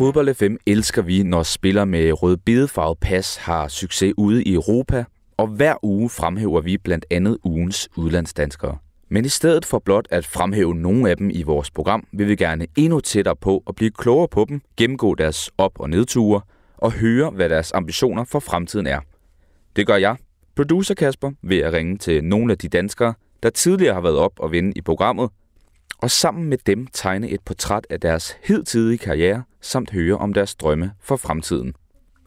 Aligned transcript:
Fodbold 0.00 0.34
FM 0.34 0.56
elsker 0.66 1.02
vi, 1.02 1.22
når 1.22 1.42
spillere 1.42 1.86
med 1.86 2.22
rød 2.22 2.36
pas 3.00 3.36
har 3.36 3.68
succes 3.68 4.14
ude 4.18 4.44
i 4.44 4.54
Europa, 4.54 5.04
og 5.40 5.46
hver 5.46 5.74
uge 5.82 6.10
fremhæver 6.10 6.60
vi 6.60 6.78
blandt 6.78 7.06
andet 7.10 7.38
ugens 7.44 7.88
udlandsdanskere. 7.96 8.78
Men 9.08 9.24
i 9.24 9.28
stedet 9.28 9.64
for 9.64 9.78
blot 9.78 10.06
at 10.10 10.26
fremhæve 10.26 10.74
nogle 10.74 11.10
af 11.10 11.16
dem 11.16 11.30
i 11.34 11.42
vores 11.42 11.70
program, 11.70 12.06
vil 12.12 12.28
vi 12.28 12.36
gerne 12.36 12.66
endnu 12.76 13.00
tættere 13.00 13.36
på 13.36 13.62
at 13.66 13.74
blive 13.74 13.90
klogere 13.90 14.28
på 14.28 14.46
dem, 14.48 14.62
gennemgå 14.76 15.14
deres 15.14 15.50
op- 15.58 15.80
og 15.80 15.90
nedture 15.90 16.40
og 16.76 16.92
høre, 16.92 17.30
hvad 17.30 17.48
deres 17.48 17.72
ambitioner 17.72 18.24
for 18.24 18.38
fremtiden 18.38 18.86
er. 18.86 19.00
Det 19.76 19.86
gør 19.86 19.96
jeg, 19.96 20.16
producer 20.56 20.94
Kasper, 20.94 21.30
ved 21.42 21.58
at 21.58 21.72
ringe 21.72 21.98
til 21.98 22.24
nogle 22.24 22.52
af 22.52 22.58
de 22.58 22.68
danskere, 22.68 23.14
der 23.42 23.50
tidligere 23.50 23.94
har 23.94 24.00
været 24.00 24.16
op 24.16 24.40
og 24.40 24.52
vinde 24.52 24.72
i 24.76 24.80
programmet, 24.80 25.30
og 25.98 26.10
sammen 26.10 26.44
med 26.44 26.58
dem 26.66 26.86
tegne 26.86 27.28
et 27.28 27.40
portræt 27.40 27.86
af 27.90 28.00
deres 28.00 28.36
hidtidige 28.44 28.98
karriere, 28.98 29.42
samt 29.60 29.90
høre 29.90 30.18
om 30.18 30.34
deres 30.34 30.54
drømme 30.54 30.92
for 31.00 31.16
fremtiden. 31.16 31.74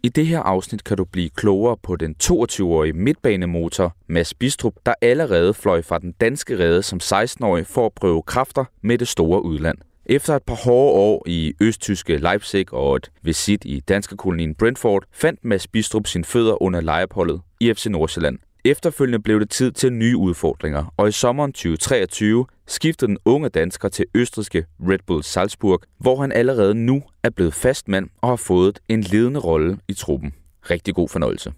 I 0.05 0.09
det 0.09 0.27
her 0.27 0.39
afsnit 0.39 0.83
kan 0.83 0.97
du 0.97 1.05
blive 1.05 1.29
klogere 1.29 1.77
på 1.77 1.95
den 1.95 2.15
22-årige 2.23 2.93
midtbanemotor 2.93 3.95
Mads 4.07 4.33
Bistrup, 4.33 4.73
der 4.85 4.93
allerede 5.01 5.53
fløj 5.53 5.81
fra 5.81 5.97
den 5.97 6.11
danske 6.11 6.59
rede 6.59 6.83
som 6.83 6.99
16-årig 7.03 7.67
for 7.67 7.85
at 7.85 7.93
prøve 7.93 8.21
kræfter 8.21 8.65
med 8.81 8.97
det 8.97 9.07
store 9.07 9.43
udland. 9.43 9.77
Efter 10.05 10.35
et 10.35 10.43
par 10.43 10.55
hårde 10.55 10.93
år 10.93 11.23
i 11.27 11.53
østtyske 11.61 12.17
Leipzig 12.17 12.73
og 12.73 12.95
et 12.95 13.11
visit 13.21 13.65
i 13.65 13.79
danske 13.79 14.17
kolonien 14.17 14.55
Brentford, 14.55 15.03
fandt 15.11 15.45
Mads 15.45 15.67
Bistrup 15.67 16.07
sin 16.07 16.23
fødder 16.23 16.63
under 16.63 16.81
lejeopholdet 16.81 17.41
i 17.59 17.73
FC 17.73 17.85
Nordsjælland. 17.85 18.39
Efterfølgende 18.65 19.19
blev 19.19 19.39
det 19.39 19.49
tid 19.49 19.71
til 19.71 19.93
nye 19.93 20.17
udfordringer, 20.17 20.93
og 20.97 21.07
i 21.07 21.11
sommeren 21.11 21.53
2023 21.53 22.45
skiftede 22.67 23.09
den 23.09 23.17
unge 23.25 23.49
dansker 23.49 23.89
til 23.89 24.05
østriske 24.15 24.65
Red 24.89 24.99
Bull 25.07 25.23
Salzburg, 25.23 25.79
hvor 25.99 26.15
han 26.21 26.31
allerede 26.31 26.75
nu 26.75 27.03
er 27.23 27.29
blevet 27.29 27.53
fast 27.53 27.87
mand 27.87 28.09
og 28.21 28.29
har 28.29 28.41
fået 28.47 28.79
en 28.89 29.01
ledende 29.01 29.39
rolle 29.39 29.77
i 29.89 29.93
truppen. 29.93 30.33
Rigtig 30.69 30.95
god 30.95 31.09
fornøjelse. 31.09 31.53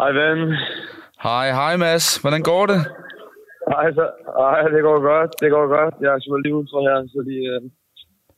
Hej 0.00 0.12
ven. 0.12 0.38
Hej, 1.22 1.46
hej 1.60 1.76
Mads. 1.76 2.16
Hvordan 2.16 2.42
går 2.42 2.66
det? 2.66 2.80
Hej, 3.72 3.86
så, 3.98 4.04
hej, 4.38 4.62
det 4.74 4.82
går 4.88 4.98
godt. 5.12 5.30
Det 5.42 5.50
går 5.50 5.66
godt. 5.76 5.94
Jeg 6.00 6.10
er 6.14 6.18
simpelthen 6.20 6.42
lige 6.46 6.54
udenfor 6.58 6.80
her, 6.88 6.96
så 7.12 7.18
de 7.30 7.36
øh, 7.52 7.60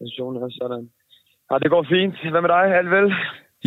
er 0.01 0.51
sådan. 0.61 0.85
Ja, 1.51 1.55
det 1.63 1.71
går 1.71 1.85
fint. 1.95 2.15
Hvad 2.33 2.43
med 2.45 2.51
dig? 2.57 2.65
Alt 2.79 2.91
vel? 2.91 3.07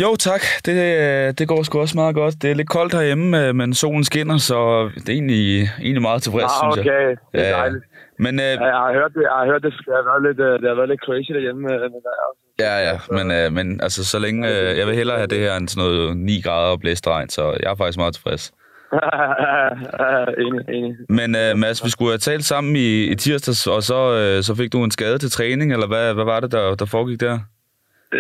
Jo, 0.03 0.15
tak. 0.15 0.41
Det, 0.65 1.39
det 1.39 1.47
går 1.47 1.63
sgu 1.63 1.79
også 1.79 1.97
meget 1.97 2.15
godt. 2.15 2.41
Det 2.41 2.51
er 2.51 2.55
lidt 2.55 2.69
koldt 2.69 2.93
herhjemme, 2.93 3.47
øh, 3.47 3.55
men 3.55 3.73
solen 3.73 4.03
skinner, 4.03 4.37
så 4.37 4.89
det 4.95 5.09
er 5.09 5.13
egentlig, 5.13 5.69
egentlig 5.81 6.01
meget 6.01 6.21
tilfreds, 6.21 6.43
ah, 6.43 6.59
synes 6.61 6.85
jeg. 6.85 6.95
okay. 6.95 7.15
Det 7.31 7.47
er 7.47 7.55
dejligt. 7.57 7.83
Men, 8.25 8.33
øh, 8.45 8.53
jeg 8.71 8.79
har 8.85 8.93
hørt 8.99 9.13
det. 9.15 9.23
Jeg 9.29 9.35
har 9.39 9.45
hørt 9.51 9.63
det. 9.63 9.73
Det 9.87 9.93
har 9.99 10.05
været 10.09 10.23
lidt, 10.27 10.37
det 10.61 10.67
har 10.71 10.77
været 10.79 10.89
lidt 10.89 11.05
crazy 11.07 11.31
derhjemme. 11.37 11.61
Men 11.61 12.01
der 12.07 12.13
er 12.23 12.29
ja, 12.65 12.73
ja. 12.87 12.95
Men, 13.17 13.25
øh, 13.37 13.47
men 13.57 13.81
altså, 13.85 14.05
så 14.05 14.19
længe... 14.19 14.41
Øh, 14.51 14.77
jeg 14.79 14.87
vil 14.87 14.95
hellere 14.95 15.17
have 15.17 15.33
det 15.33 15.39
her 15.39 15.53
end 15.55 15.67
sådan 15.67 15.83
noget 15.83 16.17
9 16.17 16.41
grader 16.45 16.71
og 16.71 16.79
blæstregn, 16.79 17.29
så 17.29 17.43
jeg 17.63 17.71
er 17.71 17.75
faktisk 17.75 17.97
meget 17.97 18.13
tilfreds. 18.13 18.53
enig, 20.45 20.61
enig. 20.77 20.93
Men 21.19 21.29
uh, 21.41 21.51
Mads, 21.61 21.85
vi 21.85 21.89
skulle 21.89 22.11
have 22.11 22.25
talt 22.29 22.45
sammen 22.53 22.75
i, 22.75 22.89
i 23.13 23.15
tirsdags, 23.15 23.67
og 23.67 23.81
så, 23.89 23.99
uh, 24.19 24.37
så 24.47 24.51
fik 24.59 24.73
du 24.73 24.83
en 24.83 24.91
skade 24.97 25.17
til 25.17 25.31
træning, 25.31 25.67
eller 25.73 25.87
hvad, 25.87 26.13
hvad 26.13 26.25
var 26.33 26.39
det, 26.39 26.51
der, 26.51 26.75
der 26.75 26.85
foregik 26.85 27.19
der? 27.19 27.35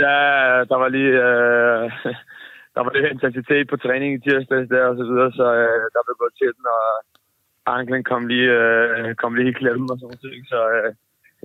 Ja, 0.05 0.19
der 0.69 0.77
var 0.83 0.89
lige... 0.97 1.15
Øh, 1.29 1.83
der 2.75 2.81
var 2.85 2.91
lidt 2.93 3.11
intensitet 3.13 3.65
på 3.69 3.77
træning 3.77 4.09
i 4.13 4.23
tirsdags 4.25 4.69
der 4.73 4.83
og 4.91 4.95
så 4.99 5.05
videre, 5.09 5.31
så 5.39 5.47
øh, 5.61 5.83
der 5.93 6.01
blev 6.05 6.15
gået 6.21 6.35
til 6.41 6.51
den, 6.57 6.65
og 6.77 6.85
anklen 7.75 8.03
kom 8.11 8.23
lige, 8.31 8.49
øh, 8.61 9.15
kom 9.21 9.33
lige 9.35 9.51
i 9.51 9.59
klemme 9.61 9.85
og 9.91 9.97
sådan 9.97 10.07
noget. 10.07 10.47
Så 10.53 10.59
øh, 10.77 10.89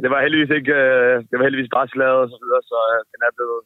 det 0.03 0.10
var 0.12 0.25
heldigvis 0.25 0.53
ikke... 0.59 0.75
Øh, 0.83 1.15
det 1.28 1.34
var 1.37 1.47
heldigvis 1.47 1.75
bare 1.77 1.88
slaget 1.94 2.21
og 2.25 2.28
så 2.33 2.38
videre, 2.43 2.62
så 2.71 2.78
øh, 2.93 3.00
den 3.12 3.21
er 3.28 3.33
blevet 3.37 3.60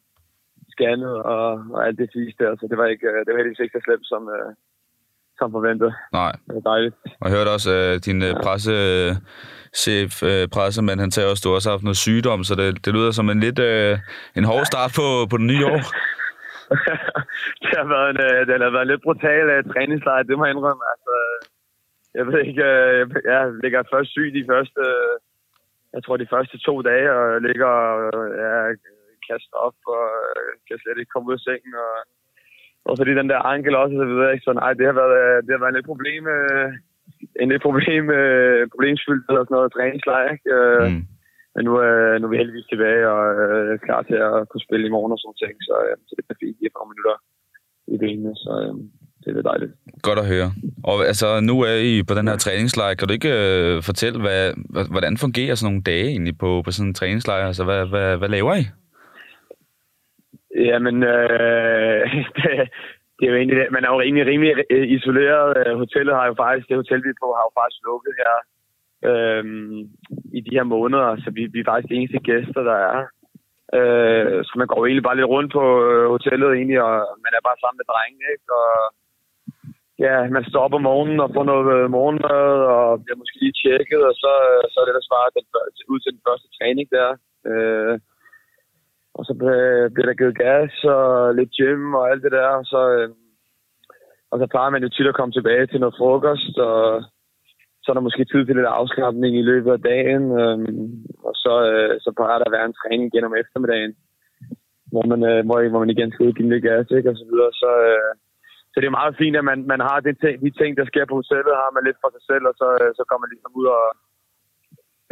scannet 0.73 1.15
og, 1.33 1.45
og 1.73 1.79
alt 1.85 1.97
det 2.01 2.09
sidste 2.15 2.43
der, 2.43 2.51
så 2.59 2.65
det 2.71 2.77
var, 2.81 2.87
ikke, 2.93 3.07
øh, 3.11 3.19
det 3.23 3.29
var 3.31 3.39
heldigvis 3.39 3.63
ikke 3.63 3.77
så 3.77 3.83
slemt 3.85 4.07
som, 4.13 4.23
øh, 4.35 4.49
som 5.39 5.51
forventet. 5.57 5.91
Nej. 6.19 6.33
Det 6.47 6.55
var 6.57 6.65
dejligt. 6.71 6.95
Og 7.21 7.25
jeg 7.25 7.33
hørte 7.37 7.55
også, 7.57 7.71
at 7.71 7.95
uh, 7.95 8.05
din 8.07 8.19
ja. 8.21 8.41
presse 8.45 8.73
chef, 9.83 10.11
øh, 10.31 10.43
pressemand, 10.55 10.99
han 11.05 11.11
sagde 11.11 11.29
også, 11.31 11.41
at 11.41 11.47
du 11.47 11.55
også 11.55 11.69
har 11.69 11.75
haft 11.75 11.87
noget 11.89 12.03
sygdom, 12.05 12.43
så 12.43 12.53
det, 12.59 12.85
det 12.85 12.91
lyder 12.93 13.11
som 13.11 13.29
en 13.29 13.39
lidt 13.45 13.59
øh, 13.59 13.93
en 14.39 14.45
hård 14.51 14.65
start 14.71 14.91
på, 14.99 15.05
på 15.31 15.37
den 15.41 15.47
nye 15.51 15.65
år. 15.73 15.81
det, 17.63 17.73
har 17.79 17.87
været 17.95 18.09
en, 18.13 18.19
øh, 18.27 18.39
det 18.47 18.53
har 18.65 18.73
været 18.75 18.85
en 18.87 18.91
lidt 18.93 19.05
brutal 19.07 19.45
øh, 19.55 19.63
træningslejr, 19.71 20.23
det 20.23 20.37
må 20.37 20.45
jeg 20.45 20.53
indrømme. 20.55 20.83
Altså, 20.93 21.13
jeg 22.17 22.23
ved 22.27 22.39
ikke, 22.49 22.65
øh, 22.73 23.01
jeg 23.31 23.41
ligger 23.63 23.91
først 23.93 24.09
syg 24.11 24.29
de 24.37 24.47
første, 24.51 24.81
jeg 25.93 26.01
tror 26.03 26.17
de 26.17 26.33
første 26.33 26.57
to 26.67 26.75
dage, 26.89 27.09
og 27.17 27.23
jeg 27.33 27.41
ligger 27.47 27.71
ja, 28.43 28.53
kastet 29.29 29.57
op, 29.67 29.77
og 29.95 30.05
kan 30.67 30.77
slet 30.79 30.99
ikke 30.99 31.13
komme 31.13 31.29
ud 31.29 31.37
af 31.39 31.45
sengen, 31.47 31.73
og, 31.85 31.95
og 32.87 32.93
fordi 32.99 33.11
den 33.19 33.29
der 33.31 33.49
ankel 33.53 33.75
også, 33.75 33.95
så 33.95 34.05
videre, 34.11 34.33
ikke? 34.33 34.47
så 34.47 34.53
nej, 34.53 34.71
det 34.79 34.85
har 34.89 34.95
været, 35.01 35.43
det 35.45 35.51
har 35.53 35.61
været 35.61 35.73
en 35.73 35.79
lidt 35.79 35.91
problem, 35.93 36.23
en 37.41 37.49
lidt 37.51 37.63
problem, 37.67 38.03
øh, 38.19 38.61
problemsfyldt 38.73 39.29
og 39.29 39.45
sådan 39.45 39.55
noget 39.55 39.73
træningslejr, 39.73 40.27
ikke? 40.35 40.49
Øh, 40.57 40.87
mm. 40.91 41.03
Men 41.55 41.65
nu, 41.67 41.73
øh, 41.87 42.13
nu 42.17 42.23
er 42.25 42.31
vi 42.33 42.41
heldigvis 42.41 42.71
tilbage 42.71 43.03
og 43.15 43.23
øh, 43.43 43.79
klar 43.85 44.01
til 44.09 44.19
at 44.27 44.49
kunne 44.49 44.67
spille 44.67 44.87
i 44.87 44.93
morgen 44.95 45.15
og 45.15 45.19
sådan 45.19 45.41
ting, 45.43 45.55
så, 45.67 45.75
øh, 45.85 45.95
så 46.07 46.11
det 46.15 46.23
er 46.23 46.41
fint 46.43 46.61
i 46.61 46.65
et 46.67 46.77
par 46.77 46.87
minutter 46.91 47.15
i 47.93 47.95
benene, 48.03 48.33
så 48.43 48.51
øh, 48.63 48.75
det 49.23 49.37
er 49.37 49.41
dejligt. 49.41 49.71
Godt 50.01 50.19
at 50.19 50.27
høre. 50.33 50.49
Og 50.83 51.05
altså, 51.11 51.27
nu 51.49 51.55
er 51.61 51.75
I 51.91 52.03
på 52.03 52.13
den 52.13 52.27
her 52.27 52.37
træningslejr. 52.37 52.93
Kan 52.93 53.07
du 53.07 53.13
ikke 53.13 53.33
øh, 53.43 53.83
fortælle, 53.83 54.19
hvad, 54.21 54.41
hvordan 54.93 55.17
fungerer 55.17 55.55
sådan 55.55 55.67
nogle 55.71 55.83
dage 55.91 56.07
egentlig 56.13 56.37
på, 56.37 56.61
på 56.65 56.71
sådan 56.71 56.87
en 56.87 56.93
træningslejr? 56.93 57.47
Altså, 57.47 57.63
hvad, 57.63 57.85
hvad, 57.85 58.17
hvad 58.17 58.29
laver 58.29 58.53
I? 58.55 58.63
Jamen, 60.69 61.03
øh, 61.03 62.01
det, 62.37 62.49
det 63.17 63.23
er 63.25 63.31
jo 63.31 63.37
egentlig, 63.37 63.57
man 63.75 63.83
er 63.85 63.91
jo 63.93 63.99
rimelig, 64.05 64.25
rimelig 64.31 64.53
øh, 64.69 64.87
isoleret. 64.97 65.49
Øh, 65.59 65.73
hotellet 65.83 66.13
har 66.15 66.25
jo 66.27 66.35
faktisk, 66.43 66.67
det 66.67 66.81
hotel, 66.83 67.03
vi 67.03 67.09
er 67.13 67.21
på, 67.23 67.27
har 67.37 67.45
jo 67.47 67.53
faktisk 67.59 67.81
lukket 67.89 68.13
her 68.21 68.33
øhm, 69.09 69.77
i 70.37 70.39
de 70.45 70.55
her 70.57 70.67
måneder, 70.75 71.09
så 71.23 71.29
vi, 71.37 71.41
vi 71.53 71.59
er 71.59 71.69
faktisk 71.69 71.89
de 71.89 71.97
eneste 71.99 72.19
gæster, 72.29 72.61
der 72.71 72.77
er. 72.91 72.99
Øh, 73.77 74.37
så 74.47 74.53
man 74.61 74.67
går 74.67 74.81
egentlig 74.85 75.07
bare 75.07 75.19
lidt 75.19 75.33
rundt 75.35 75.51
på 75.57 75.63
øh, 75.89 76.05
hotellet 76.15 76.49
egentlig, 76.53 76.79
og 76.87 76.95
man 77.25 77.33
er 77.37 77.43
bare 77.47 77.61
sammen 77.61 77.79
med 77.79 77.89
drengene, 77.91 78.27
ikke? 78.35 78.47
Og 78.59 78.69
ja, 80.05 80.15
man 80.35 80.43
står 80.49 80.61
op 80.65 80.77
om 80.77 80.83
morgenen 80.89 81.19
og 81.25 81.29
får 81.35 81.45
noget 81.51 81.67
øh, 81.75 81.85
morgenmad, 81.95 82.49
og 82.75 82.85
bliver 83.03 83.21
måske 83.21 83.39
lige 83.41 83.59
tjekket, 83.61 84.01
og 84.09 84.13
så, 84.23 84.33
øh, 84.49 84.63
så 84.71 84.77
er 84.79 84.85
det 84.85 84.97
der 84.97 85.09
svaret 85.09 85.31
den, 85.37 85.45
ud 85.93 85.99
til 86.01 86.11
den 86.15 86.25
første 86.27 86.47
træning 86.57 86.87
der. 86.97 87.09
Øh, 87.49 87.95
og 89.17 89.23
så 89.27 89.33
øh, 89.53 89.85
bliver 89.93 90.07
der 90.09 90.19
givet 90.19 90.37
gas 90.45 90.73
og 90.95 91.35
lidt 91.37 91.51
gym 91.57 91.93
og 91.99 92.03
alt 92.11 92.23
det 92.23 92.31
der. 92.39 92.49
Og 92.61 92.65
så, 92.71 92.81
øh, 92.95 93.09
og 94.31 94.37
så 94.39 94.45
plejer 94.53 94.69
man 94.73 94.83
jo 94.83 94.89
tit 94.89 95.11
at 95.11 95.17
komme 95.17 95.33
tilbage 95.35 95.65
til 95.67 95.79
noget 95.79 95.97
frokost, 95.99 96.55
og 96.69 97.03
så 97.81 97.87
er 97.91 97.95
der 97.95 98.07
måske 98.07 98.25
tid 98.25 98.41
til 98.45 98.55
lidt 98.55 98.75
afslappning 98.79 99.33
i 99.37 99.47
løbet 99.51 99.71
af 99.71 99.81
dagen. 99.91 100.23
Øh, 100.41 100.57
og 101.27 101.33
så, 101.43 101.53
øh, 101.69 101.93
så 102.03 102.09
plejer 102.17 102.37
der 102.37 102.47
at 102.47 102.55
være 102.57 102.67
en 102.67 102.79
træning 102.81 103.07
gennem 103.11 103.33
eftermiddagen, 103.41 103.93
hvor 104.91 105.03
man, 105.11 105.19
øh, 105.31 105.45
hvor, 105.45 105.57
hvor 105.71 105.79
man 105.79 105.93
igen 105.95 106.11
skal 106.11 106.25
ud 106.25 106.33
give 106.33 106.49
lidt 106.49 106.63
gas, 106.69 106.87
ikke? 106.97 107.09
og 107.11 107.17
så 107.17 107.25
videre. 107.31 107.51
Så, 107.61 107.71
øh, 107.91 108.13
så 108.77 108.81
det 108.81 108.89
er 108.89 108.99
meget 109.01 109.19
fint, 109.21 109.35
at 109.41 109.45
man, 109.51 109.59
man 109.73 109.81
har 109.89 109.99
det 109.99 110.15
ting, 110.23 110.35
de 110.45 110.51
ting, 110.59 110.71
der 110.79 110.85
sker 110.91 111.05
på 111.07 111.15
hotellet, 111.21 111.61
har 111.63 111.71
man 111.75 111.83
lidt 111.85 111.99
for 112.01 112.09
sig 112.15 112.23
selv, 112.29 112.43
og 112.49 112.55
så, 112.61 112.67
øh, 112.81 112.89
så 112.97 113.01
kommer 113.05 113.23
man 113.23 113.31
ligesom 113.33 113.53
ud 113.59 113.67
og, 113.77 113.85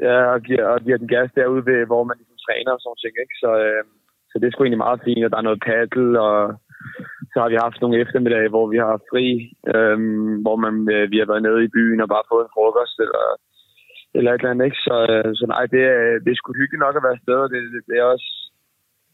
ja, 0.08 0.18
og, 0.34 0.40
giver, 0.48 0.66
og 0.74 0.78
giver 0.86 1.00
den 1.02 1.14
gas 1.16 1.30
derude, 1.38 1.66
ved, 1.70 1.80
hvor 1.92 2.04
man 2.10 2.18
ligesom 2.18 2.38
træner 2.46 2.72
og 2.76 2.82
sådan 2.82 3.02
ting. 3.02 3.14
Ikke? 3.24 3.36
Så, 3.44 3.50
øh, 3.66 3.84
så 4.30 4.36
det 4.38 4.46
er 4.46 4.54
sgu 4.54 4.62
egentlig 4.64 4.86
meget 4.86 5.06
fint, 5.08 5.26
at 5.26 5.32
der 5.34 5.40
er 5.40 5.50
noget 5.50 5.64
paddle, 5.68 6.14
og 6.28 6.38
så 7.32 7.38
har 7.42 7.50
vi 7.52 7.64
haft 7.66 7.80
nogle 7.82 8.02
eftermiddage, 8.04 8.50
hvor 8.54 8.66
vi 8.74 8.78
har 8.86 8.96
fri, 9.12 9.28
øhm, 9.76 10.34
hvor 10.44 10.58
man, 10.66 10.76
øh, 10.96 11.06
vi 11.12 11.18
har 11.20 11.28
været 11.32 11.46
nede 11.48 11.62
i 11.64 11.74
byen 11.78 12.04
og 12.04 12.10
bare 12.14 12.30
fået 12.32 12.44
en 12.46 12.56
frokost, 12.56 12.98
eller, 13.06 13.26
eller 14.18 14.30
et 14.32 14.40
eller 14.40 14.52
andet, 14.52 14.66
ikke? 14.70 14.82
Så, 14.88 14.96
øh, 15.14 15.30
så 15.40 15.46
nej, 15.54 15.64
det 15.74 15.84
er, 15.96 16.02
det 16.24 16.30
er 16.32 16.40
sgu 16.40 16.50
hyggeligt 16.54 16.84
nok 16.86 16.96
at 16.98 17.06
være 17.06 17.18
afsted, 17.20 17.40
og 17.46 17.50
det, 17.54 17.60
det, 17.74 17.82
det 17.90 17.96
er 18.00 18.06
også, 18.14 18.30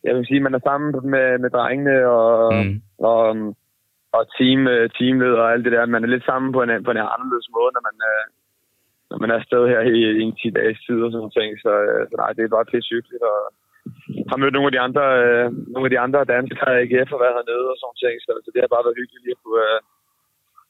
jeg 0.08 0.14
vil 0.16 0.28
sige, 0.28 0.46
man 0.46 0.58
er 0.58 0.64
sammen 0.70 0.90
med, 1.14 1.28
med 1.44 1.50
drengene 1.58 1.98
og, 2.20 2.54
mm. 2.56 2.76
og, 3.10 3.22
og 4.18 4.24
team, 4.38 4.60
øh, 4.74 4.86
teamleder 4.98 5.42
og 5.44 5.52
alt 5.54 5.66
det 5.66 5.74
der. 5.76 5.94
Man 5.96 6.04
er 6.04 6.14
lidt 6.14 6.26
sammen 6.30 6.50
på 6.56 6.60
en, 6.64 6.72
på 6.86 6.92
en 6.92 7.02
anderledes 7.16 7.50
måde, 7.58 7.72
når 7.76 7.84
man, 7.90 7.98
øh, 8.12 8.24
når 9.10 9.18
man 9.22 9.30
er 9.32 9.38
afsted 9.42 9.64
her 9.74 9.82
i, 9.96 9.98
i 10.20 10.22
en 10.28 10.36
10 10.36 10.50
dages 10.60 10.80
tid 10.86 10.98
og 11.06 11.10
sådan 11.12 11.22
noget. 11.22 11.62
Så, 11.66 11.72
så 12.10 12.16
nej, 12.22 12.32
det 12.36 12.44
er 12.44 12.56
bare 12.58 12.72
pisse 12.72 12.90
hyggeligt, 12.96 13.24
og, 13.34 13.40
har 14.32 14.38
mødt 14.42 14.56
nogle 14.56 14.70
af 14.70 14.76
de 14.76 14.84
andre, 14.88 15.06
øh, 15.24 15.46
nogle 15.74 15.86
af 15.88 15.94
de 15.94 16.04
andre 16.06 16.22
danskere 16.36 16.72
i 16.74 16.82
AGF 16.82 17.10
og 17.16 17.20
været 17.24 17.38
hernede 17.38 17.68
og 17.74 17.78
sådan 17.80 18.00
ting. 18.04 18.16
Så, 18.26 18.32
så 18.44 18.50
det 18.54 18.62
har 18.62 18.74
bare 18.74 18.86
været 18.86 19.00
hyggeligt 19.02 19.24
lige 19.26 19.36
at 19.38 19.42
kunne, 19.44 19.64
øh, 19.70 19.80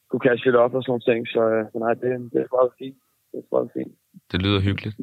kunne 0.08 0.24
cashe 0.26 0.44
lidt 0.46 0.62
op 0.64 0.74
og 0.76 0.80
sådan 0.82 0.90
nogle 0.92 1.08
ting. 1.10 1.20
Så, 1.34 1.42
øh, 1.54 1.62
så 1.72 1.76
nej, 1.84 1.94
det, 2.00 2.10
det 2.32 2.40
er 2.44 2.50
bare 2.56 2.70
fint. 2.80 2.98
Det 3.30 3.38
er 3.42 3.48
bare 3.54 3.68
fint. 3.76 3.94
Det 4.30 4.38
lyder 4.44 4.60
hyggeligt. 4.68 4.96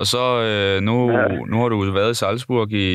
Og 0.00 0.06
så 0.12 0.24
øh, 0.48 0.76
nu, 0.88 0.96
ja. 1.16 1.22
nu 1.50 1.56
har 1.60 1.68
du 1.68 1.76
været 2.00 2.14
i 2.14 2.20
Salzburg 2.22 2.68
i 2.84 2.88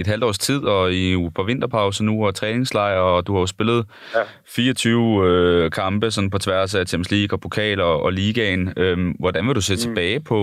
et 0.00 0.06
halvt 0.06 0.24
års 0.24 0.38
tid, 0.38 0.64
og 0.64 0.92
i 0.92 1.16
uge 1.16 1.32
på 1.36 1.42
vinterpause 1.42 2.04
nu, 2.04 2.26
og 2.26 2.34
træningslejr, 2.34 2.98
og 2.98 3.26
du 3.26 3.32
har 3.32 3.40
jo 3.40 3.46
spillet 3.46 3.80
ja. 4.14 4.20
24 4.46 5.26
øh, 5.28 5.70
kampe 5.70 6.10
sådan 6.10 6.30
på 6.30 6.38
tværs 6.38 6.74
af 6.74 6.86
Champions 6.86 7.10
League 7.10 7.36
og 7.36 7.40
pokal 7.40 7.80
og, 7.80 8.02
og 8.02 8.12
ligaen. 8.12 8.72
Øhm, 8.76 9.10
hvordan 9.10 9.46
vil 9.46 9.54
du 9.54 9.60
se 9.60 9.74
mm. 9.74 9.78
tilbage 9.84 10.20
på, 10.20 10.38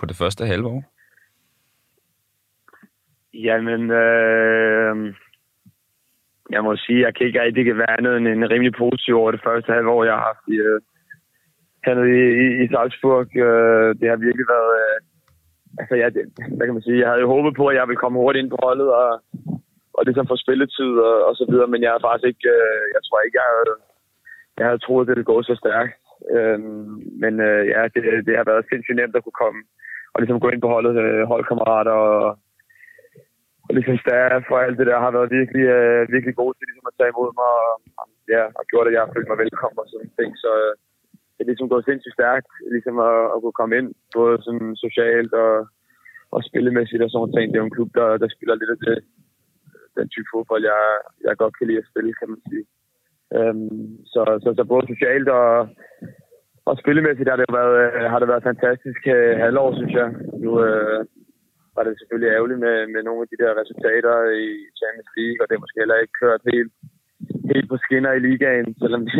på 0.00 0.06
det 0.06 0.16
første 0.16 0.46
halve 0.46 0.68
år? 0.68 0.82
Jamen, 3.34 3.90
øh, 3.90 5.14
jeg 6.50 6.62
må 6.64 6.76
sige, 6.76 7.00
jeg 7.00 7.14
kan 7.14 7.26
ikke 7.26 7.42
rigtig 7.42 7.64
kan 7.64 7.78
være 7.78 7.98
andet 7.98 8.16
end 8.16 8.28
en 8.28 8.50
rimelig 8.50 8.72
positiv 8.78 9.14
over 9.16 9.30
det 9.30 9.40
første 9.44 9.72
halve 9.72 9.90
år, 9.90 10.04
jeg 10.04 10.14
har 10.14 10.24
haft 10.30 10.44
i, 10.48 10.56
øh, 10.68 10.80
hernede 11.84 12.08
i, 12.18 12.22
i, 12.44 12.46
i 12.64 12.68
Salzburg. 12.72 13.36
Øh, 13.46 13.88
det 14.00 14.08
har 14.08 14.16
virkelig 14.16 14.46
været... 14.54 14.72
Øh, 14.82 15.09
altså, 15.80 15.94
ja, 16.02 16.06
det, 16.14 16.22
hvad 16.56 16.64
kan 16.66 16.76
man 16.76 16.86
sige? 16.86 17.00
Jeg 17.02 17.08
havde 17.08 17.24
jo 17.24 17.32
håbet 17.34 17.54
på, 17.56 17.64
at 17.66 17.76
jeg 17.76 17.88
ville 17.88 18.02
komme 18.02 18.18
hurtigt 18.18 18.42
ind 18.42 18.50
på 18.52 18.60
holdet 18.66 18.88
og, 19.02 19.10
og 19.96 20.02
ligesom 20.04 20.26
få 20.28 20.36
spilletid 20.44 20.92
og, 21.08 21.16
og 21.28 21.34
så 21.38 21.44
videre, 21.50 21.68
men 21.72 21.82
jeg 21.82 21.90
har 21.92 22.02
faktisk 22.06 22.28
ikke... 22.32 22.48
Øh, 22.56 22.82
jeg 22.94 23.02
tror 23.04 23.18
ikke, 23.20 23.38
jeg 23.40 23.46
havde, 23.52 23.74
jeg 24.58 24.66
havde 24.66 24.84
troet, 24.84 25.02
at 25.02 25.06
det 25.08 25.14
ville 25.14 25.32
gå 25.32 25.36
så 25.42 25.54
stærkt. 25.62 25.94
Øhm, 26.36 26.92
men 27.22 27.32
øh, 27.48 27.62
ja, 27.72 27.80
det, 27.94 28.02
det 28.26 28.34
har 28.38 28.46
været 28.50 28.68
sindssygt 28.70 28.98
nemt 28.98 29.16
at 29.16 29.24
kunne 29.24 29.40
komme 29.42 29.60
og 30.12 30.18
ligesom 30.20 30.40
gå 30.40 30.48
ind 30.50 30.62
på 30.62 30.72
holdet, 30.74 30.94
øh, 31.04 31.22
holdkammerater 31.32 31.96
og, 32.10 32.24
og 33.66 33.72
ligesom 33.76 33.96
staff 34.04 34.44
og 34.54 34.58
alt 34.64 34.78
det 34.78 34.86
der 34.90 34.98
har 35.04 35.10
været 35.16 35.34
virkelig, 35.38 35.64
øh, 35.78 36.00
virkelig 36.14 36.34
gode 36.40 36.54
til 36.54 36.66
ligesom 36.68 36.90
at 36.90 36.96
tage 36.96 37.12
imod 37.12 37.30
mig 37.40 37.52
og, 38.00 38.06
ja, 38.34 38.44
og 38.58 38.64
gjort, 38.70 38.86
at 38.88 38.94
jeg 38.94 39.02
har 39.02 39.12
følt 39.14 39.28
mig 39.30 39.38
velkommen 39.44 39.82
og 39.82 39.88
sådan 39.88 40.12
ting. 40.18 40.30
Så 40.44 40.50
øh, 40.64 40.74
det 41.40 41.46
er 41.46 41.52
ligesom 41.52 41.72
gået 41.72 41.84
sindssygt 41.88 42.16
stærkt 42.18 42.50
ligesom 42.74 42.96
at, 43.10 43.18
at 43.34 43.38
kunne 43.40 43.58
komme 43.60 43.74
ind, 43.80 43.88
både 44.18 44.34
sådan 44.46 44.68
socialt 44.84 45.32
og, 45.44 45.54
og 46.34 46.40
spillemæssigt 46.48 47.02
og 47.04 47.10
sådan 47.10 47.32
ting. 47.32 47.46
Det 47.46 47.56
er 47.56 47.64
jo 47.64 47.70
en 47.70 47.76
klub, 47.78 47.90
der, 47.98 48.08
der 48.22 48.28
spiller 48.28 48.54
lidt 48.54 48.74
af 48.74 48.80
det, 48.86 48.98
den 49.98 50.08
type 50.08 50.28
fodbold, 50.32 50.62
jeg, 50.72 50.82
jeg 51.26 51.40
godt 51.42 51.54
kan 51.58 51.66
lide 51.66 51.82
at 51.82 51.90
spille, 51.90 52.12
kan 52.20 52.28
man 52.32 52.40
sige. 52.48 52.64
Øhm, 53.36 53.88
så, 54.12 54.22
så, 54.42 54.48
så 54.58 54.64
både 54.72 54.84
socialt 54.92 55.28
og, 55.40 55.52
og 56.68 56.74
spillemæssigt 56.82 57.30
har 57.30 57.38
det 57.40 57.48
været, 57.58 57.76
øh, 57.84 58.04
har 58.12 58.18
det 58.20 58.28
været 58.32 58.48
fantastisk 58.50 59.02
øh, 59.16 59.34
halvår, 59.44 59.68
synes 59.78 59.94
jeg. 60.00 60.08
Nu, 60.44 60.50
øh, 60.66 61.00
var 61.76 61.82
det 61.84 61.98
selvfølgelig 61.98 62.30
ærgerligt 62.32 62.64
med, 62.66 62.76
med 62.94 63.02
nogle 63.08 63.22
af 63.24 63.28
de 63.30 63.40
der 63.42 63.52
resultater 63.60 64.14
i 64.46 64.48
Champions 64.80 65.10
League, 65.18 65.38
og 65.40 65.46
det 65.46 65.54
er 65.54 65.64
måske 65.64 65.82
heller 65.82 66.02
ikke 66.02 66.20
kørt 66.22 66.42
helt, 66.52 66.72
helt 67.54 67.68
på 67.70 67.76
skinner 67.84 68.12
i 68.14 68.24
ligaen, 68.26 68.68
selvom 68.82 69.02
det, 69.06 69.14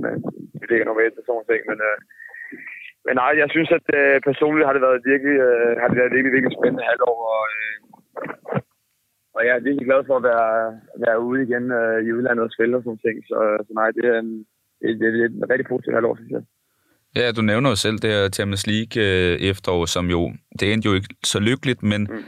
det 0.60 0.66
ligger 0.70 0.86
normalt 0.88 1.14
til 1.14 1.24
sådan 1.26 1.48
ting. 1.50 1.62
Men, 1.70 1.78
øh, 1.88 1.98
men 3.06 3.14
nej, 3.20 3.32
jeg 3.42 3.48
synes, 3.54 3.70
at 3.78 3.86
øh, 4.00 4.16
personligt 4.28 4.66
har 4.66 4.74
det 4.74 4.86
været 4.86 5.08
virkelig, 5.12 5.36
øh, 5.48 5.72
har 5.80 5.88
det 5.88 5.98
været 6.00 6.14
virkelig, 6.16 6.34
virkelig 6.36 6.56
spændende 6.58 6.88
halvår, 6.90 7.18
og, 7.36 7.44
øh, 7.58 7.76
og 9.36 9.40
jeg 9.46 9.52
er 9.54 9.66
virkelig 9.66 9.86
glad 9.90 10.02
for 10.08 10.16
at 10.18 10.26
være, 10.30 10.52
være 11.04 11.18
ude 11.28 11.40
igen 11.46 11.64
øh, 11.80 11.98
i 12.06 12.08
udlandet 12.16 12.46
og 12.46 12.54
spille 12.56 12.76
og 12.76 12.82
sådan 12.82 13.04
ting. 13.06 13.16
Så, 13.30 13.38
så 13.66 13.70
nej, 13.80 13.88
det 13.96 14.04
er 14.12 14.18
en, 14.24 14.32
det, 14.80 14.88
det, 15.00 15.06
det 15.14 15.20
er 15.24 15.28
en 15.28 15.50
rigtig 15.52 15.66
positiv 15.72 15.92
halvår, 15.94 16.14
synes 16.16 16.32
jeg. 16.36 16.44
Ja, 17.16 17.26
du 17.36 17.42
nævner 17.42 17.68
jo 17.70 17.76
selv 17.76 17.98
det 18.02 18.10
her 18.10 18.28
Champions 18.36 18.66
League 18.72 18.94
øh, 19.06 19.34
efterår, 19.50 19.84
som 19.94 20.04
jo, 20.14 20.20
det 20.58 20.72
endte 20.72 20.88
jo 20.88 20.94
ikke 20.94 21.14
så 21.24 21.38
lykkeligt, 21.40 21.82
men 21.82 22.00
mm 22.10 22.24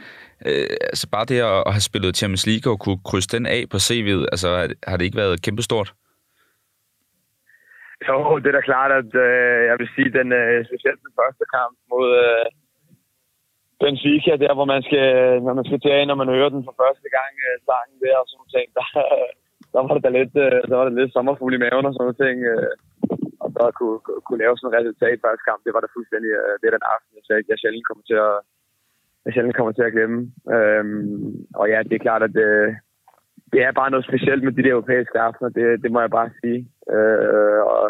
øh, 0.48 0.76
altså 0.92 1.06
bare 1.14 1.30
det 1.30 1.38
at, 1.50 1.72
have 1.74 1.88
spillet 1.90 2.16
Champions 2.20 2.46
League 2.50 2.66
og 2.72 2.76
kunne 2.84 3.00
krydse 3.08 3.34
den 3.36 3.46
af 3.56 3.62
på 3.72 3.78
CV'et, 3.86 4.24
altså 4.34 4.48
har 4.88 4.96
det 4.96 5.04
ikke 5.04 5.22
været 5.22 5.42
kæmpestort? 5.46 5.88
Jo, 8.08 8.16
det 8.42 8.48
er 8.48 8.56
da 8.58 8.68
klart, 8.70 8.92
at 9.00 9.10
øh, 9.26 9.60
jeg 9.70 9.76
vil 9.80 9.88
sige, 9.94 10.16
den 10.18 10.28
øh, 10.40 10.58
specielt 10.68 11.00
den 11.06 11.12
første 11.20 11.44
kamp 11.56 11.74
mod 11.92 12.08
øh, 12.24 12.46
Benfica, 13.80 14.32
der 14.44 14.52
hvor 14.56 14.68
man 14.74 14.82
skal, 14.88 15.08
når 15.46 15.54
man 15.58 15.66
skal 15.68 15.80
tage 15.86 16.08
når 16.10 16.18
man 16.22 16.32
hører 16.34 16.50
den 16.54 16.62
for 16.68 16.74
første 16.82 17.08
gang, 17.16 17.32
øh, 17.46 17.56
sangen 17.68 17.98
der 18.04 18.16
og 18.20 18.26
sådan 18.26 18.38
nogle 18.38 18.54
ting, 18.56 18.66
der, 18.78 18.86
der 19.72 19.80
var 19.84 19.94
det 19.94 20.04
da 20.06 20.10
lidt, 20.18 20.34
øh, 20.44 20.60
der 20.70 20.76
var 20.78 20.86
det 20.86 20.98
lidt 20.98 21.14
sommerfugl 21.14 21.54
i 21.56 21.62
maven 21.64 21.86
og 21.88 21.92
sådan 21.92 22.02
nogle 22.04 22.20
ting. 22.24 22.36
Øh, 22.52 22.74
og 23.44 23.48
så 23.56 23.64
kunne, 23.78 23.98
kunne 24.26 24.42
lave 24.44 24.54
sådan 24.56 24.70
et 24.70 24.78
resultat 24.78 25.14
i 25.14 25.24
første 25.24 25.44
kamp, 25.48 25.60
det 25.62 25.74
var 25.74 25.82
da 25.82 25.88
fuldstændig, 25.96 26.30
øh, 26.40 26.54
det 26.60 26.66
er 26.66 26.76
den 26.76 26.90
aften, 26.94 27.10
jeg, 27.30 27.38
jeg 27.50 27.58
sjældent 27.58 27.88
kommer 27.88 28.04
til 28.10 28.18
at, 28.28 28.36
jeg 29.24 29.32
sjældent 29.32 29.56
kommer 29.56 29.72
til 29.72 29.82
at 29.82 29.92
glemme. 29.92 30.18
Øhm, 30.54 31.46
og 31.54 31.68
ja, 31.68 31.78
det 31.82 31.94
er 31.94 32.06
klart, 32.06 32.22
at 32.22 32.32
det, 32.40 32.76
det 33.52 33.60
er 33.62 33.72
bare 33.80 33.90
noget 33.90 34.08
specielt 34.08 34.42
med 34.44 34.52
de 34.52 34.62
der 34.62 34.72
europæiske 34.76 35.18
aftener, 35.20 35.50
det, 35.58 35.82
det 35.82 35.92
må 35.92 36.00
jeg 36.00 36.10
bare 36.10 36.30
sige. 36.40 36.60
Øh, 36.96 37.60
og 37.72 37.84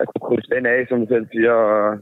at 0.00 0.06
kunne 0.08 0.26
krydse 0.26 0.54
den 0.54 0.66
af, 0.66 0.86
som 0.88 0.98
du 1.00 1.06
selv 1.14 1.26
siger, 1.34 1.52
og, 1.52 1.98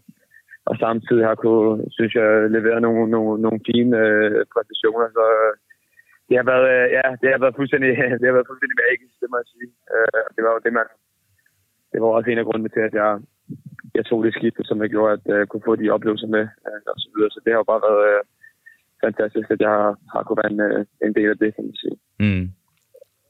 og 0.69 0.75
samtidig 0.85 1.25
har 1.31 1.35
kunne, 1.35 1.85
synes 1.97 2.13
jeg, 2.15 2.51
levere 2.57 2.81
nogle, 2.81 3.11
nogle, 3.15 3.43
nogle 3.45 3.61
fine 3.69 3.97
øh, 4.07 4.45
præstationer. 4.55 5.09
Så 5.19 5.25
øh, 5.41 5.53
det 6.29 6.37
har 6.41 6.47
været, 6.53 6.67
øh, 6.75 6.87
ja, 6.97 7.05
det 7.21 7.29
har 7.33 7.41
været 7.45 7.59
fuldstændig, 7.59 7.91
det 8.21 8.27
har 8.29 8.37
været 8.39 8.51
fuldstændig 8.51 8.79
magisk, 8.87 9.15
det 9.21 9.29
må 9.31 9.37
jeg 9.43 9.49
sige. 9.55 9.69
Øh, 9.95 10.25
det 10.35 10.41
var 10.45 10.53
jo 10.55 10.61
det, 10.65 10.73
man, 10.79 10.87
det 11.93 11.99
var 12.01 12.09
også 12.09 12.31
en 12.31 12.43
af 12.43 12.47
grundene 12.47 12.75
til, 12.75 12.85
at 12.89 12.95
jeg, 13.01 13.11
jeg 13.97 14.05
tog 14.07 14.19
det 14.25 14.33
skifte, 14.35 14.63
som 14.65 14.79
jeg 14.83 14.91
gjorde, 14.95 15.13
at 15.17 15.25
jeg 15.39 15.49
kunne 15.49 15.67
få 15.69 15.75
de 15.77 15.95
oplevelser 15.97 16.29
med 16.37 16.45
øh, 16.67 16.81
og 16.95 16.99
så 17.05 17.09
videre. 17.13 17.31
Så 17.35 17.41
det 17.45 17.51
har 17.53 17.61
jo 17.63 17.71
bare 17.73 17.87
været 17.89 18.03
øh, 18.11 18.23
fantastisk, 19.05 19.51
at 19.51 19.61
jeg 19.61 19.69
har, 19.69 19.97
har 20.13 20.23
kunne 20.23 20.41
være 20.43 20.53
en, 20.53 20.61
uh, 20.61 21.07
en 21.07 21.15
del 21.15 21.29
af 21.31 21.39
det, 21.39 21.55
kan 21.55 21.65
man 21.65 21.77
sige. 21.83 21.97
Mm. 22.19 22.51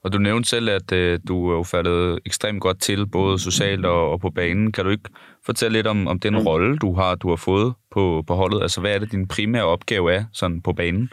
Og 0.04 0.12
du 0.12 0.18
nævnte 0.18 0.48
selv, 0.48 0.68
at 0.78 0.88
uh, 0.92 1.18
du 1.28 1.36
er 1.50 1.68
faldet 1.74 2.18
ekstremt 2.26 2.60
godt 2.60 2.80
til, 2.80 3.06
både 3.12 3.38
socialt 3.38 3.86
og, 3.86 4.10
og 4.12 4.20
på 4.20 4.30
banen. 4.30 4.72
Kan 4.72 4.84
du 4.84 4.90
ikke 4.90 5.10
fortælle 5.46 5.76
lidt 5.78 5.86
om, 5.86 6.08
om 6.08 6.18
den 6.20 6.34
mm. 6.34 6.46
rolle, 6.46 6.78
du 6.78 6.94
har, 6.94 7.14
du 7.14 7.28
har 7.28 7.40
fået 7.48 7.74
på, 7.90 8.24
på 8.28 8.34
holdet? 8.34 8.62
Altså, 8.62 8.80
hvad 8.80 8.94
er 8.94 8.98
det, 8.98 9.12
din 9.12 9.28
primære 9.28 9.64
opgave 9.64 10.12
er 10.12 10.22
sådan 10.32 10.62
på 10.62 10.72
banen? 10.72 11.10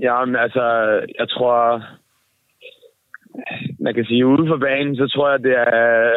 Jamen, 0.00 0.36
altså, 0.36 0.64
jeg 1.18 1.28
tror, 1.28 1.82
man 3.84 3.94
kan 3.94 4.04
sige, 4.04 4.26
uden 4.26 4.48
for 4.48 4.56
banen, 4.56 4.96
så 4.96 5.06
tror 5.06 5.30
jeg, 5.30 5.42
det 5.42 5.52
er 5.52 6.12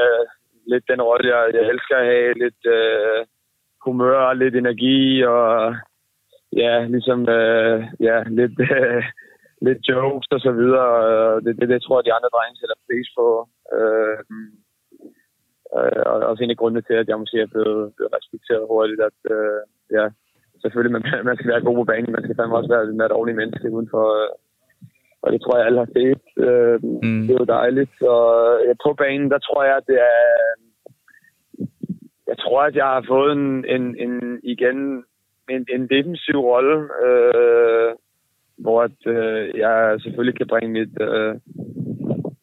lidt 0.68 0.84
den 0.92 1.02
rolle, 1.02 1.36
jeg, 1.36 1.54
jeg 1.54 1.70
elsker 1.70 1.96
at 1.98 2.06
have. 2.06 2.34
Lidt 2.34 2.62
øh, 2.78 3.26
humør, 3.86 4.34
lidt 4.34 4.56
energi 4.56 5.24
og 5.24 5.76
ja, 6.56 6.74
ligesom 6.86 7.20
øh, 7.30 7.78
ja, 8.00 8.18
lidt, 8.40 8.60
øh, 8.60 9.04
lidt 9.68 9.82
jokes 9.90 10.28
og 10.36 10.40
så 10.40 10.52
videre. 10.52 10.90
Det, 11.46 11.54
det, 11.60 11.70
det 11.70 11.82
tror 11.82 11.98
jeg, 11.98 12.06
de 12.06 12.18
andre 12.18 12.34
drenge 12.36 12.60
sætter 12.60 12.78
pris 12.88 13.10
på. 13.18 13.28
Øh, 13.78 14.18
øh, 15.78 16.02
og 16.12 16.16
også 16.30 16.44
en 16.44 16.56
af 16.56 16.58
grundene 16.58 16.86
til, 16.86 16.96
at 17.02 17.08
jeg 17.08 17.20
måske 17.20 17.40
er 17.42 17.52
blevet, 17.54 17.84
blevet 17.96 18.16
respekteret 18.18 18.70
hurtigt, 18.72 19.02
at 19.10 19.20
øh, 19.36 19.62
ja, 19.98 20.06
selvfølgelig, 20.62 20.96
man, 20.96 21.04
man 21.30 21.38
skal 21.38 21.52
være 21.54 21.68
god 21.68 21.78
på 21.78 21.84
banen, 21.92 22.12
man 22.12 22.24
skal 22.24 22.36
fandme 22.36 22.58
også 22.58 22.72
være 22.74 23.06
et 23.06 23.16
dårligt 23.16 23.40
menneske 23.42 23.72
uden 23.76 23.90
for, 23.94 24.06
øh, 24.22 24.30
og 25.24 25.32
det 25.34 25.42
tror 25.42 25.58
jeg, 25.58 25.66
alle 25.66 25.84
har 25.84 25.92
set. 26.00 26.24
Øh, 26.48 26.78
mm. 26.84 27.22
Det 27.26 27.32
er 27.34 27.42
jo 27.44 27.54
dejligt. 27.60 27.96
Og 28.02 28.28
ja, 28.68 28.74
på 28.86 28.94
banen, 28.94 29.32
der 29.34 29.40
tror 29.48 29.64
jeg, 29.64 29.76
at 29.78 29.88
det 29.88 30.00
er... 30.14 30.22
Jeg 32.28 32.38
tror, 32.38 32.62
at 32.62 32.76
jeg 32.76 32.86
har 32.86 33.04
fået 33.08 33.32
en, 33.32 33.66
en, 33.76 33.86
en 34.06 34.40
igen 34.44 35.04
en, 35.50 35.66
en 35.76 35.84
defensiv 35.96 36.38
rolle, 36.52 36.78
øh, 37.06 37.92
hvor 38.64 38.78
at, 38.88 39.00
øh, 39.16 39.44
jeg 39.64 39.76
selvfølgelig 40.04 40.38
kan 40.38 40.52
bringe 40.54 40.70
mit, 40.80 40.94
øh, 41.08 41.34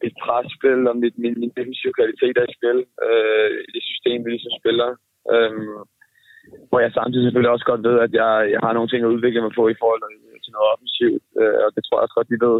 mit 0.03 0.15
presspil 0.23 0.81
og 0.91 0.95
mit, 1.03 1.15
min, 1.23 1.35
min 1.41 1.53
defensive 1.57 1.93
kvalitet 1.99 2.37
i 2.49 2.55
spil 2.57 2.79
øh, 3.07 3.51
i 3.67 3.69
det 3.75 3.83
system, 3.91 4.17
vi 4.25 4.29
ligesom 4.29 4.53
spiller. 4.61 4.89
Øh, 5.33 5.51
hvor 6.69 6.79
jeg 6.79 6.91
samtidig 6.91 7.25
selvfølgelig 7.25 7.53
også 7.53 7.67
godt 7.71 7.83
ved, 7.87 7.95
at 8.05 8.11
jeg, 8.21 8.31
jeg 8.53 8.59
har 8.65 8.73
nogle 8.73 8.89
ting 8.89 9.01
at 9.03 9.13
udvikle 9.15 9.41
mig 9.41 9.53
på 9.55 9.63
i 9.69 9.79
forhold 9.81 10.01
til 10.43 10.51
noget 10.53 10.71
offensivt, 10.73 11.23
øh, 11.41 11.57
og 11.65 11.69
det 11.75 11.81
tror 11.83 11.97
jeg 11.97 12.05
også 12.05 12.17
godt, 12.17 12.33
de 12.33 12.45
ved. 12.45 12.57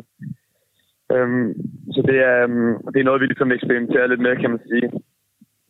Øhm, 1.13 1.49
så 1.95 1.99
det 2.09 2.17
er, 2.31 2.39
øhm, 2.47 2.73
det 2.93 2.99
er 2.99 3.07
noget, 3.09 3.21
vi 3.21 3.27
ligesom 3.27 3.51
eksperimenterer 3.51 4.07
lidt 4.07 4.25
med, 4.25 4.33
kan 4.41 4.49
man 4.53 4.61
sige. 4.69 4.87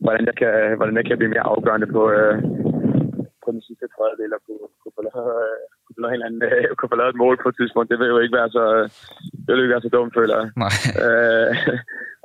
Hvordan 0.04 0.24
jeg 0.30 0.36
kan, 0.42 0.76
hvordan 0.76 0.96
jeg 0.96 1.06
kan 1.06 1.18
blive 1.18 1.34
mere 1.34 1.48
afgørende 1.52 1.86
på, 1.96 2.02
øh, 2.16 2.36
på 3.44 3.50
den 3.54 3.62
sidste 3.68 3.86
tredjedel 3.94 4.32
og 4.36 4.42
kunne, 4.46 4.66
kunne, 4.80 4.94
få 4.96 5.02
lavet, 5.08 5.34
kunne, 5.84 5.96
få 5.96 6.00
lavet 6.02 6.16
en 6.16 6.26
anden, 6.26 6.40
kunne 6.76 6.92
få 6.92 6.98
lavet 6.98 7.12
et 7.12 7.22
mål 7.24 7.36
på 7.40 7.48
et 7.50 7.56
tidspunkt. 7.58 7.90
Det 7.90 7.98
vil 7.98 8.12
jo 8.14 8.18
ikke 8.20 8.38
være 8.40 8.50
så, 8.56 8.64
det 9.44 9.50
vil 9.50 9.64
ikke 9.64 9.76
være 9.76 9.86
så 9.86 9.92
dumt, 9.96 10.14
føler 10.18 10.36
jeg. 10.40 10.48
Nej. 10.64 10.74
Øh, 11.04 11.50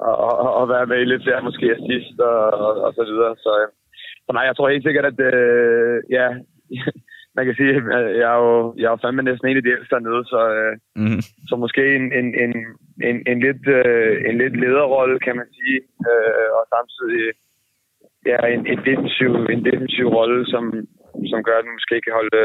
og, 0.07 0.15
og, 0.27 0.49
og, 0.59 0.65
være 0.73 0.89
med 0.91 0.99
i 1.01 1.09
lidt 1.09 1.27
der 1.27 1.47
måske 1.47 1.67
sidst 1.89 2.15
og, 2.31 2.39
og, 2.65 2.71
og 2.85 2.91
så 2.97 3.03
videre. 3.09 3.33
Så, 3.45 3.51
så 4.25 4.29
nej, 4.33 4.43
jeg 4.49 4.55
tror 4.55 4.69
helt 4.69 4.87
sikkert, 4.87 5.05
at 5.11 5.19
øh, 5.31 5.95
ja, 6.17 6.27
man 7.37 7.45
kan 7.45 7.55
sige, 7.55 7.71
at 7.75 8.05
jeg 8.21 8.29
er 8.35 8.39
jo, 8.45 8.73
jeg 8.79 8.87
er 8.87 8.93
jo 8.95 9.03
fandme 9.03 9.21
næsten 9.23 9.47
en 9.47 9.59
af 9.59 9.63
de 9.63 9.73
ældste 9.75 9.95
dernede, 9.95 10.23
så, 10.33 10.41
øh, 10.57 10.73
mm. 11.01 11.21
så 11.49 11.53
måske 11.63 11.83
en, 11.97 12.05
en, 12.19 12.27
en, 12.43 12.53
en, 13.09 13.17
en, 13.31 13.39
lidt, 13.45 13.63
øh, 13.77 14.13
en 14.29 14.35
lidt 14.41 14.55
lederrolle, 14.63 15.19
kan 15.25 15.35
man 15.39 15.49
sige, 15.57 15.79
øh, 16.09 16.49
og 16.57 16.63
samtidig 16.73 17.25
ja, 18.25 18.37
en, 18.53 18.61
en, 18.73 18.79
defensiv, 18.89 19.31
en 19.55 19.61
defensiv 19.69 20.07
rolle, 20.17 20.45
som, 20.53 20.63
som 21.31 21.43
gør, 21.47 21.57
at 21.57 21.65
man 21.67 21.77
måske 21.79 21.97
kan 22.05 22.13
holde, 22.19 22.43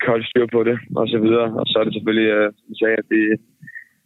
kan 0.00 0.12
holde 0.14 0.28
styr 0.30 0.46
på 0.54 0.60
det, 0.68 0.76
og 1.00 1.04
så 1.12 1.18
videre. 1.24 1.48
Og 1.60 1.64
så 1.70 1.74
er 1.78 1.84
det 1.84 1.94
selvfølgelig, 1.94 2.28
øh, 2.36 2.48
som 2.58 2.74
sagde, 2.80 2.96
at 3.02 3.08
vi, 3.14 3.20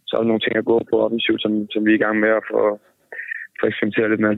så 0.07 0.11
er 0.13 0.19
der 0.21 0.31
nogle 0.31 0.43
ting 0.43 0.55
at 0.57 0.69
gå 0.71 0.77
på 0.89 0.95
offensivt, 1.05 1.41
som, 1.41 1.51
som 1.73 1.81
vi 1.85 1.91
er 1.91 1.99
i 1.99 2.03
gang 2.05 2.15
med 2.23 2.31
at 2.39 2.43
få, 2.51 2.61
få 3.59 3.63
eksperimenteret 3.67 4.09
lidt 4.11 4.25
med. 4.27 4.35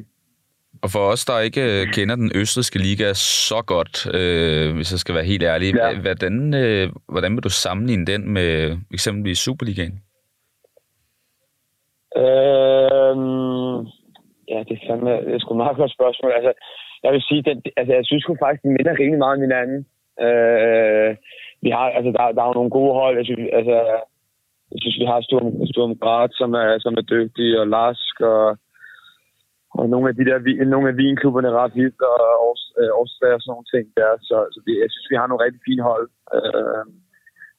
Og 0.84 0.90
for 0.96 1.04
os, 1.14 1.26
der 1.26 1.40
ikke 1.40 1.64
øh, 1.82 1.84
kender 1.96 2.16
den 2.16 2.32
østriske 2.42 2.80
liga 2.88 3.14
så 3.14 3.60
godt, 3.74 3.96
øh, 4.20 4.76
hvis 4.76 4.92
jeg 4.94 5.00
skal 5.00 5.16
være 5.16 5.32
helt 5.32 5.44
ærlig, 5.44 5.70
ja. 5.76 6.02
hvordan, 6.02 6.36
øh, 6.64 6.90
hvordan 7.14 7.36
vil 7.36 7.44
du 7.44 7.50
sammenligne 7.50 8.06
den 8.06 8.34
med 8.34 8.78
eksempelvis 8.94 9.40
Superligaen? 9.40 9.96
Øhm, 12.24 13.78
ja, 14.52 14.60
det 14.68 14.74
er, 14.78 14.84
fandme, 14.88 15.12
det 15.26 15.34
er 15.34 15.40
sgu 15.40 15.54
meget 15.54 15.78
godt 15.78 15.94
spørgsmål. 15.98 16.32
Altså, 16.38 16.54
jeg 17.04 17.12
vil 17.14 17.22
sige, 17.30 17.42
den, 17.50 17.58
altså, 17.80 17.94
jeg 18.00 18.06
synes 18.06 18.26
faktisk, 18.44 18.64
den 18.64 18.76
minder 18.78 19.00
rimelig 19.00 19.22
meget 19.24 19.38
om 19.38 19.46
hinanden. 19.48 19.80
Øh, 20.26 21.12
vi 21.64 21.70
har, 21.76 21.86
altså, 21.98 22.12
der, 22.18 22.24
der 22.36 22.42
er 22.42 22.50
jo 22.52 22.60
nogle 22.60 22.76
gode 22.78 22.94
hold. 23.02 23.16
Jeg 23.18 23.26
synes, 23.26 23.50
altså, 23.60 23.78
jeg 24.72 24.80
synes 24.82 24.98
vi 25.02 25.08
har 25.12 25.22
Sturm, 25.22 25.48
Sturm 25.72 25.94
Grat, 26.04 26.32
som 26.40 26.50
er, 26.64 26.70
som 26.84 26.94
er 27.00 27.06
dygtig, 27.16 27.50
og 27.60 27.68
Lask, 27.76 28.16
og, 28.34 28.46
og 29.78 29.84
nogle 29.94 30.10
af 30.10 30.16
de 30.16 30.26
der, 30.30 30.66
nogle 30.76 30.90
af 30.90 30.98
vinklubberne 30.98 31.58
ret 31.60 31.74
hit, 31.80 31.98
og 32.12 32.18
Aarhus 32.32 32.62
øh, 32.80 32.92
og 33.00 33.06
sådan 33.40 33.52
nogle 33.54 33.70
ting 33.74 33.86
der. 34.00 34.12
Så, 34.30 34.38
så 34.54 34.60
vi, 34.66 34.72
jeg 34.84 34.90
synes, 34.92 35.08
vi 35.12 35.20
har 35.20 35.28
nogle 35.28 35.44
rigtig 35.46 35.62
fine 35.68 35.84
hold. 35.90 36.08
Øh, 36.38 36.86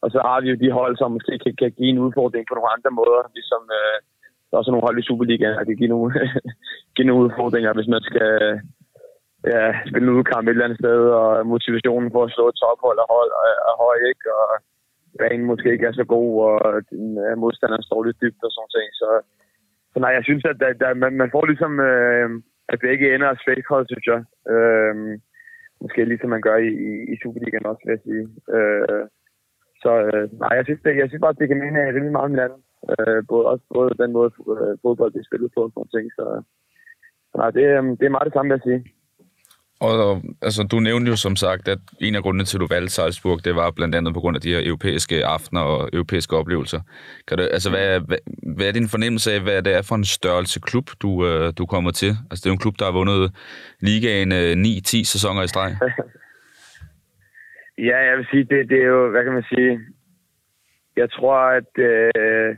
og 0.02 0.09
så 0.14 0.18
har 0.28 0.38
vi 0.40 0.49
jo 0.52 0.56
de 0.64 0.70
hold, 0.80 0.94
som 0.97 1.12
måske 1.16 1.35
kan, 1.44 1.52
kan 1.61 1.70
give 1.78 1.90
en 1.92 2.04
udfordring 2.06 2.44
på 2.47 2.54
nogle 2.54 2.73
andre 2.75 2.90
måder, 3.00 3.23
ligesom 3.38 3.62
øh, 3.78 3.99
der 4.47 4.52
er 4.54 4.61
også 4.61 4.70
nogle 4.70 4.87
hold 4.87 4.99
i 4.99 5.09
Superligaen, 5.09 5.56
der 5.59 5.64
kan 5.64 5.80
give 5.80 5.94
nogle, 5.94 6.11
give 6.94 7.06
nogle 7.09 7.25
udfordringer, 7.26 7.73
hvis 7.75 7.90
man 7.94 8.02
skal 8.09 8.28
ja, 9.52 9.62
spille 9.88 10.06
en 10.09 10.16
udkamp 10.18 10.44
et 10.47 10.50
eller 10.50 10.64
andet 10.64 10.82
sted, 10.82 11.00
og 11.20 11.47
motivationen 11.47 12.11
for 12.12 12.23
at 12.25 12.32
slå 12.35 12.44
et 12.49 12.61
tophold 12.62 12.99
er, 13.02 13.09
hold, 13.14 13.30
er, 13.49 13.56
er 13.70 13.75
høj, 13.85 13.99
ikke? 14.11 14.26
Og 14.40 14.49
banen 15.20 15.47
måske 15.50 15.73
ikke 15.73 15.87
er 15.87 15.92
så 16.00 16.04
god, 16.04 16.30
og 16.49 16.56
øh, 17.25 17.38
modstanderen 17.42 17.82
står 17.82 18.04
lidt 18.04 18.23
dybt 18.23 18.42
og 18.47 18.50
sådan 18.52 18.75
ting. 18.76 18.88
Så, 19.00 19.09
så 19.92 19.97
nej, 20.00 20.12
jeg 20.18 20.25
synes, 20.25 20.44
at 20.44 20.61
der, 20.62 20.73
der, 20.82 20.94
man, 20.94 21.12
man 21.23 21.30
får 21.35 21.44
ligesom, 21.47 21.73
øh, 21.90 22.28
at 22.73 22.78
begge 22.87 23.14
ender 23.14 23.28
af 23.28 23.62
hold, 23.68 23.87
synes 23.88 24.06
jeg. 24.12 24.20
Øh, 24.54 24.94
måske 25.82 26.04
ligesom 26.04 26.30
man 26.30 26.47
gør 26.49 26.56
i, 26.56 26.70
i, 26.88 26.92
i 27.12 27.14
Superligaen 27.23 27.66
også, 27.66 27.82
vil 27.85 27.94
jeg 27.97 28.04
sige. 28.09 28.25
Øh, 28.56 29.04
så 29.82 29.92
øh, 30.06 30.25
nej, 30.42 30.52
jeg 30.59 30.64
synes, 30.64 30.80
det, 30.85 30.97
jeg 30.97 31.09
synes 31.09 31.23
bare, 31.25 31.35
at 31.35 31.40
det 31.40 31.49
kan 31.49 31.62
mene 31.64 31.88
rimelig 31.88 32.12
meget 32.12 32.28
om 32.28 32.35
hinanden. 32.37 32.61
Øh, 32.90 33.20
både, 33.28 33.44
også 33.52 33.64
både 33.75 34.00
den 34.02 34.12
måde, 34.12 34.30
øh, 34.52 34.75
fodbold 34.82 35.12
bliver 35.12 35.28
spillet 35.28 35.50
på 35.54 35.61
og 35.64 35.73
sådan 35.73 35.92
ting. 35.94 36.06
Så, 36.18 36.25
så 37.30 37.35
nej, 37.40 37.50
det, 37.56 37.64
øh, 37.76 37.82
det 37.99 38.04
er 38.06 38.14
meget 38.16 38.28
det 38.28 38.37
samme, 38.37 38.49
vil 38.49 38.59
jeg 38.59 38.68
sige. 38.68 38.80
Og 39.81 40.23
altså, 40.43 40.63
du 40.71 40.81
nævnte 40.81 41.11
jo 41.11 41.17
som 41.17 41.37
sagt, 41.37 41.69
at 41.69 41.79
en 42.01 42.15
af 42.15 42.23
grundene 42.23 42.45
til, 42.45 42.57
at 42.57 42.61
du 42.61 42.67
valgte 42.67 42.93
Salzburg, 42.93 43.45
det 43.45 43.55
var 43.57 43.71
blandt 43.71 43.95
andet 43.95 44.15
på 44.15 44.21
grund 44.21 44.37
af 44.37 44.41
de 44.41 44.55
her 44.55 44.67
europæiske 44.67 45.27
aftener 45.27 45.61
og 45.61 45.89
europæiske 45.93 46.37
oplevelser. 46.37 46.81
Kan 47.29 47.39
du, 47.39 47.43
altså, 47.43 47.71
hvad, 47.71 48.01
hvad, 48.01 48.19
hvad 48.57 48.67
er 48.67 48.73
din 48.73 48.89
fornemmelse 48.89 49.33
af, 49.33 49.41
hvad 49.41 49.63
det 49.63 49.75
er 49.75 49.83
for 49.83 49.95
en 49.95 50.05
størrelse 50.05 50.61
klub, 50.61 50.87
du, 51.03 51.27
øh, 51.27 51.53
du 51.59 51.67
kommer 51.67 51.91
til? 51.91 52.13
Altså, 52.31 52.41
det 52.43 52.47
er 52.47 52.51
jo 52.51 52.59
en 52.59 52.65
klub, 52.65 52.79
der 52.79 52.85
har 52.85 52.93
vundet 52.93 53.33
ligaen 53.81 54.33
øh, 54.33 54.53
9-10 54.53 55.05
sæsoner 55.15 55.43
i 55.43 55.49
streg. 55.49 55.71
ja, 57.89 57.99
jeg 58.09 58.17
vil 58.19 58.27
sige, 58.31 58.45
det, 58.45 58.69
det 58.69 58.79
er 58.83 58.87
jo, 58.87 59.11
hvad 59.11 59.25
kan 59.25 59.33
man 59.33 59.47
sige, 59.55 59.81
jeg 60.97 61.11
tror, 61.11 61.39
at 61.59 61.73
øh, 61.79 62.57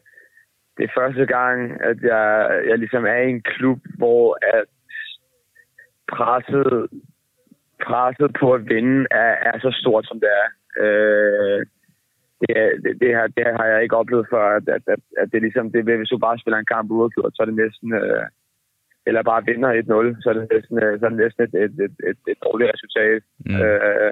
det 0.76 0.85
er 0.85 0.99
første 1.00 1.26
gang, 1.26 1.59
at 1.91 1.99
jeg, 2.02 2.26
jeg 2.69 2.79
ligesom 2.79 3.05
er 3.05 3.21
i 3.26 3.31
en 3.31 3.43
klub, 3.43 3.79
hvor 3.99 4.38
at 4.57 4.64
presset 6.12 6.88
presset 7.86 8.30
på 8.40 8.46
at 8.56 8.62
vinde 8.72 9.06
er, 9.10 9.32
er 9.50 9.56
så 9.58 9.70
stort, 9.80 10.04
som 10.06 10.20
det 10.20 10.30
er. 10.42 10.48
Øh, 10.82 11.60
det, 12.40 12.54
det, 12.84 12.92
det, 13.02 13.10
her, 13.16 13.26
det 13.36 13.44
har 13.58 13.66
jeg 13.72 13.82
ikke 13.82 13.96
oplevet 13.96 14.26
før, 14.32 14.46
at, 14.58 14.66
at, 14.76 14.82
at, 14.94 15.02
at 15.20 15.26
det 15.32 15.40
ligesom, 15.42 15.72
det, 15.72 15.84
hvis 15.84 16.12
du 16.14 16.18
bare 16.18 16.38
spiller 16.38 16.58
en 16.58 16.72
kamp 16.74 16.90
uafgjort, 16.90 17.32
så 17.34 17.42
er 17.42 17.48
det 17.48 17.62
næsten, 17.64 17.88
øh, 18.00 18.24
eller 19.06 19.22
bare 19.22 19.46
vinder 19.48 19.70
1-0, 19.72 20.22
så 20.22 20.26
er 20.30 20.36
det 20.38 20.48
næsten, 20.54 20.76
øh, 20.84 20.92
så 20.98 21.04
er 21.04 21.10
det 21.12 21.22
næsten 21.24 21.42
et, 21.46 21.54
et, 21.64 21.74
et, 21.86 21.96
et, 22.10 22.18
et 22.32 22.38
dårligt 22.46 22.72
resultat. 22.74 23.22
Mm. 23.46 23.60
Øh, 23.62 24.10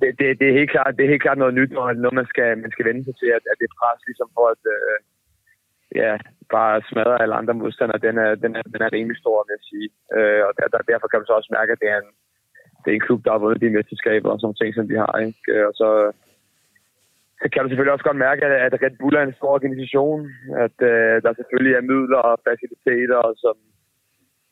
det, 0.00 0.10
det, 0.18 0.26
det, 0.40 0.46
er 0.48 0.58
helt 0.60 0.72
klart, 0.74 0.96
det 0.96 1.04
er 1.04 1.12
helt 1.14 1.24
klart 1.26 1.38
noget 1.38 1.58
nyt, 1.58 1.72
og 1.80 1.86
noget, 1.96 2.18
man 2.20 2.30
skal, 2.32 2.48
man 2.64 2.72
skal 2.74 2.86
vende 2.88 3.04
sig 3.04 3.14
til, 3.20 3.30
at, 3.38 3.44
at 3.52 3.56
det 3.62 3.76
pres 3.78 4.00
ligesom 4.08 4.28
for 4.36 4.46
at 4.54 4.62
øh, 4.76 4.98
ja, 6.00 6.12
bare 6.56 6.74
smadre 6.90 7.22
alle 7.22 7.34
andre 7.40 7.54
modstandere, 7.54 8.04
den 8.06 8.16
er, 8.24 8.30
den 8.44 8.52
er, 8.58 8.62
den 8.74 8.80
er 8.86 8.92
rimelig 8.96 9.18
stor, 9.22 9.36
vil 9.46 9.56
jeg 9.58 9.64
sige. 9.70 9.88
Øh, 10.16 10.40
og 10.46 10.52
der, 10.58 10.88
derfor 10.92 11.06
kan 11.08 11.18
man 11.18 11.28
så 11.28 11.34
også 11.38 11.50
mærke, 11.58 11.72
at 11.72 11.80
det 11.82 11.88
er 11.94 11.98
en, 12.04 12.10
det 12.82 12.90
er 12.90 12.98
en 12.98 13.06
klub, 13.08 13.20
der 13.24 13.32
har 13.32 13.42
vundet 13.42 13.60
de 13.62 13.76
mesterskaber 13.76 14.30
og 14.30 14.40
sådan 14.40 14.60
ting, 14.60 14.74
som 14.74 14.88
de 14.88 14.96
har. 15.04 15.12
Ikke? 15.26 15.66
Og 15.68 15.72
så, 15.80 15.88
så 17.40 17.46
kan 17.52 17.62
du 17.62 17.68
selvfølgelig 17.68 17.94
også 17.94 18.08
godt 18.08 18.24
mærke, 18.26 18.40
at 18.66 18.82
Red 18.82 18.94
Bull 19.00 19.16
er 19.16 19.24
en 19.24 19.38
stor 19.38 19.52
organisation, 19.58 20.20
at 20.64 20.76
uh, 20.90 21.14
der 21.24 21.32
selvfølgelig 21.38 21.74
er 21.76 21.88
midler 21.92 22.20
og 22.30 22.34
faciliteter, 22.48 23.20
som, 23.42 23.56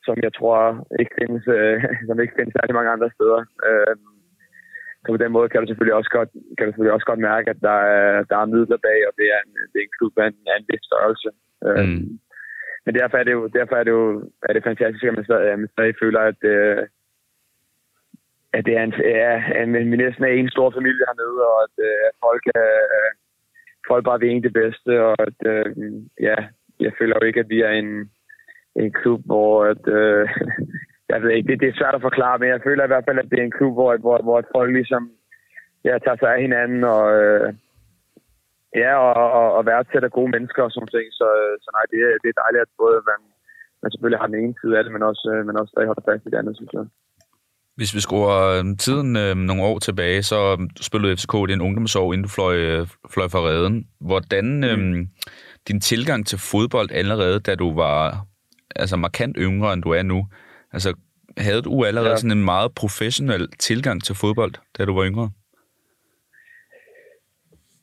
som 0.07 0.15
jeg 0.25 0.33
tror 0.39 0.59
ikke 0.99 1.13
findes, 1.19 1.43
uh, 1.59 1.77
som 2.07 2.15
ikke 2.23 2.37
findes 2.37 2.53
særlig 2.55 2.73
mange 2.77 2.93
andre 2.95 3.09
steder. 3.17 3.41
Uh, 3.67 3.95
så 5.03 5.07
på 5.13 5.21
den 5.23 5.31
måde 5.35 5.49
kan 5.49 5.61
du 5.61 5.67
selvfølgelig 5.67 5.99
også 5.99 6.11
godt, 6.17 6.29
kan 6.55 6.65
du 6.65 6.71
selvfølgelig 6.71 6.97
også 6.97 7.09
godt 7.11 7.27
mærke, 7.29 7.47
at 7.53 7.59
der 7.69 7.79
er, 7.97 8.23
der 8.29 8.37
er 8.39 8.51
midler 8.53 8.79
bag, 8.87 8.99
og 9.09 9.13
det 9.19 9.27
er 9.35 9.39
en, 9.45 9.53
det 9.71 9.77
er 9.79 9.85
en 9.87 9.97
klub 9.97 10.13
af 10.21 10.27
en, 10.27 10.37
af 10.51 10.55
en 10.57 10.67
vis 10.69 10.83
størrelse. 10.89 11.29
Mm. 11.77 12.07
men 12.85 12.93
derfor 12.99 13.17
er 13.17 13.25
det 13.27 13.33
jo, 13.37 13.43
derfor 13.47 13.75
er 13.75 13.83
det 13.83 13.93
jo 13.99 14.05
er 14.49 14.53
det 14.53 14.63
fantastisk, 14.69 15.03
at 15.03 15.15
man 15.15 15.25
stadig, 15.25 15.51
at 15.51 15.59
man 15.59 15.73
stadig 15.75 15.95
føler, 16.01 16.21
at, 16.31 16.39
uh, 16.55 16.81
at 18.53 18.65
det 18.65 18.73
er 18.77 18.83
en, 18.83 18.93
ja, 18.99 19.43
at 19.55 19.67
vi 19.91 19.95
næsten 19.97 20.23
er 20.23 20.27
en 20.27 20.49
stor 20.49 20.69
familie 20.77 21.05
hernede, 21.07 21.39
og 21.51 21.57
at, 21.65 21.75
øh, 21.87 21.99
at 22.09 22.15
folk, 22.25 22.43
er, 22.55 22.71
folk 23.87 24.03
bare 24.05 24.19
vil 24.19 24.43
det 24.43 24.53
bedste, 24.53 24.91
og 25.07 25.15
at, 25.27 25.39
øh, 25.53 25.65
ja, 26.27 26.35
jeg 26.79 26.91
føler 26.99 27.15
jo 27.17 27.27
ikke, 27.27 27.39
at 27.39 27.49
vi 27.49 27.61
er 27.61 27.73
en, 27.81 28.11
en 28.75 28.91
klub, 28.99 29.21
hvor 29.25 29.65
at, 29.65 29.83
øh, 29.87 30.29
jeg 31.11 31.21
ved 31.21 31.31
ikke, 31.31 31.47
det, 31.47 31.59
det 31.61 31.69
er 31.69 31.79
svært 31.79 31.95
at 31.95 32.07
forklare, 32.07 32.39
men 32.39 32.49
jeg 32.49 32.61
føler 32.63 32.83
i 32.83 32.91
hvert 32.91 33.05
fald, 33.07 33.19
at 33.19 33.29
det 33.31 33.39
er 33.39 33.43
en 33.43 33.57
klub, 33.59 33.73
hvor, 33.73 33.97
hvor, 33.97 34.17
hvor 34.27 34.43
folk 34.55 34.71
ligesom 34.73 35.11
ja, 35.83 35.97
tager 35.97 36.19
sig 36.19 36.29
af 36.33 36.41
hinanden, 36.41 36.83
og 36.83 37.03
øh, 37.21 37.53
ja, 38.75 38.91
og, 39.07 39.13
og, 39.39 39.47
og 39.57 39.65
værdsætter 39.65 40.09
gode 40.17 40.31
mennesker 40.35 40.63
og 40.63 40.71
sådan 40.71 40.93
ting. 40.95 41.07
Så, 41.19 41.27
øh, 41.43 41.53
så 41.63 41.69
nej, 41.75 41.85
det, 41.91 41.99
det 42.23 42.29
er 42.29 42.41
dejligt, 42.43 42.65
at 42.65 42.81
både 42.83 42.97
man, 43.11 43.21
man 43.81 43.91
selvfølgelig 43.91 44.21
har 44.21 44.29
den 44.31 44.39
ene 44.43 44.55
side 44.61 44.77
af 44.77 44.83
det, 44.83 44.91
men 44.95 45.03
også, 45.11 45.25
øh, 45.33 45.45
men 45.47 45.59
også 45.59 45.71
stadig 45.71 45.87
holder 45.89 46.07
fast 46.09 46.25
i 46.25 46.29
det 46.29 46.39
andet, 46.41 46.55
synes 46.55 46.73
jeg. 46.77 46.85
Hvis 47.77 47.95
vi 47.95 47.99
skruer 47.99 48.59
øhm, 48.59 48.77
tiden 48.77 49.15
øh, 49.15 49.35
nogle 49.35 49.63
år 49.63 49.79
tilbage, 49.79 50.23
så 50.23 50.67
spillede 50.81 51.17
FCK 51.17 51.33
en 51.33 51.61
ungdomsår, 51.61 52.13
inden 52.13 52.23
du 52.23 52.29
fløj, 52.29 52.55
øh, 52.55 52.87
fløj 53.13 53.27
fra 53.27 53.39
redden. 53.39 53.87
Hvordan 54.01 54.63
øh, 54.63 55.05
din 55.67 55.81
tilgang 55.81 56.27
til 56.27 56.39
fodbold 56.51 56.89
allerede, 56.91 57.39
da 57.39 57.55
du 57.55 57.75
var 57.75 58.25
altså 58.75 58.97
markant 58.97 59.35
yngre, 59.39 59.73
end 59.73 59.83
du 59.83 59.89
er 59.89 60.03
nu, 60.03 60.27
altså 60.73 60.93
havde 61.37 61.61
du 61.61 61.85
allerede 61.85 62.09
ja. 62.09 62.15
sådan 62.15 62.37
en 62.37 62.45
meget 62.45 62.71
professionel 62.75 63.47
tilgang 63.59 64.03
til 64.03 64.15
fodbold, 64.21 64.53
da 64.77 64.85
du 64.85 64.93
var 64.95 65.05
yngre? 65.05 65.29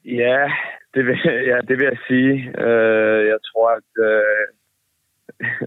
Ja, 0.05 0.43
det 0.95 1.07
vil, 1.07 1.19
ja, 1.51 1.59
det 1.69 1.79
vil 1.79 1.87
jeg 1.93 1.99
sige. 2.09 2.33
Uh, 2.67 3.21
jeg 3.33 3.39
tror, 3.49 3.69
at 3.79 3.91
uh, 4.11 4.45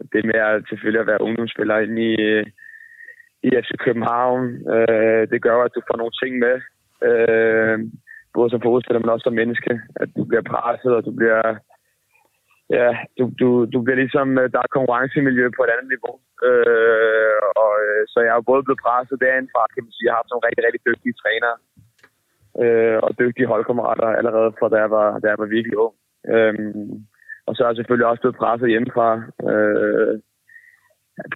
det 0.13 0.25
med 0.25 0.39
at 0.49 0.63
selvfølgelig 0.69 1.01
at 1.01 1.07
være 1.07 1.21
ungdomsspiller 1.21 1.77
ind 1.77 1.99
i, 1.99 2.13
i 3.43 3.49
FC 3.63 3.71
København. 3.85 4.41
Øh, 4.75 5.23
det 5.31 5.39
gør 5.41 5.57
at 5.63 5.75
du 5.75 5.81
får 5.87 5.97
nogle 5.97 6.15
ting 6.21 6.33
med, 6.45 6.55
øh, 7.07 7.77
både 8.35 8.49
som 8.49 8.61
fodboldspiller, 8.61 9.01
men 9.01 9.13
også 9.13 9.27
som 9.27 9.39
menneske. 9.41 9.73
At 10.01 10.09
du 10.17 10.23
bliver 10.29 10.45
presset, 10.51 10.91
og 10.97 11.01
du 11.07 11.11
bliver... 11.19 11.43
Ja, 12.77 12.89
du, 13.17 13.23
du, 13.41 13.47
du 13.73 13.77
bliver 13.83 13.99
ligesom... 14.03 14.27
Øh, 14.41 14.47
der 14.53 14.59
er 14.61 14.75
konkurrencemiljø 14.77 15.45
på 15.57 15.61
et 15.63 15.73
andet 15.73 15.89
niveau. 15.93 16.15
Øh, 16.47 17.39
og, 17.61 17.71
øh, 17.85 18.01
så 18.11 18.17
jeg 18.27 18.33
er 18.35 18.49
både 18.51 18.63
blevet 18.65 18.83
presset 18.85 19.17
derindfra, 19.25 19.61
kan 19.73 19.83
man 19.83 19.93
sige. 19.93 20.05
Jeg 20.05 20.13
har 20.13 20.21
haft 20.21 20.31
nogle 20.31 20.45
rigtig, 20.47 20.63
rigtig 20.67 20.81
dygtige 20.89 21.19
trænere 21.21 21.57
øh, 22.63 22.97
og 23.05 23.11
dygtige 23.21 23.51
holdkammerater 23.51 24.07
allerede 24.19 24.51
fra 24.59 24.69
da 24.73 24.77
jeg 24.83 24.91
var, 24.97 25.19
da 25.19 25.25
jeg 25.29 25.39
var 25.43 25.55
virkelig 25.55 25.77
ung. 25.85 25.95
Øh, 26.33 26.53
og 27.47 27.51
så 27.55 27.59
er 27.63 27.67
jeg 27.69 27.75
selvfølgelig 27.75 28.07
også 28.07 28.21
blevet 28.21 28.41
presset 28.41 28.69
hjemmefra. 28.73 29.09
Øh, 29.49 30.13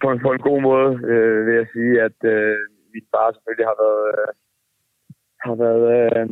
på 0.02 0.06
en, 0.12 0.18
på 0.24 0.32
en 0.32 0.42
god 0.48 0.60
måde 0.60 0.90
øh, 1.12 1.46
vil 1.46 1.54
jeg 1.54 1.66
sige, 1.74 1.94
at 2.08 2.18
øh, 2.34 2.56
min 2.92 3.06
far 3.12 3.32
selvfølgelig 3.32 3.66
har 3.70 3.78
været, 3.84 4.04
øh, 4.12 4.30
har 5.46 5.54
været 5.64 5.84
øh, 5.96 6.28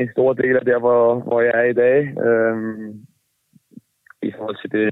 en 0.00 0.08
stor 0.14 0.32
del 0.32 0.56
af 0.56 0.64
der, 0.64 0.78
hvor, 0.78 1.20
hvor 1.28 1.40
jeg 1.40 1.54
er 1.54 1.68
i 1.70 1.78
dag. 1.84 1.98
Øh, 2.26 2.56
I 4.22 4.32
forhold 4.36 4.56
til 4.60 4.70
det, 4.76 4.90